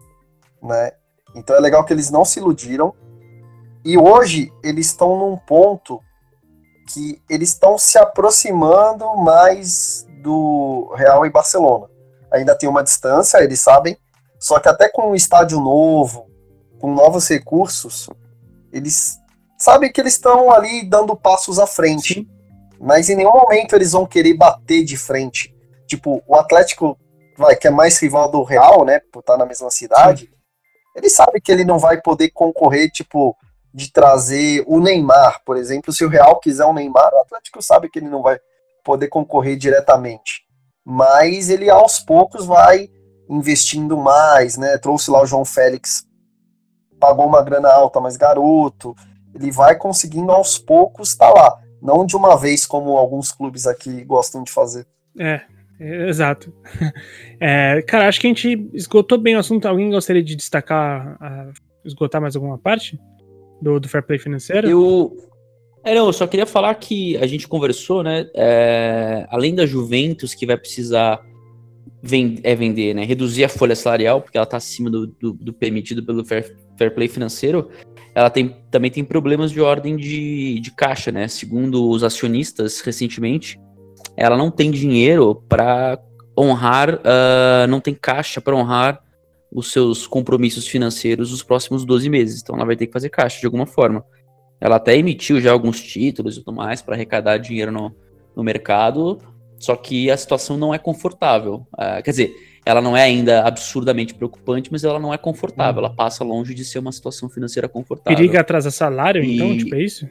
[0.63, 0.93] né?
[1.37, 2.95] Então é legal que eles não se iludiram
[3.85, 6.01] e hoje eles estão num ponto
[6.89, 11.89] que eles estão se aproximando mais do Real e Barcelona.
[12.33, 13.97] Ainda tem uma distância, eles sabem,
[14.41, 16.27] só que até com um estádio novo,
[16.81, 18.09] com novos recursos,
[18.73, 19.19] eles
[19.59, 22.15] sabem que eles estão ali dando passos à frente.
[22.15, 22.29] Sim.
[22.81, 25.55] Mas em nenhum momento eles vão querer bater de frente.
[25.87, 26.99] Tipo, o Atlético,
[27.37, 30.31] vai, que é mais rival do Real, né, por estar na mesma cidade,
[30.97, 33.37] ele sabe que ele não vai poder concorrer, tipo,
[33.73, 35.93] de trazer o Neymar, por exemplo.
[35.93, 38.41] Se o Real quiser um Neymar, o Atlético sabe que ele não vai
[38.83, 40.47] poder concorrer diretamente.
[40.83, 42.89] Mas ele aos poucos vai
[43.29, 44.79] investindo mais, né?
[44.79, 46.07] Trouxe lá o João Félix,
[46.99, 48.95] pagou uma grana alta, mas garoto.
[49.35, 51.61] Ele vai conseguindo aos poucos estar lá.
[51.83, 54.87] Não de uma vez, como alguns clubes aqui gostam de fazer.
[55.19, 55.43] É,
[55.81, 56.53] exato.
[57.39, 59.67] É, cara, acho que a gente esgotou bem o assunto.
[59.67, 61.51] Alguém gostaria de destacar, a-
[61.85, 62.99] esgotar mais alguma parte
[63.61, 64.67] do, do Fair Play financeiro?
[64.71, 65.15] Eu.
[65.85, 68.27] É, não, eu só queria falar que a gente conversou, né?
[68.35, 71.21] é, além da Juventus, que vai precisar
[72.03, 73.05] ven- é, vender, né?
[73.05, 76.95] Reduzir a folha salarial, porque ela está acima do, do- do permitido pelo fair, fair
[76.95, 77.69] play financeiro.
[78.15, 81.29] Ela tem, também tem problemas de ordem de, de caixa, né?
[81.29, 83.61] Segundo os acionistas, recentemente,
[84.17, 85.99] ela não tem dinheiro para
[86.39, 89.01] honrar, ah, não tem caixa para honrar
[89.53, 92.43] os seus compromissos financeiros nos próximos 12 meses.
[92.43, 94.05] Então ela vai ter que fazer caixa de alguma forma.
[94.61, 97.95] Ela até emitiu já alguns títulos e tudo mais para arrecadar dinheiro no,
[98.35, 99.19] no mercado,
[99.59, 101.67] só que a situação não é confortável.
[101.77, 102.35] Ah, quer dizer,
[102.65, 105.85] ela não é ainda absurdamente preocupante, mas ela não é confortável.
[105.85, 108.17] Ela passa longe de ser uma situação financeira confortável.
[108.17, 110.07] Periga atrasar salário, E- então, tipo, é isso?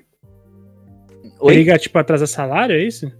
[1.39, 1.53] Oi?
[1.53, 3.11] Periga, tipo, atrasar salário, é isso?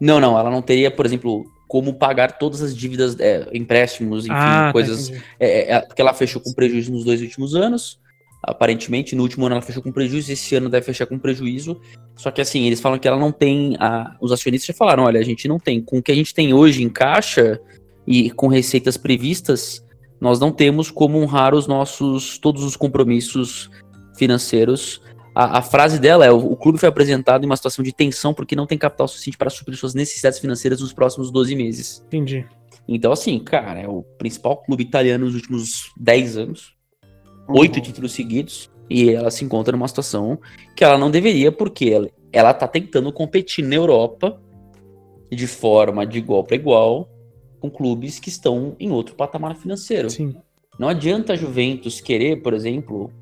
[0.00, 4.34] Não, não, ela não teria, por exemplo, como pagar todas as dívidas, é, empréstimos, enfim,
[4.34, 5.08] ah, tá, coisas.
[5.08, 5.24] entendi.
[5.38, 8.00] É, é, porque ela fechou com prejuízo nos dois últimos anos.
[8.42, 11.78] Aparentemente, no último ano ela fechou com prejuízo, esse ano deve fechar com prejuízo.
[12.16, 13.76] Só que assim, eles falam que ela não tem.
[13.78, 15.82] a- os acionistas já falaram: olha, a gente não tem.
[15.82, 17.60] Com o que a gente tem hoje em caixa
[18.06, 19.84] e com receitas previstas,
[20.18, 22.38] nós não temos como honrar os nossos.
[22.38, 23.70] todos os compromissos
[24.16, 25.02] financeiros.
[25.34, 28.34] A, a frase dela é: o, o clube foi apresentado em uma situação de tensão
[28.34, 32.02] porque não tem capital suficiente para suprir suas necessidades financeiras nos próximos 12 meses.
[32.06, 32.46] Entendi.
[32.88, 36.80] Então, assim, cara, é o principal clube italiano nos últimos 10 anos
[37.48, 37.82] oito Uhum.
[37.82, 40.38] títulos seguidos e ela se encontra numa situação
[40.76, 44.40] que ela não deveria, porque ela, ela tá tentando competir na Europa
[45.30, 47.08] de forma de igual para igual
[47.60, 50.10] com clubes que estão em outro patamar financeiro.
[50.10, 50.34] Sim.
[50.78, 53.12] Não adianta a Juventus querer, por exemplo,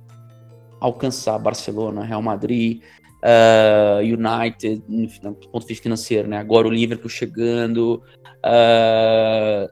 [0.80, 2.82] alcançar Barcelona, Real Madrid,
[3.22, 6.38] ah, United, enfim, do ponto de vista financeiro, né?
[6.38, 8.02] Agora o Liverpool chegando,
[8.44, 9.66] ah,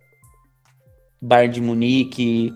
[1.20, 2.52] Bayern de Munique,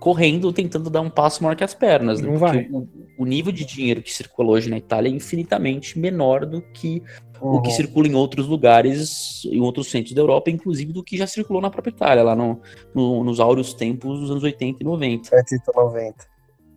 [0.00, 2.20] correndo, tentando dar um passo maior que as pernas.
[2.20, 2.28] né?
[2.30, 2.68] Não Porque vai.
[2.70, 2.88] O,
[3.18, 7.02] o nível de dinheiro que circula hoje na Itália é infinitamente menor do que
[7.40, 7.74] o que Uhum.
[7.76, 11.70] circula em outros lugares, em outros centros da Europa, inclusive do que já circulou na
[11.70, 12.60] própria Itália, lá no,
[12.92, 15.36] no- nos áureos tempos dos anos 80 e 90.
[15.36, 15.72] 80,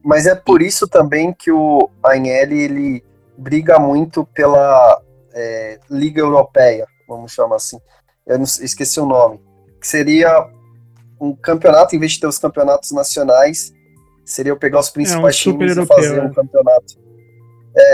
[0.03, 3.03] Mas é por isso também que o Agnelli ele
[3.37, 5.01] briga muito pela
[5.33, 7.79] é, Liga Europeia, vamos chamar assim.
[8.25, 9.39] Eu não esqueci o nome.
[9.79, 10.47] Que seria
[11.19, 13.71] um campeonato, em vez de ter os campeonatos nacionais,
[14.25, 16.23] seria eu pegar os principais super times e europeu, fazer é.
[16.23, 17.01] um campeonato.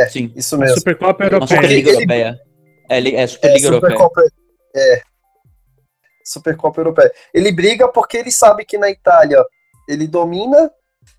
[0.10, 0.78] Sim, Isso mesmo.
[0.78, 1.48] Supercopa Europeia.
[1.48, 2.40] Superliga Ele- Europeia.
[2.90, 3.98] É, é Superliga é, Europeia.
[3.98, 4.24] Supercopa,
[4.76, 5.02] é.
[6.24, 7.12] Supercopa Europeia.
[7.34, 9.44] Ele briga porque ele sabe que na Itália
[9.88, 10.72] ele domina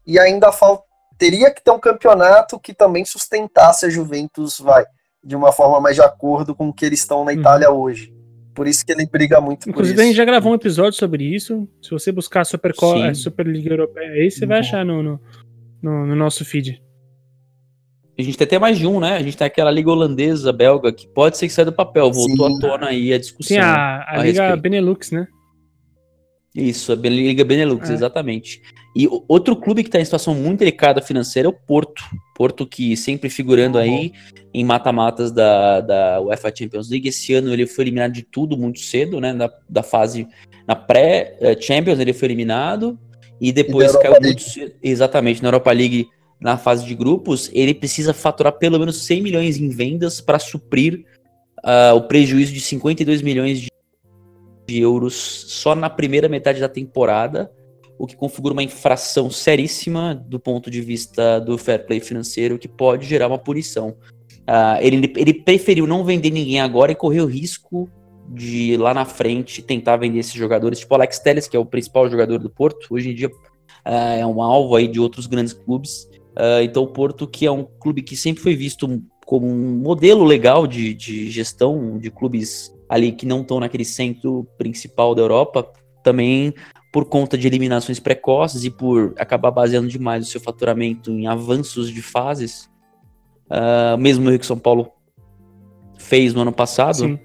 [0.09, 0.83] e ainda falta.
[1.19, 4.85] Teria que ter um campeonato que também sustentasse a Juventus, vai,
[5.23, 7.39] de uma forma mais de acordo com o que eles estão na Uhum.
[7.41, 8.13] Itália hoje.
[8.55, 10.17] Por isso que ele briga muito Inclusive, por a gente isso.
[10.19, 11.69] já gravou um episódio sobre isso.
[11.83, 12.45] Se você buscar
[12.97, 13.05] Sim.
[13.05, 14.65] é, Superliga Europeia aí, você vai Uhum.
[14.65, 15.21] achar no, no,
[15.83, 16.83] no- no nosso feed.
[18.19, 19.17] A gente tem até mais de um, né?
[19.17, 22.11] A gente tem aquela liga holandesa, belga, que pode ser que saia do papel.
[22.13, 22.57] Voltou Sim.
[22.57, 23.57] à tona aí a discussão.
[23.57, 24.61] Tem a, a a Liga respeito.
[24.61, 25.29] Benelux, né?
[26.55, 27.93] Isso, a Liga Benelux, É.
[27.93, 28.61] exatamente.
[28.97, 32.03] E outro clube que está em situação muito delicada financeira é o Porto.
[32.35, 34.13] Porto que sempre figurando aí
[34.53, 37.09] em mata-matas da, da UEFA Champions League.
[37.09, 39.35] Esse ano ele foi eliminado de tudo muito cedo, né?
[39.35, 40.27] Da, da fase,
[40.67, 42.99] na pré-Champions ele foi eliminado.
[43.41, 44.75] E depois E caiu Europa muito cedo.
[44.83, 46.09] Exatamente, na Europa League,
[46.41, 51.05] na fase de grupos, ele precisa faturar pelo menos 100 milhões em vendas para suprir
[51.63, 53.69] ah, o prejuízo de 52 milhões de
[54.69, 57.51] de euros só na primeira metade da temporada,
[57.99, 62.69] o que configura uma infração seríssima do ponto de vista do fair play financeiro, que
[62.69, 63.97] pode gerar uma punição.
[64.47, 67.91] Ah, ele, ele preferiu não vender ninguém agora e correr o risco
[68.29, 72.09] de lá na frente tentar vender esses jogadores, tipo Alex Telles, que é o principal
[72.11, 73.31] jogador do Porto, hoje em dia
[73.85, 76.09] ah, é um alvo aí de outros grandes clubes.
[76.37, 80.25] Ah, então o Porto, que é um clube que sempre foi visto como um modelo
[80.25, 85.71] legal de, de gestão de clubes ali que não estão naquele centro principal da Europa,
[86.03, 86.55] também
[86.93, 91.91] por conta de eliminações precoces e por acabar baseando demais o seu faturamento em avanços
[91.91, 92.71] de fases,
[93.51, 94.91] ah, mesmo o que São Paulo
[95.99, 97.19] fez no ano passado,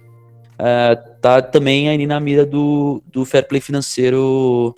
[0.59, 4.75] ah, tá também aí na mira do, do fair play financeiro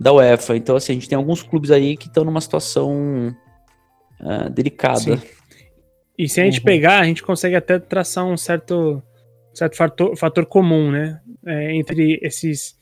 [0.00, 0.56] da UEFA.
[0.56, 3.34] Então, assim, a gente tem alguns clubes aí que estão numa situação
[4.20, 5.18] ah, delicada.
[5.18, 5.20] Sim.
[6.16, 6.64] E se a gente Uhum.
[6.64, 9.02] pegar, a gente consegue até traçar um certo,
[9.54, 11.20] certo fator, fator comum, né?
[11.46, 12.76] É, entre esses,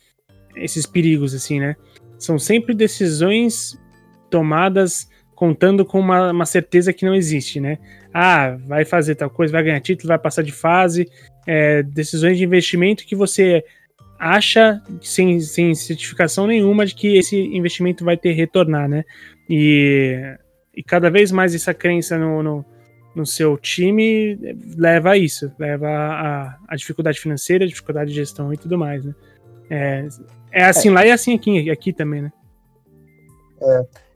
[0.57, 1.77] esses perigos, assim, né?
[2.19, 3.79] São sempre decisões
[4.31, 7.79] tomadas contando com uma, uma certeza que não existe, né?
[8.15, 11.09] Ah, vai fazer tal coisa, vai ganhar título, vai passar de fase.
[11.47, 13.65] É, decisões de investimento que você
[14.19, 19.05] acha sem, sem certificação nenhuma de que esse investimento vai ter retornar, né?
[19.51, 20.17] E,
[20.75, 22.65] e cada vez mais essa crença no, no,
[23.15, 24.39] no seu time
[24.77, 29.05] leva a isso, leva a, a dificuldade financeira, a dificuldade de gestão e tudo mais,
[29.05, 29.15] né?
[29.71, 30.09] É,
[30.51, 32.33] é assim lá e é assim aqui, aqui também, né?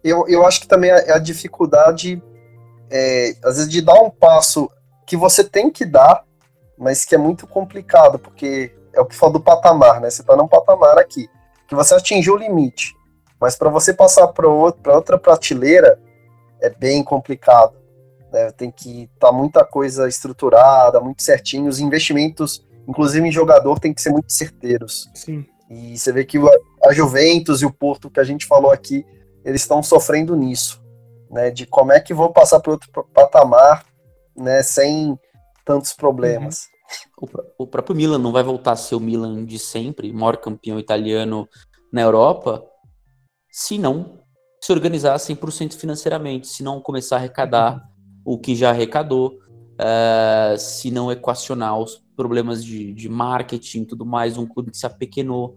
[0.02, 2.23] Eu, eu acho que também é a dificuldade,
[2.90, 4.70] é, às vezes, de dar um passo
[5.06, 6.24] que você tem que dar,
[6.77, 10.10] mas que é muito complicado, porque é o que fala do patamar, né?
[10.10, 11.28] Você tá num patamar aqui,
[11.66, 12.94] que você atingiu o limite,
[13.40, 15.98] mas para você passar para outra prateleira
[16.60, 17.74] é bem complicado.
[18.32, 18.51] Né?
[18.53, 21.69] Tem que estar tá muita coisa estruturada, muito certinho.
[21.69, 25.11] Os investimentos, inclusive em jogador, tem que ser muito certeiros.
[25.15, 25.44] Sim.
[25.69, 26.39] E você vê que
[26.85, 29.05] a Juventus e o Porto, que a gente falou aqui,
[29.44, 30.82] eles estão sofrendo nisso,
[31.31, 31.51] né?
[31.51, 33.85] De como é que vou passar para outro patamar,
[34.36, 34.62] né?
[34.62, 35.19] Sem
[35.65, 36.69] tantos problemas.
[37.20, 37.28] Uhum.
[37.59, 40.78] O, o próprio Milan não vai voltar a ser o Milan de sempre, maior campeão
[40.78, 41.48] italiano
[41.93, 42.65] na Europa,
[43.51, 44.20] se não
[44.61, 47.81] se organizar 100% financeiramente, se não começar a arrecadar
[48.27, 49.39] o que já arrecadou,
[49.81, 54.77] uh, se não equacionar os problemas de, de marketing e tudo mais, um clube que
[54.77, 55.57] se apequenou.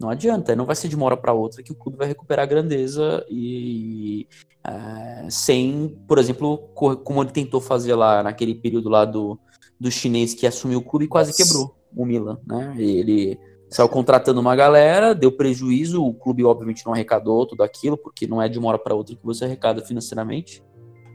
[0.00, 2.42] Não adianta, não vai ser de uma hora para outra que o clube vai recuperar
[2.42, 4.26] a grandeza e
[4.66, 9.38] uh, sem, por exemplo, como ele tentou fazer lá naquele período lá do,
[9.78, 12.74] do chinês que assumiu o clube e quase quebrou o Milan, né?
[12.76, 13.38] Ele
[13.68, 18.42] saiu contratando uma galera, deu prejuízo, o clube obviamente não arrecadou tudo aquilo, porque não
[18.42, 20.62] é de uma hora para outra que você arrecada financeiramente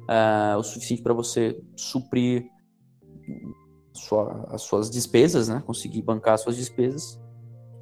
[0.10, 2.46] uh, o suficiente para você suprir
[3.94, 5.64] sua, as suas despesas, né?
[5.66, 7.20] Conseguir bancar as suas despesas.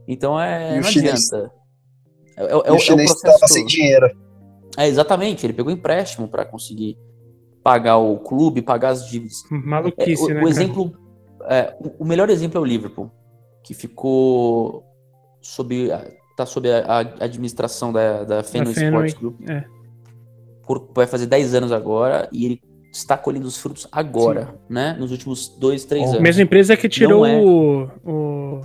[0.07, 0.73] Então é.
[0.73, 1.53] E não chinês, adianta.
[2.37, 4.09] É, é, é, o chinês estava sem dinheiro.
[4.77, 5.45] É, exatamente.
[5.45, 6.97] Ele pegou empréstimo para conseguir
[7.63, 9.43] pagar o clube, pagar as dívidas.
[9.49, 10.43] Maluquice, é, o, né?
[10.43, 10.97] O exemplo.
[11.45, 13.11] É, o, o melhor exemplo é o Liverpool,
[13.63, 14.83] que ficou
[15.41, 15.89] sob.
[16.37, 19.41] tá sob a, a administração da, da Fenway, Sports Group.
[19.49, 19.65] é.
[20.93, 22.61] Vai fazer 10 anos agora e ele
[22.91, 24.93] está colhendo os frutos agora, né?
[24.99, 26.21] Nos últimos dois, três A anos.
[26.21, 27.35] mesma empresa que tirou é.
[27.37, 28.61] o, o,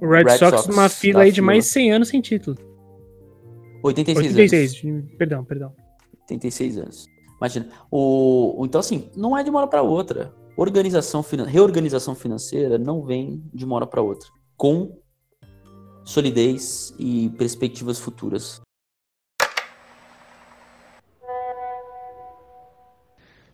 [0.00, 1.46] o Red, Red Sox de uma fila aí de fila.
[1.46, 2.56] mais 100 anos sem título.
[3.82, 5.04] 86, 86, anos.
[5.18, 5.72] perdão, perdão.
[6.22, 7.06] 86 anos.
[7.36, 7.68] Imagina.
[7.90, 10.32] O, então, assim, não é de uma hora para outra.
[10.56, 14.28] Organização, reorganização financeira não vem de uma hora para outra.
[14.56, 14.98] Com
[16.04, 18.62] solidez e perspectivas futuras.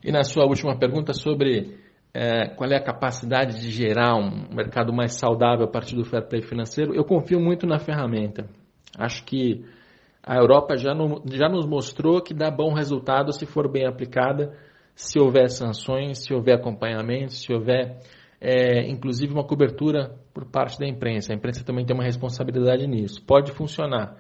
[0.03, 1.79] E na sua última pergunta sobre
[2.13, 6.27] é, qual é a capacidade de gerar um mercado mais saudável a partir do fair
[6.27, 8.49] play financeiro, eu confio muito na ferramenta.
[8.99, 9.65] Acho que
[10.23, 14.57] a Europa já, no- já nos mostrou que dá bom resultado se for bem aplicada,
[14.95, 18.01] se houver sanções, se houver acompanhamento, se houver
[18.41, 21.33] é, inclusive uma cobertura por parte da imprensa.
[21.33, 23.23] A imprensa também tem uma responsabilidade nisso.
[23.25, 24.17] Pode funcionar.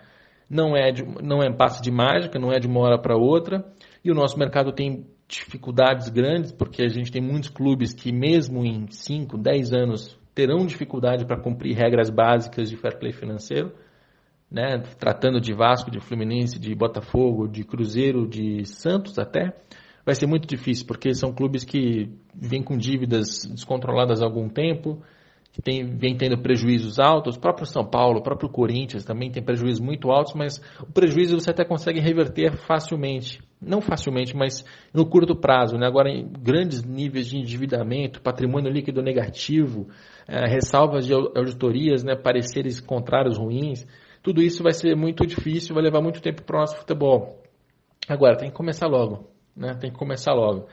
[0.48, 3.64] Não é, de, não é passe de mágica, não é de uma hora para outra.
[4.04, 8.64] E o nosso mercado tem dificuldades grandes, porque a gente tem muitos clubes que, mesmo
[8.64, 13.72] em 5, 10 anos, terão dificuldade para cumprir regras básicas de fair play financeiro.
[14.50, 14.78] Né?
[14.98, 19.54] Tratando de Vasco, de Fluminense, de Botafogo, de Cruzeiro, de Santos até,
[20.04, 25.00] vai ser muito difícil, porque são clubes que vêm com dívidas descontroladas há algum tempo,
[25.52, 27.36] que tem, vem tendo prejuízos altos.
[27.36, 31.38] O próprio São Paulo, o próprio Corinthians também tem prejuízos muito altos, mas o prejuízo
[31.40, 33.40] você até consegue reverter facilmente.
[33.60, 34.64] Não facilmente, mas
[34.94, 35.76] no curto prazo.
[35.76, 35.86] Né?
[35.86, 39.88] Agora, em grandes níveis de endividamento, patrimônio líquido negativo,
[40.28, 42.14] eh, ressalvas de au- auditorias, né?
[42.14, 43.86] pareceres contrários ruins,
[44.22, 47.42] tudo isso vai ser muito difícil, vai levar muito tempo para o nosso futebol.
[48.08, 49.28] Agora, tem que começar logo.
[49.56, 49.74] Né?
[49.74, 50.68] Tem que começar logo.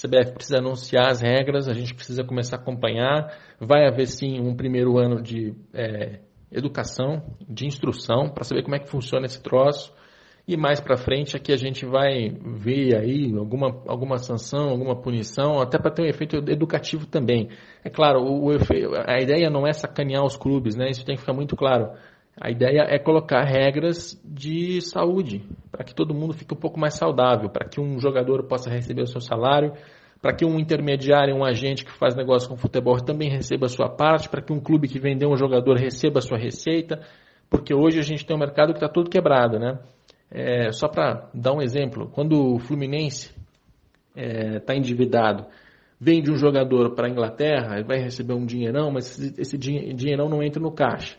[0.00, 3.36] CBF precisa anunciar as regras, a gente precisa começar a acompanhar.
[3.60, 6.20] Vai haver sim um primeiro ano de é,
[6.50, 9.92] educação, de instrução, para saber como é que funciona esse troço.
[10.46, 15.60] E mais para frente aqui a gente vai ver aí alguma, alguma sanção, alguma punição,
[15.60, 17.50] até para ter um efeito educativo também.
[17.84, 18.58] É claro, o, o
[19.06, 20.88] a ideia não é sacanear os clubes, né?
[20.88, 21.90] Isso tem que ficar muito claro.
[22.40, 26.94] A ideia é colocar regras de saúde, para que todo mundo fique um pouco mais
[26.94, 29.72] saudável, para que um jogador possa receber o seu salário,
[30.22, 33.88] para que um intermediário, um agente que faz negócio com futebol também receba a sua
[33.88, 37.00] parte, para que um clube que vendeu um jogador receba a sua receita,
[37.50, 39.78] porque hoje a gente tem um mercado que está todo quebrado, né?
[40.30, 43.34] É, só para dar um exemplo, quando o Fluminense
[44.14, 45.46] está endividado,
[46.00, 49.94] vende um jogador para a Inglaterra, ele vai receber um dinheirão, mas esse, esse din-
[49.94, 51.16] dinheirão não entra no caixa.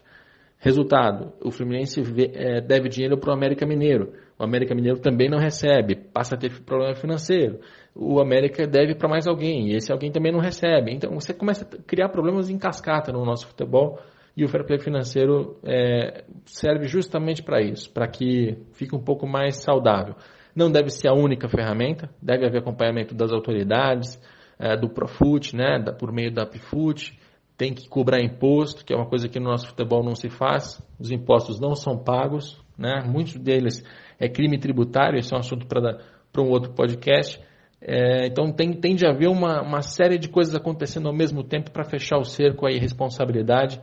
[0.62, 2.02] Resultado, o Fluminense
[2.34, 4.12] é, deve dinheiro para o América Mineiro.
[4.38, 7.60] O América Mineiro também não recebe, passa a ter problema financeiro.
[7.96, 10.92] O América deve para mais alguém, e esse alguém também não recebe.
[10.94, 14.00] Então você começa a criar problemas em cascata no nosso futebol,
[14.36, 19.26] e o fair play financeiro é, serve justamente para isso, para que fique um pouco
[19.28, 20.16] mais saudável.
[20.56, 24.22] Não deve ser a única ferramenta, deve haver acompanhamento das autoridades,
[24.58, 27.19] é, do Profut, né, da- por meio da Pifut,
[27.60, 30.82] tem que cobrar imposto, que é uma coisa que no nosso futebol não se faz.
[30.98, 33.04] Os impostos não são pagos, né?
[33.06, 33.84] Muitos deles
[34.18, 37.38] é crime tributário, esse é um assunto para um outro podcast.
[37.82, 41.70] É, então tem, tem de haver uma, uma série de coisas acontecendo ao mesmo tempo
[41.70, 43.82] para fechar o cerco aí, responsabilidade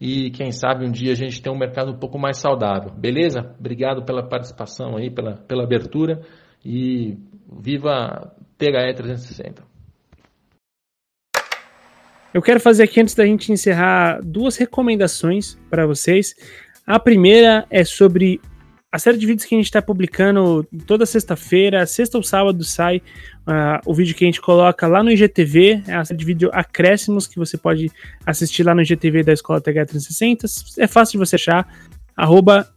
[0.00, 2.90] e quem sabe um dia a gente tem um mercado um pouco mais saudável.
[2.94, 3.54] Beleza?
[3.60, 6.22] Obrigado pela participação aí, pela, pela abertura
[6.64, 7.18] e
[7.60, 9.77] viva THE 360.
[12.38, 16.36] Eu quero fazer aqui antes da gente encerrar duas recomendações para vocês.
[16.86, 18.40] A primeira é sobre
[18.92, 22.98] a série de vídeos que a gente está publicando toda sexta-feira, sexta ou sábado sai
[22.98, 26.48] uh, o vídeo que a gente coloca lá no IGTV, é a série de vídeo
[26.52, 27.90] Acréscimos, que você pode
[28.24, 30.78] assistir lá no IGTV da Escola TH360.
[30.78, 31.68] É fácil de você achar,
[32.16, 32.72] arroba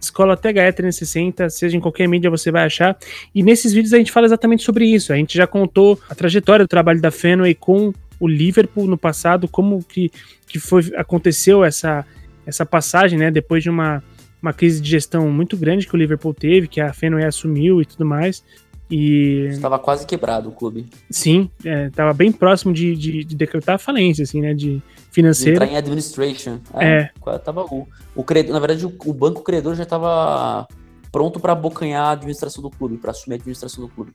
[0.00, 2.96] Escola THE360, seja em qualquer mídia você vai achar.
[3.32, 5.12] E nesses vídeos a gente fala exatamente sobre isso.
[5.12, 9.48] A gente já contou a trajetória do trabalho da Fenway com o Liverpool no passado,
[9.48, 10.10] como que,
[10.46, 12.04] que foi, aconteceu essa,
[12.46, 13.30] essa passagem, né?
[13.30, 14.02] Depois de uma
[14.44, 17.86] uma crise de gestão muito grande que o Liverpool teve, que a Fenway assumiu e
[17.86, 18.44] tudo mais.
[18.90, 19.46] E.
[19.50, 20.86] Estava quase quebrado o clube.
[21.10, 24.52] Sim, estava é, bem próximo de, de, de, decretar a falência, assim, né?
[24.52, 25.60] De financeira.
[25.60, 26.60] De entrar em administration.
[26.74, 27.10] É.
[27.26, 27.38] é.
[27.38, 30.68] Tava o, o credor, na verdade, o, o banco credor já estava
[31.10, 34.12] pronto para abocanhar a administração do clube, para assumir a administração do clube.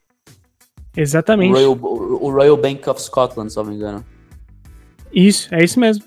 [1.00, 1.52] Exatamente.
[1.52, 1.78] O Royal,
[2.22, 4.04] o Royal Bank of Scotland, se não me engano.
[5.12, 6.04] Isso, é isso mesmo.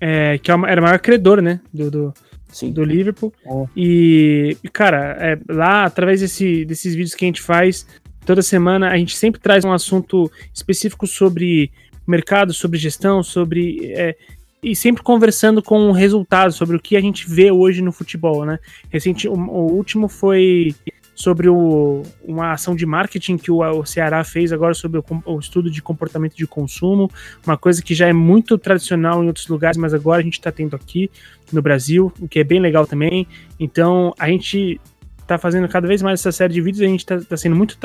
[0.00, 1.60] É, que é era o maior credor, né?
[1.72, 2.14] Do, do,
[2.48, 2.70] Sim.
[2.70, 3.32] do Liverpool.
[3.44, 3.66] Oh.
[3.76, 7.86] E, cara, é, lá, através desse, desses vídeos que a gente faz,
[8.24, 11.72] toda semana, a gente sempre traz um assunto específico sobre
[12.06, 13.92] mercado, sobre gestão, sobre.
[13.94, 14.16] É,
[14.62, 18.58] e sempre conversando com resultados sobre o que a gente vê hoje no futebol, né?
[18.90, 20.74] Recente, o, o último foi
[21.16, 25.38] sobre o, uma ação de marketing que o, o Ceará fez agora sobre o, o,
[25.40, 27.10] estudo de comportamento de consumo,
[27.44, 30.52] uma coisa que já é muito tradicional em outros lugares, mas agora a gente está
[30.52, 31.10] tendo aqui
[31.50, 33.26] no Brasil, o que é bem legal também.
[33.58, 34.78] Então a gente
[35.26, 37.78] tá fazendo cada vez mais essa série de vídeos, a gente tá, tá sendo muito,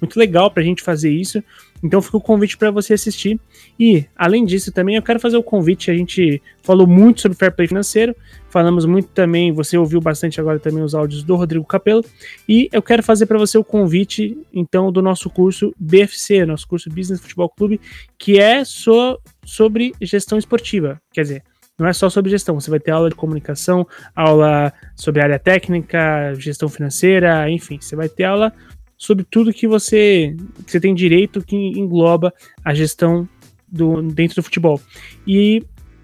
[0.00, 1.42] muito legal pra gente fazer isso.
[1.82, 3.38] Então fica o convite para você assistir.
[3.78, 5.90] E, além disso, também eu quero fazer o convite.
[5.90, 8.16] A gente falou muito sobre fair play financeiro,
[8.48, 12.04] falamos muito também, você ouviu bastante agora também os áudios do Rodrigo Capello.
[12.48, 16.88] E eu quero fazer para você o convite, então, do nosso curso BFC, nosso curso
[16.88, 17.80] Business Futebol Clube,
[18.18, 21.00] que é so, sobre gestão esportiva.
[21.12, 21.42] Quer dizer,
[21.78, 26.32] não é só sobre gestão, você vai ter aula de comunicação, aula sobre área técnica,
[26.38, 28.52] gestão financeira, enfim, você vai ter aula
[28.96, 32.32] sobre tudo que você, que você tem direito que engloba
[32.64, 33.28] a gestão
[33.66, 34.80] do, dentro do futebol.
[35.26, 35.62] E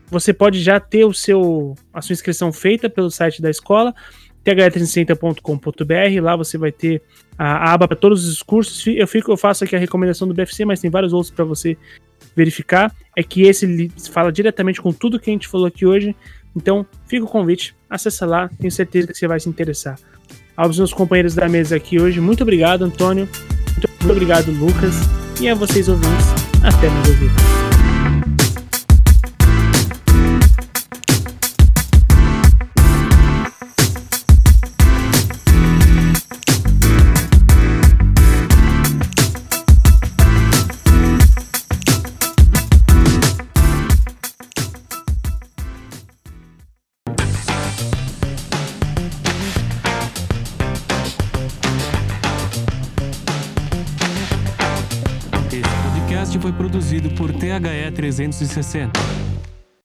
[0.08, 3.94] você pode já ter o seu, a sua inscrição feita pelo site da escola,
[4.44, 7.02] th360.com.br, lá você vai ter
[7.38, 8.84] a, a aba para todos os cursos.
[8.86, 11.76] Eu, fico, eu faço aqui a recomendação do BFC, mas tem vários outros para você
[12.34, 16.14] verificar é que esse fala diretamente com tudo que a gente falou aqui hoje.
[16.54, 19.98] Então, fica o convite, acessa lá, tenho certeza que você vai se interessar.
[20.60, 23.26] Aos meus companheiros da mesa aqui hoje, muito obrigado, Antônio.
[24.02, 24.94] Muito obrigado, Lucas.
[25.40, 26.26] E a vocês ouvintes,
[26.62, 27.59] até mais ouvir.
[58.00, 59.29] 360.